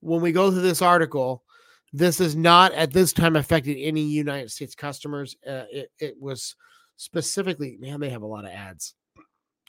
when 0.00 0.22
we 0.22 0.32
go 0.32 0.50
through 0.50 0.62
this 0.62 0.80
article, 0.80 1.44
this 1.92 2.18
is 2.18 2.34
not 2.34 2.72
at 2.72 2.94
this 2.94 3.12
time 3.12 3.36
affecting 3.36 3.76
any 3.76 4.00
United 4.00 4.50
States 4.50 4.74
customers. 4.74 5.36
Uh, 5.46 5.64
it, 5.70 5.92
it 5.98 6.14
was 6.18 6.56
specifically, 7.00 7.78
man, 7.80 7.98
they 7.98 8.10
have 8.10 8.20
a 8.20 8.26
lot 8.26 8.44
of 8.44 8.50
ads. 8.50 8.94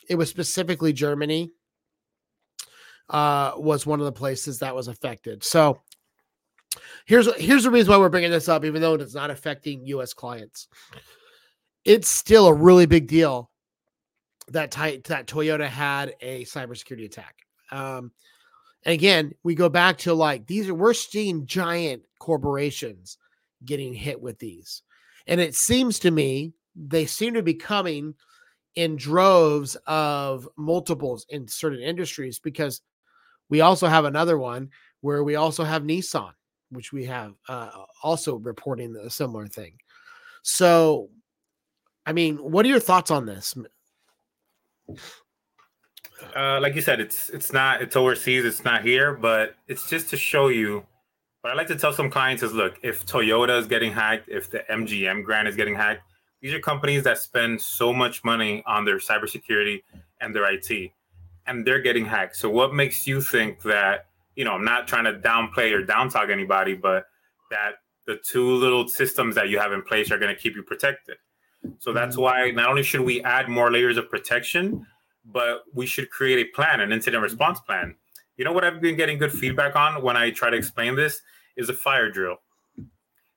It 0.09 0.15
was 0.15 0.29
specifically 0.29 0.91
Germany 0.91 1.51
uh, 3.09 3.53
was 3.55 3.85
one 3.85 4.01
of 4.01 4.05
the 4.05 4.11
places 4.11 4.59
that 4.59 4.75
was 4.75 4.89
affected. 4.89 5.41
So 5.41 5.79
here's 7.05 7.33
here's 7.35 7.63
the 7.63 7.71
reason 7.71 7.89
why 7.89 7.97
we're 7.97 8.09
bringing 8.09 8.31
this 8.31 8.49
up, 8.49 8.65
even 8.65 8.81
though 8.81 8.95
it's 8.95 9.15
not 9.15 9.31
affecting 9.31 9.85
U.S. 9.87 10.13
clients. 10.13 10.67
It's 11.85 12.09
still 12.09 12.47
a 12.47 12.53
really 12.53 12.85
big 12.85 13.07
deal 13.07 13.49
that 14.49 14.71
that 14.71 15.27
Toyota 15.27 15.67
had 15.67 16.13
a 16.19 16.43
cybersecurity 16.43 17.05
attack. 17.05 17.35
Um, 17.71 18.11
and 18.83 18.93
again, 18.93 19.31
we 19.43 19.55
go 19.55 19.69
back 19.69 19.99
to 19.99 20.13
like 20.13 20.47
these 20.47 20.67
are 20.67 20.75
we're 20.75 20.93
seeing 20.93 21.45
giant 21.45 22.03
corporations 22.19 23.17
getting 23.63 23.93
hit 23.93 24.21
with 24.21 24.37
these, 24.37 24.83
and 25.27 25.39
it 25.39 25.55
seems 25.55 25.99
to 25.99 26.11
me 26.11 26.55
they 26.75 27.05
seem 27.05 27.33
to 27.33 27.43
be 27.43 27.53
coming 27.53 28.15
in 28.75 28.95
droves 28.95 29.75
of 29.87 30.47
multiples 30.57 31.25
in 31.29 31.47
certain 31.47 31.81
industries 31.81 32.39
because 32.39 32.81
We 33.51 33.59
also 33.59 33.87
have 33.87 34.05
another 34.05 34.39
one 34.39 34.69
where 35.01 35.23
we 35.23 35.35
also 35.35 35.63
have 35.65 35.83
Nissan, 35.83 36.31
which 36.71 36.93
we 36.93 37.05
have 37.05 37.33
uh, 37.49 37.69
also 38.01 38.37
reporting 38.37 38.95
a 38.95 39.09
similar 39.09 39.45
thing. 39.45 39.73
So, 40.41 41.09
I 42.05 42.13
mean, 42.13 42.37
what 42.37 42.65
are 42.65 42.69
your 42.69 42.79
thoughts 42.79 43.11
on 43.11 43.25
this? 43.25 43.55
Uh, 46.35 46.59
like 46.61 46.75
you 46.75 46.81
said, 46.81 47.01
it's 47.01 47.29
it's 47.29 47.51
not 47.51 47.81
it's 47.81 47.95
overseas, 47.95 48.45
it's 48.45 48.63
not 48.63 48.83
here, 48.83 49.13
but 49.13 49.55
it's 49.67 49.87
just 49.89 50.09
to 50.11 50.17
show 50.17 50.47
you. 50.47 50.85
What 51.41 51.51
I 51.51 51.55
like 51.55 51.67
to 51.67 51.75
tell 51.75 51.91
some 51.91 52.09
clients 52.09 52.43
is, 52.43 52.53
look, 52.53 52.75
if 52.83 53.05
Toyota 53.05 53.59
is 53.59 53.67
getting 53.67 53.91
hacked, 53.91 54.29
if 54.29 54.49
the 54.49 54.59
MGM 54.69 55.23
Grand 55.25 55.47
is 55.47 55.55
getting 55.55 55.75
hacked, 55.75 56.03
these 56.41 56.53
are 56.53 56.59
companies 56.59 57.03
that 57.03 57.17
spend 57.17 57.61
so 57.61 57.93
much 57.93 58.23
money 58.23 58.63
on 58.65 58.85
their 58.85 58.97
cybersecurity 58.97 59.83
and 60.19 60.35
their 60.35 60.51
IT, 60.51 60.91
and 61.47 61.65
they're 61.65 61.81
getting 61.81 62.05
hacked. 62.05 62.35
So, 62.35 62.49
what 62.49 62.73
makes 62.73 63.07
you 63.07 63.21
think 63.21 63.61
that? 63.63 64.07
You 64.35 64.45
know, 64.45 64.53
I'm 64.53 64.63
not 64.63 64.87
trying 64.87 65.03
to 65.03 65.13
downplay 65.13 65.73
or 65.73 65.85
downtalk 65.85 66.31
anybody, 66.31 66.73
but 66.73 67.05
that 67.49 67.73
the 68.07 68.17
two 68.25 68.55
little 68.55 68.87
systems 68.87 69.35
that 69.35 69.49
you 69.49 69.59
have 69.59 69.73
in 69.73 69.81
place 69.81 70.09
are 70.09 70.17
going 70.17 70.33
to 70.33 70.41
keep 70.41 70.55
you 70.55 70.63
protected. 70.63 71.17
So 71.79 71.93
that's 71.93 72.15
mm-hmm. 72.15 72.23
why 72.23 72.51
not 72.51 72.69
only 72.69 72.83
should 72.83 73.01
we 73.01 73.21
add 73.23 73.49
more 73.49 73.71
layers 73.71 73.97
of 73.97 74.09
protection, 74.09 74.85
but 75.25 75.63
we 75.73 75.85
should 75.85 76.09
create 76.09 76.39
a 76.39 76.49
plan, 76.55 76.79
an 76.79 76.91
incident 76.91 77.21
response 77.21 77.59
plan. 77.59 77.95
You 78.37 78.45
know 78.45 78.53
what 78.53 78.63
I've 78.63 78.81
been 78.81 78.95
getting 78.95 79.17
good 79.17 79.31
feedback 79.31 79.75
on 79.75 80.01
when 80.01 80.17
I 80.17 80.31
try 80.31 80.49
to 80.49 80.57
explain 80.57 80.95
this 80.95 81.21
is 81.57 81.69
a 81.69 81.73
fire 81.73 82.09
drill. 82.09 82.37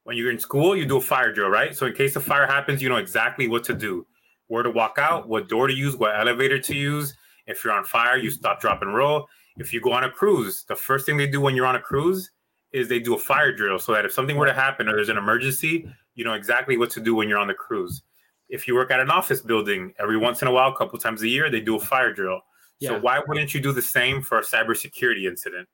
When 0.04 0.16
you're 0.16 0.30
in 0.30 0.38
school, 0.38 0.76
you 0.76 0.86
do 0.86 0.98
a 0.98 1.00
fire 1.00 1.32
drill, 1.32 1.48
right? 1.48 1.74
So 1.74 1.86
in 1.86 1.94
case 1.94 2.16
a 2.16 2.20
fire 2.20 2.46
happens, 2.46 2.82
you 2.82 2.88
know 2.88 2.96
exactly 2.96 3.48
what 3.48 3.64
to 3.64 3.74
do, 3.74 4.06
where 4.48 4.62
to 4.62 4.70
walk 4.70 4.98
out, 4.98 5.28
what 5.28 5.48
door 5.48 5.66
to 5.66 5.74
use, 5.74 5.96
what 5.96 6.14
elevator 6.14 6.58
to 6.58 6.74
use. 6.74 7.14
If 7.46 7.64
you're 7.64 7.72
on 7.72 7.84
fire, 7.84 8.16
you 8.16 8.30
stop, 8.30 8.60
drop, 8.60 8.82
and 8.82 8.94
roll. 8.94 9.26
If 9.56 9.72
you 9.72 9.80
go 9.80 9.92
on 9.92 10.04
a 10.04 10.10
cruise, 10.10 10.64
the 10.68 10.76
first 10.76 11.06
thing 11.06 11.16
they 11.16 11.26
do 11.26 11.40
when 11.40 11.54
you're 11.54 11.66
on 11.66 11.76
a 11.76 11.80
cruise 11.80 12.30
is 12.72 12.88
they 12.88 12.98
do 12.98 13.14
a 13.14 13.18
fire 13.18 13.54
drill 13.54 13.78
so 13.78 13.92
that 13.92 14.04
if 14.04 14.12
something 14.12 14.36
were 14.36 14.46
to 14.46 14.52
happen 14.52 14.88
or 14.88 14.96
there's 14.96 15.08
an 15.08 15.16
emergency, 15.16 15.88
you 16.14 16.24
know 16.24 16.34
exactly 16.34 16.76
what 16.76 16.90
to 16.90 17.00
do 17.00 17.14
when 17.14 17.28
you're 17.28 17.38
on 17.38 17.48
the 17.48 17.54
cruise 17.54 18.02
if 18.48 18.68
you 18.68 18.74
work 18.74 18.90
at 18.90 19.00
an 19.00 19.10
office 19.10 19.40
building, 19.40 19.92
every 19.98 20.16
once 20.16 20.42
in 20.42 20.48
a 20.48 20.52
while, 20.52 20.70
a 20.70 20.76
couple 20.76 20.98
times 20.98 21.22
a 21.22 21.28
year, 21.28 21.50
they 21.50 21.60
do 21.60 21.76
a 21.76 21.80
fire 21.80 22.12
drill. 22.12 22.40
Yeah. 22.78 22.90
So 22.90 23.00
why 23.00 23.20
wouldn't 23.26 23.54
you 23.54 23.60
do 23.60 23.72
the 23.72 23.82
same 23.82 24.22
for 24.22 24.38
a 24.38 24.42
cybersecurity 24.42 25.26
incident? 25.26 25.68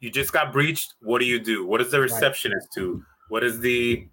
You 0.00 0.10
just 0.10 0.32
got 0.32 0.52
breached. 0.52 0.94
What 1.00 1.20
do 1.20 1.24
you 1.24 1.40
do? 1.40 1.66
What 1.66 1.78
does 1.78 1.90
the 1.90 2.00
receptionist 2.00 2.68
do? 2.74 3.02
What 3.28 3.40
does 3.40 3.60
the 3.60 4.08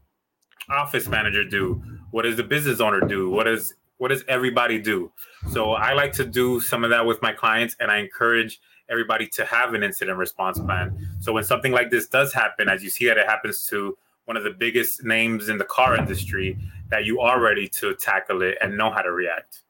office 0.70 1.08
manager 1.08 1.44
do? 1.44 1.82
What 2.12 2.24
does 2.24 2.38
the 2.38 2.44
business 2.44 2.80
owner 2.80 3.02
do? 3.02 3.30
What 3.30 3.46
does 3.46 3.74
what 3.98 4.08
does 4.08 4.24
everybody 4.28 4.80
do? 4.80 5.12
So 5.52 5.74
I 5.74 5.94
like 5.94 6.12
to 6.14 6.26
do 6.26 6.60
some 6.60 6.84
of 6.84 6.90
that 6.90 7.06
with 7.06 7.22
my 7.22 7.32
clients, 7.32 7.76
and 7.80 7.92
I 7.92 7.98
encourage 8.00 8.60
everybody 8.90 9.28
to 9.28 9.46
have 9.46 9.76
an 9.76 9.84
incident 9.84 10.18
response 10.18 10.60
plan. 10.60 11.08
So 11.20 11.32
when 11.32 11.44
something 11.44 11.72
like 11.72 11.92
this 11.92 12.08
does 12.08 12.34
happen, 12.34 12.68
as 12.68 12.84
you 12.84 12.90
see 12.90 13.06
that 13.06 13.18
it 13.18 13.28
happens 13.28 13.68
to 13.68 13.96
one 14.26 14.38
of 14.38 14.44
the 14.44 14.52
biggest 14.52 15.04
names 15.04 15.50
in 15.50 15.58
the 15.60 15.66
car 15.66 15.96
industry, 15.96 16.58
that 16.90 17.06
you 17.06 17.20
are 17.20 17.40
ready 17.40 17.68
to 17.68 17.94
tackle 17.96 18.42
it 18.42 18.58
and 18.60 18.76
know 18.76 18.90
how 18.90 19.02
to 19.02 19.12
react. 19.12 19.62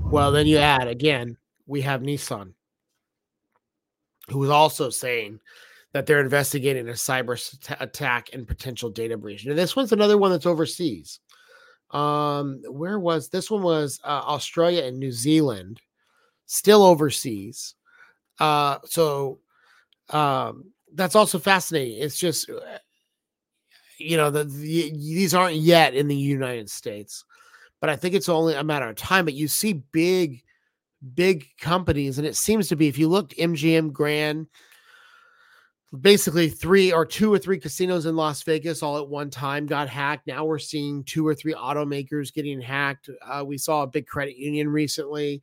Well, 0.00 0.32
then 0.32 0.46
you 0.46 0.56
add 0.56 0.88
again, 0.88 1.36
we 1.66 1.82
have 1.82 2.00
Nissan, 2.00 2.52
who 4.30 4.42
is 4.42 4.50
also 4.50 4.90
saying 4.90 5.40
that 5.96 6.04
they're 6.04 6.20
investigating 6.20 6.90
a 6.90 6.92
cyber 6.92 7.40
attack 7.80 8.28
and 8.34 8.46
potential 8.46 8.90
data 8.90 9.16
breach. 9.16 9.46
And 9.46 9.56
this 9.56 9.74
one's 9.74 9.92
another 9.92 10.18
one 10.18 10.30
that's 10.30 10.44
overseas. 10.44 11.20
Um, 11.90 12.60
where 12.68 12.98
was 12.98 13.30
this 13.30 13.50
one? 13.50 13.62
Was 13.62 13.98
uh, 14.04 14.20
Australia 14.26 14.84
and 14.84 14.98
New 14.98 15.10
Zealand, 15.10 15.80
still 16.44 16.82
overseas. 16.82 17.76
Uh, 18.38 18.76
so 18.84 19.38
um, 20.10 20.64
that's 20.92 21.16
also 21.16 21.38
fascinating. 21.38 22.02
It's 22.02 22.18
just 22.18 22.50
uh, 22.50 22.60
you 23.96 24.18
know, 24.18 24.28
the, 24.28 24.44
the, 24.44 24.90
these 24.90 25.32
aren't 25.32 25.56
yet 25.56 25.94
in 25.94 26.08
the 26.08 26.14
United 26.14 26.68
States, 26.68 27.24
but 27.80 27.88
I 27.88 27.96
think 27.96 28.14
it's 28.14 28.28
only 28.28 28.52
a 28.52 28.62
matter 28.62 28.86
of 28.86 28.96
time. 28.96 29.24
But 29.24 29.32
you 29.32 29.48
see 29.48 29.82
big, 29.92 30.42
big 31.14 31.46
companies, 31.58 32.18
and 32.18 32.26
it 32.26 32.36
seems 32.36 32.68
to 32.68 32.76
be 32.76 32.86
if 32.86 32.98
you 32.98 33.08
look 33.08 33.30
MGM 33.30 33.94
Grand, 33.94 34.48
basically 36.00 36.48
three 36.48 36.92
or 36.92 37.06
two 37.06 37.32
or 37.32 37.38
three 37.38 37.58
casinos 37.58 38.06
in 38.06 38.16
Las 38.16 38.42
Vegas 38.42 38.82
all 38.82 38.98
at 38.98 39.08
one 39.08 39.30
time 39.30 39.66
got 39.66 39.88
hacked. 39.88 40.26
Now 40.26 40.44
we're 40.44 40.58
seeing 40.58 41.04
two 41.04 41.26
or 41.26 41.34
three 41.34 41.54
automakers 41.54 42.32
getting 42.32 42.60
hacked. 42.60 43.10
Uh, 43.22 43.44
we 43.46 43.58
saw 43.58 43.82
a 43.82 43.86
big 43.86 44.06
credit 44.06 44.36
union 44.36 44.68
recently. 44.68 45.42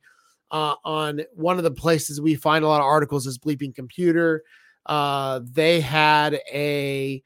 Uh, 0.50 0.74
on 0.84 1.22
one 1.34 1.58
of 1.58 1.64
the 1.64 1.70
places 1.70 2.20
we 2.20 2.34
find 2.34 2.64
a 2.64 2.68
lot 2.68 2.80
of 2.80 2.86
articles 2.86 3.26
is 3.26 3.38
Bleeping 3.38 3.74
Computer. 3.74 4.44
Uh, 4.86 5.40
they 5.42 5.80
had 5.80 6.34
a 6.52 7.22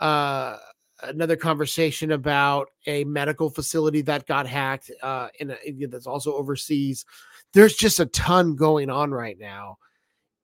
uh, 0.00 0.56
another 1.02 1.36
conversation 1.36 2.12
about 2.12 2.68
a 2.86 3.04
medical 3.04 3.50
facility 3.50 4.02
that 4.02 4.26
got 4.26 4.46
hacked 4.46 4.90
uh, 5.02 5.28
in 5.38 5.50
a, 5.50 5.86
that's 5.86 6.06
also 6.06 6.34
overseas. 6.34 7.04
There's 7.52 7.74
just 7.74 8.00
a 8.00 8.06
ton 8.06 8.56
going 8.56 8.90
on 8.90 9.12
right 9.12 9.38
now, 9.38 9.78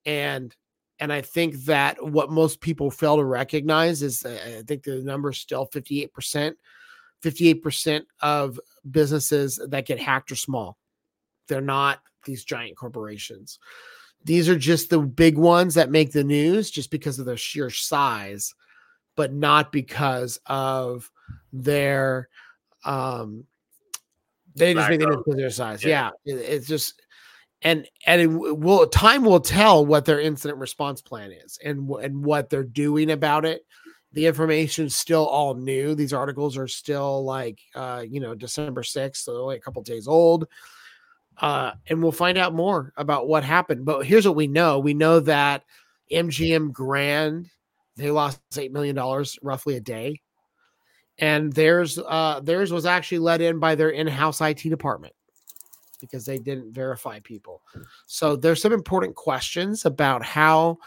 and 0.05 0.55
and 0.99 1.11
I 1.13 1.21
think 1.21 1.55
that 1.65 2.03
what 2.03 2.29
most 2.29 2.61
people 2.61 2.91
fail 2.91 3.17
to 3.17 3.23
recognize 3.23 4.01
is 4.01 4.25
uh, 4.25 4.59
I 4.59 4.63
think 4.63 4.83
the 4.83 5.01
number 5.01 5.29
is 5.29 5.39
still 5.39 5.65
58 5.65 6.13
percent. 6.13 6.57
58 7.21 7.53
percent 7.63 8.05
of 8.21 8.59
businesses 8.89 9.59
that 9.69 9.85
get 9.85 9.99
hacked 9.99 10.31
are 10.31 10.35
small. 10.35 10.77
They're 11.47 11.61
not 11.61 11.99
these 12.25 12.43
giant 12.43 12.77
corporations. 12.77 13.59
These 14.23 14.49
are 14.49 14.57
just 14.57 14.89
the 14.89 14.99
big 14.99 15.37
ones 15.37 15.75
that 15.75 15.91
make 15.91 16.11
the 16.11 16.23
news 16.23 16.69
just 16.69 16.91
because 16.91 17.19
of 17.19 17.25
their 17.25 17.37
sheer 17.37 17.69
size 17.69 18.53
but 19.19 19.33
not 19.33 19.73
because 19.73 20.39
of 20.45 21.11
their 21.51 22.29
um 22.85 23.43
they 24.55 24.73
just 24.73 24.89
make 24.89 25.01
the 25.01 25.07
news 25.07 25.17
because 25.25 25.35
their 25.35 25.49
size. 25.49 25.83
Yeah, 25.83 26.11
yeah 26.23 26.35
it, 26.35 26.37
it's 26.37 26.67
just 26.67 27.01
and 27.61 27.87
and 28.05 28.21
it 28.21 28.27
will 28.27 28.87
time 28.87 29.23
will 29.23 29.39
tell 29.39 29.85
what 29.85 30.05
their 30.05 30.19
incident 30.19 30.59
response 30.59 31.01
plan 31.01 31.31
is 31.31 31.59
and 31.63 31.89
and 31.89 32.23
what 32.23 32.49
they're 32.49 32.63
doing 32.63 33.11
about 33.11 33.45
it. 33.45 33.65
The 34.13 34.25
information 34.25 34.85
is 34.85 34.95
still 34.95 35.27
all 35.27 35.53
new. 35.53 35.93
These 35.93 36.13
articles 36.13 36.57
are 36.57 36.67
still 36.67 37.23
like 37.23 37.59
uh, 37.75 38.03
you 38.07 38.19
know 38.19 38.33
December 38.33 38.83
sixth, 38.83 39.23
so 39.23 39.43
only 39.43 39.57
a 39.57 39.61
couple 39.61 39.81
days 39.83 40.07
old. 40.07 40.47
Uh, 41.37 41.71
and 41.87 42.03
we'll 42.03 42.11
find 42.11 42.37
out 42.37 42.53
more 42.53 42.91
about 42.97 43.27
what 43.27 43.45
happened. 43.45 43.85
But 43.85 44.05
here's 44.05 44.25
what 44.25 44.35
we 44.35 44.47
know: 44.47 44.79
we 44.79 44.93
know 44.93 45.19
that 45.21 45.63
MGM 46.11 46.71
Grand 46.71 47.49
they 47.97 48.11
lost 48.11 48.39
eight 48.57 48.71
million 48.71 48.95
dollars 48.95 49.37
roughly 49.43 49.75
a 49.75 49.81
day, 49.81 50.21
and 51.17 51.51
theirs 51.51 51.99
uh, 51.99 52.39
theirs 52.39 52.71
was 52.71 52.85
actually 52.85 53.19
let 53.19 53.41
in 53.41 53.59
by 53.59 53.75
their 53.75 53.89
in-house 53.89 54.39
IT 54.39 54.61
department 54.63 55.13
because 55.99 56.25
they 56.25 56.37
didn't 56.37 56.73
verify 56.73 57.19
people. 57.19 57.61
So 58.05 58.35
there's 58.35 58.61
some 58.61 58.73
important 58.73 59.15
questions 59.15 59.85
about 59.85 60.23
how 60.23 60.77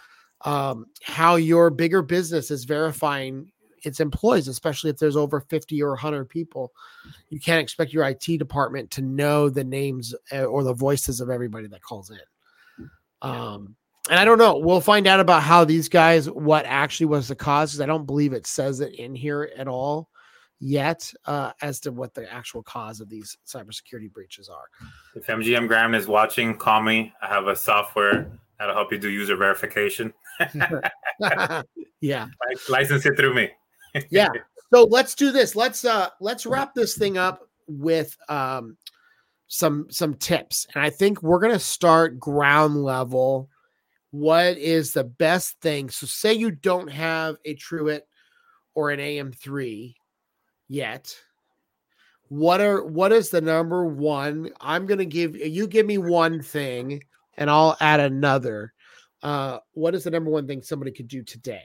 um, 0.45 0.87
how 1.03 1.37
your 1.37 1.71
bigger 1.71 2.03
business 2.03 2.51
is 2.51 2.65
verifying 2.65 3.53
its 3.85 4.01
employees, 4.01 4.49
especially 4.49 4.91
if 4.91 4.99
there's 4.99 5.17
over 5.17 5.41
50 5.41 5.83
or 5.83 5.91
100 5.91 6.29
people. 6.29 6.73
You 7.31 7.41
can't 7.41 7.61
expect 7.61 7.93
your 7.93 8.05
IT 8.05 8.25
department 8.39 8.91
to 8.93 9.03
know 9.03 9.49
the 9.49 9.65
names 9.65 10.15
eh, 10.31 10.43
or 10.43 10.65
the 10.65 10.75
voices 10.75 11.21
of 11.21 11.31
everybody 11.31 11.69
that 11.69 11.83
calls 11.83 12.11
in. 12.11 12.89
Um, 13.23 13.77
and 14.11 14.19
I 14.19 14.25
don't 14.25 14.39
know. 14.39 14.59
We'll 14.59 14.81
find 14.81 15.07
out 15.07 15.21
about 15.21 15.43
how 15.43 15.65
these 15.65 15.89
guys, 15.89 16.29
what 16.29 16.65
actually 16.67 17.07
was 17.07 17.29
the 17.29 17.37
cause, 17.37 17.73
because 17.73 17.81
I 17.81 17.87
don't 17.87 18.07
believe 18.07 18.33
it 18.33 18.47
says 18.47 18.81
it 18.81 18.95
in 18.95 19.15
here 19.15 19.51
at 19.57 19.69
all 19.69 20.09
yet 20.63 21.13
uh, 21.25 21.53
as 21.61 21.81
to 21.81 21.91
what 21.91 22.15
the 22.15 22.33
actual 22.33 22.63
cause 22.63 23.01
of 23.01 23.09
these 23.09 23.37
cybersecurity 23.47 24.13
breaches 24.13 24.49
are. 24.49 24.65
If 25.17 25.27
MGM 25.27 25.67
Grand 25.67 25.97
is 25.97 26.07
watching, 26.07 26.57
call 26.57 26.83
me. 26.83 27.13
I 27.21 27.27
have 27.27 27.49
a 27.49 27.57
software 27.57 28.31
that'll 28.59 28.75
help 28.75 28.93
you 28.93 28.99
do 28.99 29.11
user 29.11 29.37
verification. 29.37 30.13
yeah, 32.01 32.29
license 32.69 33.05
it 33.05 33.17
through 33.17 33.35
me. 33.35 33.51
yeah. 34.11 34.29
So 34.73 34.85
let's 34.85 35.15
do 35.15 35.33
this. 35.33 35.57
Let's 35.57 35.85
uh 35.85 36.11
let's 36.21 36.47
wrap 36.47 36.75
this 36.75 36.97
thing 36.97 37.19
up 37.19 37.49
with 37.67 38.17
um 38.29 38.77
some 39.49 39.87
some 39.91 40.15
tips, 40.15 40.67
and 40.75 40.85
I 40.85 40.91
think 40.91 41.23
we're 41.23 41.41
gonna 41.41 41.59
start 41.59 42.21
ground 42.21 42.83
level 42.83 43.51
what 44.13 44.59
is 44.59 44.93
the 44.93 45.05
best 45.05 45.59
thing? 45.63 45.89
So, 45.89 46.07
say 46.07 46.35
you 46.35 46.51
don't 46.51 46.89
have 46.89 47.37
a 47.47 47.55
Truett 47.55 48.07
or 48.75 48.91
an 48.91 49.01
AM3 49.01 49.95
yet. 50.73 51.15
What 52.29 52.61
are 52.61 52.85
what 52.85 53.13
is 53.13 53.31
the 53.31 53.41
number 53.41 53.85
one? 53.87 54.51
I'm 54.61 54.87
gonna 54.87 55.05
give 55.05 55.37
you 55.37 55.67
give 55.67 55.87
me 55.87 55.99
one 55.99 56.43
thing 56.43 57.03
and 57.37 57.51
I'll 57.51 57.77
add 57.81 58.01
another. 58.01 58.73
Uh, 59.23 59.59
what 59.73 59.95
is 59.95 60.05
the 60.05 60.11
number 60.11 60.31
one 60.31 60.47
thing 60.47 60.63
somebody 60.63 60.91
could 60.91 61.09
do 61.09 61.23
today? 61.23 61.65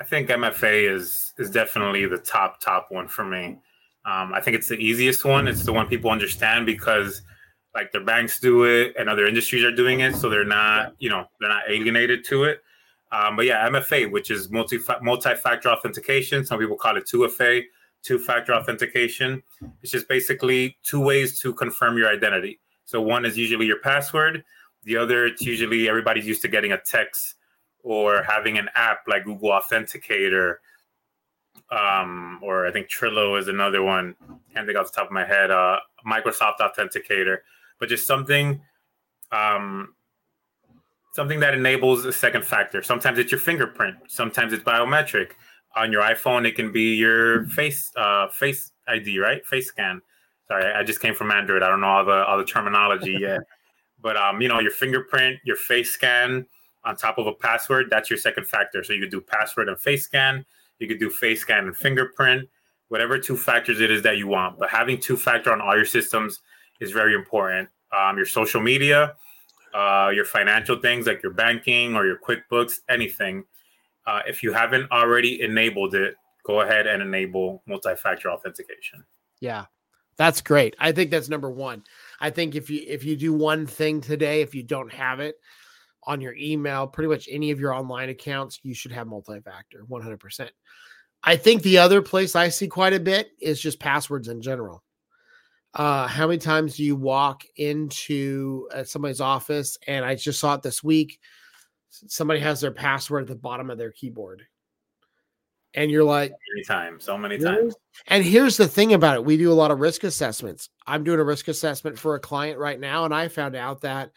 I 0.00 0.04
think 0.04 0.28
MFA 0.28 0.90
is 0.90 1.34
is 1.38 1.50
definitely 1.50 2.06
the 2.06 2.18
top 2.18 2.60
top 2.60 2.86
one 2.90 3.08
for 3.08 3.24
me. 3.24 3.58
Um, 4.06 4.32
I 4.32 4.40
think 4.40 4.56
it's 4.56 4.68
the 4.68 4.78
easiest 4.78 5.24
one. 5.24 5.48
It's 5.48 5.64
the 5.64 5.72
one 5.72 5.86
people 5.88 6.10
understand 6.10 6.64
because 6.64 7.22
like 7.74 7.92
their 7.92 8.04
banks 8.04 8.40
do 8.40 8.64
it 8.64 8.94
and 8.98 9.10
other 9.10 9.26
industries 9.26 9.62
are 9.62 9.74
doing 9.74 10.00
it 10.00 10.16
so 10.16 10.30
they're 10.30 10.46
not 10.46 10.94
you 10.98 11.10
know 11.10 11.26
they're 11.38 11.50
not 11.50 11.64
alienated 11.68 12.24
to 12.24 12.44
it 12.44 12.62
Um, 13.12 13.36
but 13.36 13.44
yeah, 13.46 13.68
MFA, 13.68 14.10
which 14.10 14.30
is 14.30 14.50
multi 14.50 14.78
multi-factor 15.02 15.68
authentication. 15.68 16.44
Some 16.44 16.58
people 16.58 16.76
call 16.76 16.96
it 16.96 17.04
2FA, 17.06 17.62
two-factor 18.06 18.54
authentication. 18.54 19.42
It's 19.82 19.92
just 19.92 20.08
basically 20.08 20.76
two 20.82 21.00
ways 21.00 21.40
to 21.40 21.52
confirm 21.52 21.98
your 21.98 22.08
identity. 22.08 22.60
So 22.84 23.02
one 23.02 23.24
is 23.24 23.36
usually 23.36 23.66
your 23.66 23.80
password. 23.80 24.44
The 24.84 24.96
other, 24.96 25.26
it's 25.26 25.42
usually 25.42 25.88
everybody's 25.88 26.26
used 26.26 26.42
to 26.42 26.48
getting 26.48 26.72
a 26.72 26.78
text 26.78 27.34
or 27.82 28.22
having 28.22 28.58
an 28.58 28.68
app 28.74 29.00
like 29.08 29.24
Google 29.24 29.50
Authenticator, 29.50 30.56
um, 31.70 32.38
or 32.42 32.66
I 32.66 32.72
think 32.72 32.88
Trillo 32.88 33.38
is 33.38 33.48
another 33.48 33.82
one. 33.82 34.14
Can't 34.54 34.66
think 34.66 34.78
off 34.78 34.92
the 34.92 34.96
top 34.96 35.06
of 35.06 35.12
my 35.12 35.24
head. 35.24 35.50
Uh, 35.50 35.78
Microsoft 36.06 36.58
Authenticator, 36.60 37.38
but 37.80 37.88
just 37.88 38.06
something 38.06 38.60
um, 39.32 39.94
something 41.12 41.40
that 41.40 41.54
enables 41.54 42.04
a 42.04 42.12
second 42.12 42.44
factor. 42.44 42.82
Sometimes 42.82 43.18
it's 43.18 43.32
your 43.32 43.40
fingerprint. 43.40 43.96
Sometimes 44.06 44.52
it's 44.52 44.62
biometric. 44.62 45.32
On 45.76 45.92
your 45.92 46.02
iPhone, 46.02 46.46
it 46.46 46.56
can 46.56 46.72
be 46.72 46.94
your 46.94 47.46
face 47.48 47.92
uh, 47.96 48.28
face 48.28 48.72
ID, 48.88 49.18
right? 49.18 49.44
Face 49.46 49.68
scan. 49.68 50.00
Sorry, 50.48 50.72
I 50.72 50.82
just 50.82 51.00
came 51.00 51.14
from 51.14 51.30
Android. 51.30 51.62
I 51.62 51.68
don't 51.68 51.80
know 51.80 51.88
all 51.88 52.04
the 52.04 52.24
all 52.24 52.38
the 52.38 52.44
terminology 52.44 53.16
yet. 53.20 53.40
But 54.00 54.16
um, 54.16 54.40
you 54.40 54.48
know, 54.48 54.60
your 54.60 54.70
fingerprint, 54.70 55.40
your 55.44 55.56
face 55.56 55.90
scan 55.90 56.46
on 56.84 56.96
top 56.96 57.18
of 57.18 57.26
a 57.26 57.32
password, 57.34 57.88
that's 57.90 58.08
your 58.08 58.18
second 58.18 58.46
factor. 58.46 58.82
So 58.84 58.92
you 58.92 59.00
could 59.00 59.10
do 59.10 59.20
password 59.20 59.68
and 59.68 59.78
face 59.78 60.04
scan. 60.04 60.44
You 60.78 60.86
could 60.86 61.00
do 61.00 61.10
face 61.10 61.40
scan 61.40 61.66
and 61.66 61.76
fingerprint, 61.76 62.48
whatever 62.88 63.18
two 63.18 63.36
factors 63.36 63.80
it 63.80 63.90
is 63.90 64.02
that 64.02 64.18
you 64.18 64.28
want. 64.28 64.58
But 64.58 64.70
having 64.70 65.00
two 65.00 65.16
factor 65.16 65.52
on 65.52 65.60
all 65.60 65.74
your 65.74 65.86
systems 65.86 66.40
is 66.80 66.92
very 66.92 67.14
important. 67.14 67.68
Um, 67.96 68.16
your 68.16 68.26
social 68.26 68.60
media, 68.60 69.14
uh, 69.74 70.10
your 70.14 70.24
financial 70.24 70.80
things 70.80 71.06
like 71.06 71.22
your 71.22 71.32
banking 71.32 71.96
or 71.96 72.06
your 72.06 72.18
QuickBooks, 72.18 72.74
anything. 72.88 73.44
Uh, 74.06 74.20
if 74.26 74.42
you 74.42 74.52
haven't 74.52 74.90
already 74.92 75.42
enabled 75.42 75.94
it, 75.94 76.14
go 76.44 76.60
ahead 76.60 76.86
and 76.86 77.02
enable 77.02 77.62
multi-factor 77.66 78.30
authentication. 78.30 79.04
Yeah, 79.40 79.66
that's 80.16 80.40
great. 80.40 80.76
I 80.78 80.92
think 80.92 81.10
that's 81.10 81.28
number 81.28 81.50
one. 81.50 81.82
I 82.20 82.30
think 82.30 82.54
if 82.54 82.70
you 82.70 82.82
if 82.86 83.04
you 83.04 83.16
do 83.16 83.32
one 83.32 83.66
thing 83.66 84.00
today, 84.00 84.40
if 84.42 84.54
you 84.54 84.62
don't 84.62 84.92
have 84.92 85.20
it 85.20 85.36
on 86.04 86.20
your 86.20 86.34
email, 86.34 86.86
pretty 86.86 87.08
much 87.08 87.28
any 87.30 87.50
of 87.50 87.58
your 87.58 87.74
online 87.74 88.08
accounts, 88.08 88.60
you 88.62 88.74
should 88.74 88.92
have 88.92 89.08
multi-factor 89.08 89.84
100%. 89.90 90.48
I 91.24 91.36
think 91.36 91.62
the 91.62 91.78
other 91.78 92.00
place 92.00 92.36
I 92.36 92.48
see 92.48 92.68
quite 92.68 92.92
a 92.92 93.00
bit 93.00 93.30
is 93.40 93.60
just 93.60 93.80
passwords 93.80 94.28
in 94.28 94.40
general. 94.40 94.84
Uh, 95.74 96.06
how 96.06 96.26
many 96.28 96.38
times 96.38 96.76
do 96.76 96.84
you 96.84 96.94
walk 96.96 97.42
into 97.56 98.68
uh, 98.72 98.84
somebody's 98.84 99.20
office? 99.20 99.76
And 99.86 100.04
I 100.04 100.14
just 100.14 100.38
saw 100.38 100.54
it 100.54 100.62
this 100.62 100.82
week. 100.82 101.18
Somebody 102.08 102.40
has 102.40 102.60
their 102.60 102.70
password 102.70 103.22
at 103.22 103.28
the 103.28 103.34
bottom 103.34 103.70
of 103.70 103.78
their 103.78 103.92
keyboard. 103.92 104.42
And 105.74 105.90
you're 105.90 106.04
like, 106.04 106.32
many 106.54 106.64
times, 106.64 107.04
so 107.04 107.18
many 107.18 107.36
times. 107.36 107.74
And 108.06 108.24
here's 108.24 108.56
the 108.56 108.68
thing 108.68 108.94
about 108.94 109.16
it 109.16 109.24
we 109.24 109.36
do 109.36 109.52
a 109.52 109.54
lot 109.54 109.70
of 109.70 109.80
risk 109.80 110.04
assessments. 110.04 110.70
I'm 110.86 111.04
doing 111.04 111.20
a 111.20 111.24
risk 111.24 111.48
assessment 111.48 111.98
for 111.98 112.14
a 112.14 112.20
client 112.20 112.58
right 112.58 112.80
now, 112.80 113.04
and 113.04 113.14
I 113.14 113.28
found 113.28 113.54
out 113.54 113.82
that 113.82 114.10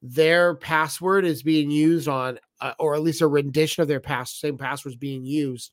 their 0.00 0.54
password 0.54 1.24
is 1.24 1.42
being 1.42 1.70
used 1.70 2.08
on, 2.08 2.38
uh, 2.60 2.74
or 2.78 2.94
at 2.94 3.02
least 3.02 3.20
a 3.20 3.26
rendition 3.26 3.82
of 3.82 3.88
their 3.88 4.00
pass, 4.00 4.32
same 4.34 4.58
password 4.58 4.92
is 4.92 4.98
being 4.98 5.24
used 5.24 5.72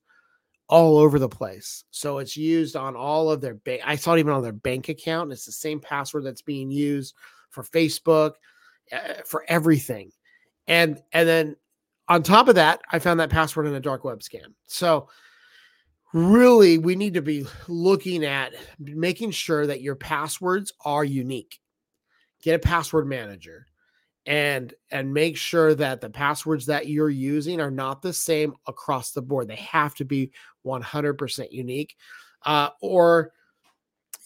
all 0.70 1.00
over 1.00 1.18
the 1.18 1.28
place. 1.28 1.84
So 1.90 2.20
it's 2.20 2.38
used 2.38 2.76
on 2.76 2.96
all 2.96 3.32
of 3.32 3.42
their 3.42 3.56
bank. 3.56 3.82
I 3.84 3.96
saw 3.96 4.14
it 4.14 4.20
even 4.20 4.34
on 4.34 4.44
their 4.44 4.54
bank 4.54 4.88
account. 4.88 5.24
And 5.24 5.32
it's 5.34 5.46
the 5.46 5.52
same 5.52 5.80
password 5.80 6.24
that's 6.24 6.44
being 6.44 6.70
used 6.70 7.16
for 7.50 7.64
Facebook, 7.64 8.34
uh, 8.92 9.24
for 9.26 9.44
everything. 9.48 10.12
And 10.70 11.02
and 11.12 11.28
then 11.28 11.56
on 12.08 12.24
top 12.24 12.48
of 12.48 12.56
that, 12.56 12.80
I 12.92 13.00
found 13.00 13.20
that 13.20 13.30
password 13.30 13.68
in 13.68 13.74
a 13.74 13.80
dark 13.82 14.06
web 14.06 14.24
scan. 14.24 14.56
So 14.68 15.10
really 16.14 16.78
we 16.78 16.96
need 16.96 17.16
to 17.16 17.22
be 17.22 17.46
looking 17.68 18.24
at 18.24 18.54
making 18.80 19.32
sure 19.32 19.68
that 19.68 19.82
your 19.82 19.96
passwords 19.96 20.72
are 20.86 21.04
unique. 21.04 21.60
Get 22.42 22.56
a 22.56 22.60
password 22.60 23.08
manager 23.08 23.66
and 24.26 24.74
and 24.92 25.14
make 25.14 25.38
sure 25.38 25.74
that 25.76 26.02
the 26.02 26.10
passwords 26.10 26.68
that 26.68 26.88
you're 26.88 27.10
using 27.10 27.60
are 27.60 27.72
not 27.72 28.02
the 28.02 28.14
same 28.14 28.54
across 28.68 29.12
the 29.12 29.22
board. 29.22 29.48
They 29.48 29.56
have 29.56 29.96
to 29.96 30.06
be 30.06 30.32
100% 30.66 31.52
unique, 31.52 31.96
uh, 32.46 32.70
or 32.82 33.32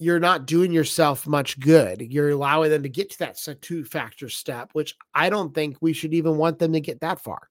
you're 0.03 0.19
not 0.19 0.45
doing 0.45 0.71
yourself 0.71 1.25
much 1.25 1.59
good. 1.59 2.01
You're 2.01 2.31
allowing 2.31 2.69
them 2.69 2.83
to 2.83 2.89
get 2.89 3.09
to 3.11 3.19
that 3.19 3.39
two 3.61 3.85
factor 3.85 4.29
step, 4.29 4.69
which 4.73 4.95
I 5.13 5.29
don't 5.29 5.55
think 5.55 5.77
we 5.79 5.93
should 5.93 6.13
even 6.13 6.37
want 6.37 6.59
them 6.59 6.73
to 6.73 6.81
get 6.81 7.01
that 7.01 7.21
far. 7.21 7.49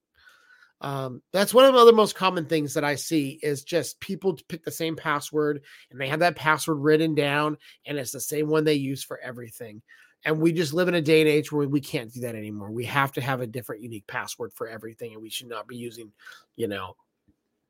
Um, 0.83 1.23
that's 1.33 1.55
one 1.55 1.65
of 1.65 1.73
the 1.73 1.79
other 1.79 1.93
most 1.93 2.17
common 2.17 2.45
things 2.47 2.75
that 2.75 2.85
I 2.85 2.97
see 2.97 3.39
is 3.41 3.63
just 3.63 4.01
people 4.01 4.39
pick 4.49 4.65
the 4.65 4.71
same 4.71 4.97
password 4.97 5.63
and 5.91 6.01
they 6.01 6.09
have 6.09 6.21
that 6.21 6.35
password 6.35 6.79
written 6.79 7.15
down 7.15 7.57
and 7.87 7.99
it's 7.99 8.11
the 8.11 8.21
same 8.21 8.49
one 8.49 8.65
they 8.65 8.75
use 8.75 9.05
for 9.05 9.19
everything. 9.21 9.81
And 10.25 10.41
we 10.41 10.53
just 10.53 10.75
live 10.75 10.89
in 10.89 10.95
a 10.95 11.01
day 11.01 11.21
and 11.21 11.31
age 11.31 11.51
where 11.51 11.69
we 11.69 11.81
can't 11.81 12.13
do 12.13 12.21
that 12.21 12.35
anymore. 12.35 12.71
We 12.71 12.85
have 12.87 13.13
to 13.13 13.21
have 13.21 13.41
a 13.41 13.47
different 13.47 13.83
unique 13.83 14.07
password 14.07 14.53
for 14.53 14.69
everything. 14.69 15.13
And 15.13 15.23
we 15.23 15.31
should 15.31 15.49
not 15.49 15.69
be 15.69 15.77
using, 15.77 16.13
you 16.57 16.69
know, 16.69 16.97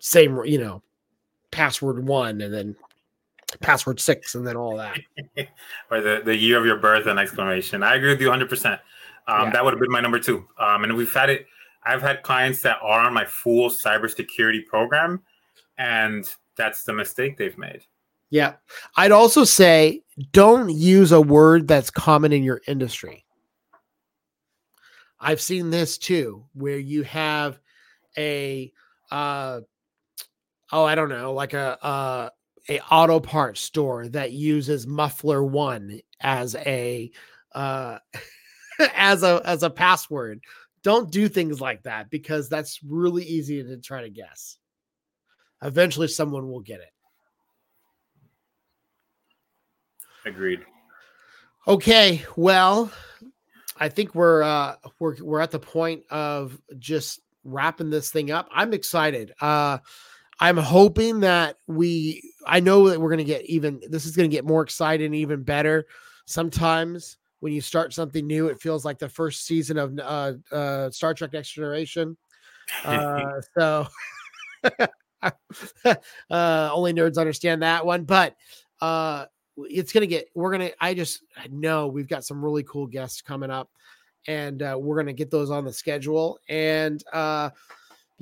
same, 0.00 0.42
you 0.44 0.58
know, 0.58 0.82
password 1.50 2.06
one 2.06 2.40
and 2.40 2.52
then 2.52 2.76
password 3.60 4.00
six 4.00 4.34
and 4.34 4.46
then 4.46 4.56
all 4.56 4.76
that. 4.76 4.98
or 5.90 6.00
the, 6.00 6.22
the 6.24 6.36
year 6.36 6.58
of 6.58 6.66
your 6.66 6.78
birth 6.78 7.06
and 7.06 7.18
exclamation. 7.18 7.82
I 7.82 7.96
agree 7.96 8.10
with 8.10 8.20
you 8.20 8.28
100%. 8.28 8.78
Um, 9.28 9.46
yeah. 9.46 9.50
That 9.50 9.64
would 9.64 9.72
have 9.72 9.80
been 9.80 9.90
my 9.90 10.00
number 10.00 10.18
two. 10.18 10.46
Um, 10.58 10.84
and 10.84 10.96
we've 10.96 11.12
had 11.12 11.30
it, 11.30 11.46
I've 11.84 12.02
had 12.02 12.22
clients 12.22 12.62
that 12.62 12.78
are 12.82 13.00
on 13.00 13.12
my 13.12 13.24
full 13.24 13.70
cybersecurity 13.70 14.66
program, 14.66 15.22
and 15.78 16.28
that's 16.56 16.84
the 16.84 16.92
mistake 16.92 17.36
they've 17.36 17.58
made. 17.58 17.82
Yeah. 18.30 18.54
I'd 18.96 19.12
also 19.12 19.44
say 19.44 20.02
don't 20.32 20.70
use 20.70 21.12
a 21.12 21.20
word 21.20 21.68
that's 21.68 21.90
common 21.90 22.32
in 22.32 22.42
your 22.42 22.62
industry. 22.66 23.24
I've 25.20 25.40
seen 25.40 25.70
this 25.70 25.98
too, 25.98 26.44
where 26.54 26.78
you 26.78 27.02
have 27.04 27.60
a 28.18 28.72
uh 29.10 29.60
oh, 30.72 30.84
I 30.84 30.94
don't 30.94 31.08
know, 31.08 31.32
like 31.32 31.54
a 31.54 31.78
uh 31.84 32.30
a 32.72 32.80
auto 32.90 33.20
parts 33.20 33.60
store 33.60 34.08
that 34.08 34.32
uses 34.32 34.86
muffler 34.86 35.44
one 35.44 36.00
as 36.20 36.54
a 36.54 37.10
uh 37.54 37.98
as 38.94 39.22
a 39.22 39.40
as 39.44 39.62
a 39.62 39.70
password. 39.70 40.40
Don't 40.82 41.10
do 41.10 41.28
things 41.28 41.60
like 41.60 41.82
that 41.84 42.10
because 42.10 42.48
that's 42.48 42.82
really 42.82 43.24
easy 43.24 43.62
to 43.62 43.76
try 43.76 44.02
to 44.02 44.10
guess. 44.10 44.56
Eventually 45.62 46.08
someone 46.08 46.50
will 46.50 46.60
get 46.60 46.80
it. 46.80 46.90
Agreed. 50.24 50.60
Okay, 51.68 52.24
well, 52.36 52.90
I 53.78 53.88
think 53.88 54.14
we're 54.14 54.42
uh 54.42 54.76
we're 54.98 55.16
we're 55.22 55.40
at 55.40 55.50
the 55.50 55.58
point 55.58 56.04
of 56.10 56.60
just 56.78 57.20
wrapping 57.44 57.90
this 57.90 58.10
thing 58.10 58.30
up. 58.30 58.48
I'm 58.52 58.72
excited. 58.72 59.32
Uh 59.40 59.78
I'm 60.42 60.56
hoping 60.56 61.20
that 61.20 61.56
we 61.68 62.34
I 62.44 62.58
know 62.58 62.88
that 62.88 63.00
we're 63.00 63.10
going 63.10 63.18
to 63.18 63.24
get 63.24 63.46
even 63.46 63.80
this 63.88 64.04
is 64.04 64.16
going 64.16 64.28
to 64.28 64.36
get 64.36 64.44
more 64.44 64.62
exciting 64.62 65.14
even 65.14 65.44
better. 65.44 65.86
Sometimes 66.26 67.16
when 67.38 67.52
you 67.52 67.60
start 67.60 67.92
something 67.92 68.26
new, 68.26 68.48
it 68.48 68.60
feels 68.60 68.84
like 68.84 68.98
the 68.98 69.08
first 69.08 69.46
season 69.46 69.78
of 69.78 69.96
uh, 70.00 70.32
uh, 70.50 70.90
Star 70.90 71.14
Trek 71.14 71.32
Next 71.32 71.50
Generation. 71.50 72.16
Uh, 72.84 73.40
so 73.58 73.86
uh, 75.22 76.70
only 76.72 76.92
nerds 76.94 77.18
understand 77.18 77.60
that 77.60 77.84
one, 77.84 78.04
but 78.04 78.36
uh, 78.80 79.26
it's 79.56 79.92
gonna 79.92 80.06
get 80.06 80.28
we're 80.34 80.50
gonna 80.50 80.70
i 80.80 80.94
just 80.94 81.24
know 81.50 81.88
we've 81.88 82.08
got 82.08 82.24
some 82.24 82.42
really 82.42 82.62
cool 82.62 82.86
guests 82.86 83.20
coming 83.20 83.50
up 83.50 83.68
and 84.26 84.62
uh, 84.62 84.78
we're 84.80 84.96
gonna 84.96 85.12
get 85.12 85.30
those 85.30 85.50
on 85.50 85.64
the 85.64 85.72
schedule 85.72 86.38
and 86.48 87.02
uh 87.12 87.50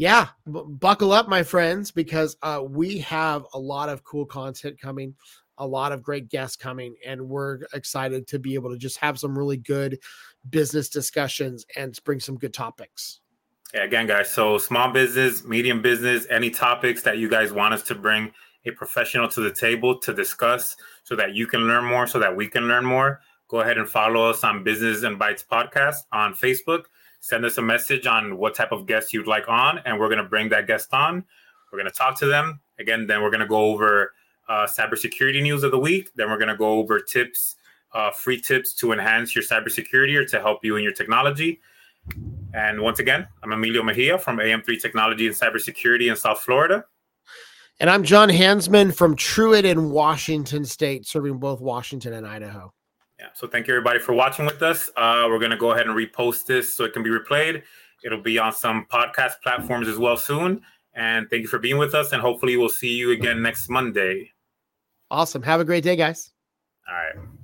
yeah 0.01 0.29
b- 0.51 0.63
buckle 0.67 1.13
up 1.13 1.29
my 1.29 1.43
friends 1.43 1.91
because 1.91 2.37
uh 2.43 2.63
we 2.67 2.99
have 2.99 3.45
a 3.55 3.59
lot 3.59 3.89
of 3.89 4.03
cool 4.03 4.25
content 4.25 4.81
coming 4.81 5.15
a 5.59 5.67
lot 5.67 5.93
of 5.93 6.03
great 6.03 6.29
guests 6.29 6.57
coming 6.57 6.95
and 7.07 7.21
we're 7.21 7.61
excited 7.75 8.27
to 8.27 8.39
be 8.39 8.55
able 8.55 8.71
to 8.71 8.79
just 8.79 8.97
have 8.97 9.19
some 9.19 9.37
really 9.37 9.59
good 9.59 9.99
business 10.49 10.89
discussions 10.89 11.67
and 11.77 11.99
bring 12.05 12.19
some 12.19 12.37
good 12.37 12.55
topics 12.55 13.21
yeah 13.75 13.85
again 13.85 14.07
guys 14.07 14.33
so 14.33 14.57
small 14.57 14.91
business 14.91 15.45
medium 15.45 15.83
business 15.83 16.27
any 16.31 16.49
topics 16.49 17.03
that 17.03 17.19
you 17.19 17.29
guys 17.29 17.53
want 17.53 17.75
us 17.75 17.83
to 17.83 17.95
bring 17.95 18.33
a 18.67 18.71
professional 18.73 19.29
to 19.29 19.41
the 19.41 19.53
table 19.53 19.99
to 19.99 20.13
discuss 20.13 20.77
so 21.03 21.17
that 21.17 21.35
you 21.35 21.47
can 21.47 21.63
learn 21.63 21.85
more, 21.85 22.07
so 22.07 22.19
that 22.19 22.35
we 22.35 22.47
can 22.47 22.69
learn 22.69 22.85
more, 22.85 23.21
go 23.49 23.61
ahead 23.61 23.79
and 23.79 23.89
follow 23.89 24.29
us 24.29 24.45
on 24.45 24.63
Business 24.63 25.03
and 25.03 25.19
Bytes 25.19 25.45
Podcast 25.47 25.97
on 26.13 26.35
Facebook. 26.35 26.85
Send 27.21 27.45
us 27.45 27.59
a 27.59 27.63
message 27.63 28.07
on 28.07 28.39
what 28.39 28.55
type 28.55 28.73
of 28.73 28.87
guest 28.87 29.13
you'd 29.13 29.27
like 29.27 29.49
on, 29.49 29.79
and 29.85 29.99
we're 29.99 30.09
going 30.09 30.23
to 30.23 30.29
bring 30.29 30.49
that 30.49 30.67
guest 30.67 30.93
on. 30.93 31.25
We're 31.71 31.79
going 31.79 31.91
to 31.91 31.97
talk 31.97 32.19
to 32.21 32.27
them. 32.27 32.61
Again, 32.79 33.07
then 33.07 33.23
we're 33.23 33.31
going 33.31 33.41
to 33.41 33.47
go 33.47 33.61
over 33.61 34.15
uh, 34.49 34.67
cybersecurity 34.67 35.43
news 35.43 35.63
of 35.63 35.71
the 35.71 35.79
week. 35.79 36.11
Then 36.17 36.31
we're 36.31 36.39
going 36.39 36.49
to 36.49 36.57
go 36.57 36.73
over 36.79 36.99
tips, 36.99 37.57
uh, 37.93 38.11
free 38.11 38.41
tips 38.41 38.75
to 38.75 38.93
enhance 38.93 39.35
your 39.35 39.45
cybersecurity 39.45 40.17
or 40.17 40.25
to 40.27 40.41
help 40.41 40.65
you 40.65 40.77
in 40.77 40.83
your 40.83 40.93
technology. 40.93 41.61
And 42.55 42.81
once 42.81 42.99
again, 42.99 43.29
I'm 43.43 43.53
Emilio 43.53 43.83
Mejia 43.83 44.19
from 44.19 44.39
AM3 44.39 44.81
Technology 44.81 45.27
and 45.27 45.37
Cybersecurity 45.37 46.11
in 46.11 46.17
South 46.17 46.41
Florida. 46.41 46.85
And 47.79 47.89
I'm 47.89 48.03
John 48.03 48.29
Hansman 48.29 48.93
from 48.93 49.15
Truett 49.15 49.65
in 49.65 49.91
Washington 49.91 50.65
State, 50.65 51.07
serving 51.07 51.39
both 51.39 51.61
Washington 51.61 52.13
and 52.13 52.27
Idaho. 52.27 52.73
Yeah. 53.21 53.27
So 53.35 53.47
thank 53.47 53.67
you 53.67 53.75
everybody 53.75 53.99
for 53.99 54.15
watching 54.15 54.47
with 54.47 54.63
us. 54.63 54.89
Uh, 54.97 55.27
we're 55.29 55.39
going 55.39 55.51
to 55.51 55.59
go 55.59 55.73
ahead 55.73 55.87
and 55.87 55.95
repost 55.95 56.47
this 56.47 56.75
so 56.75 56.85
it 56.85 56.95
can 56.95 57.03
be 57.03 57.11
replayed. 57.11 57.63
It'll 58.03 58.23
be 58.23 58.39
on 58.39 58.55
some 58.55 58.87
podcast 58.91 59.43
platforms 59.43 59.89
as 59.89 59.99
well 59.99 60.17
soon. 60.17 60.63
And 60.95 61.29
thank 61.29 61.43
you 61.43 61.49
for 61.49 61.59
being 61.59 61.77
with 61.77 61.95
us. 61.95 62.13
And 62.13 62.23
hopefully 62.23 62.57
we'll 62.57 62.71
see 62.71 62.95
you 62.95 63.11
again 63.11 63.43
next 63.43 63.69
Monday. 63.69 64.31
Awesome. 65.11 65.43
Have 65.43 65.61
a 65.61 65.67
great 65.67 65.85
day, 65.85 65.97
guys. 65.97 66.31
All 66.89 66.95
right. 66.95 67.40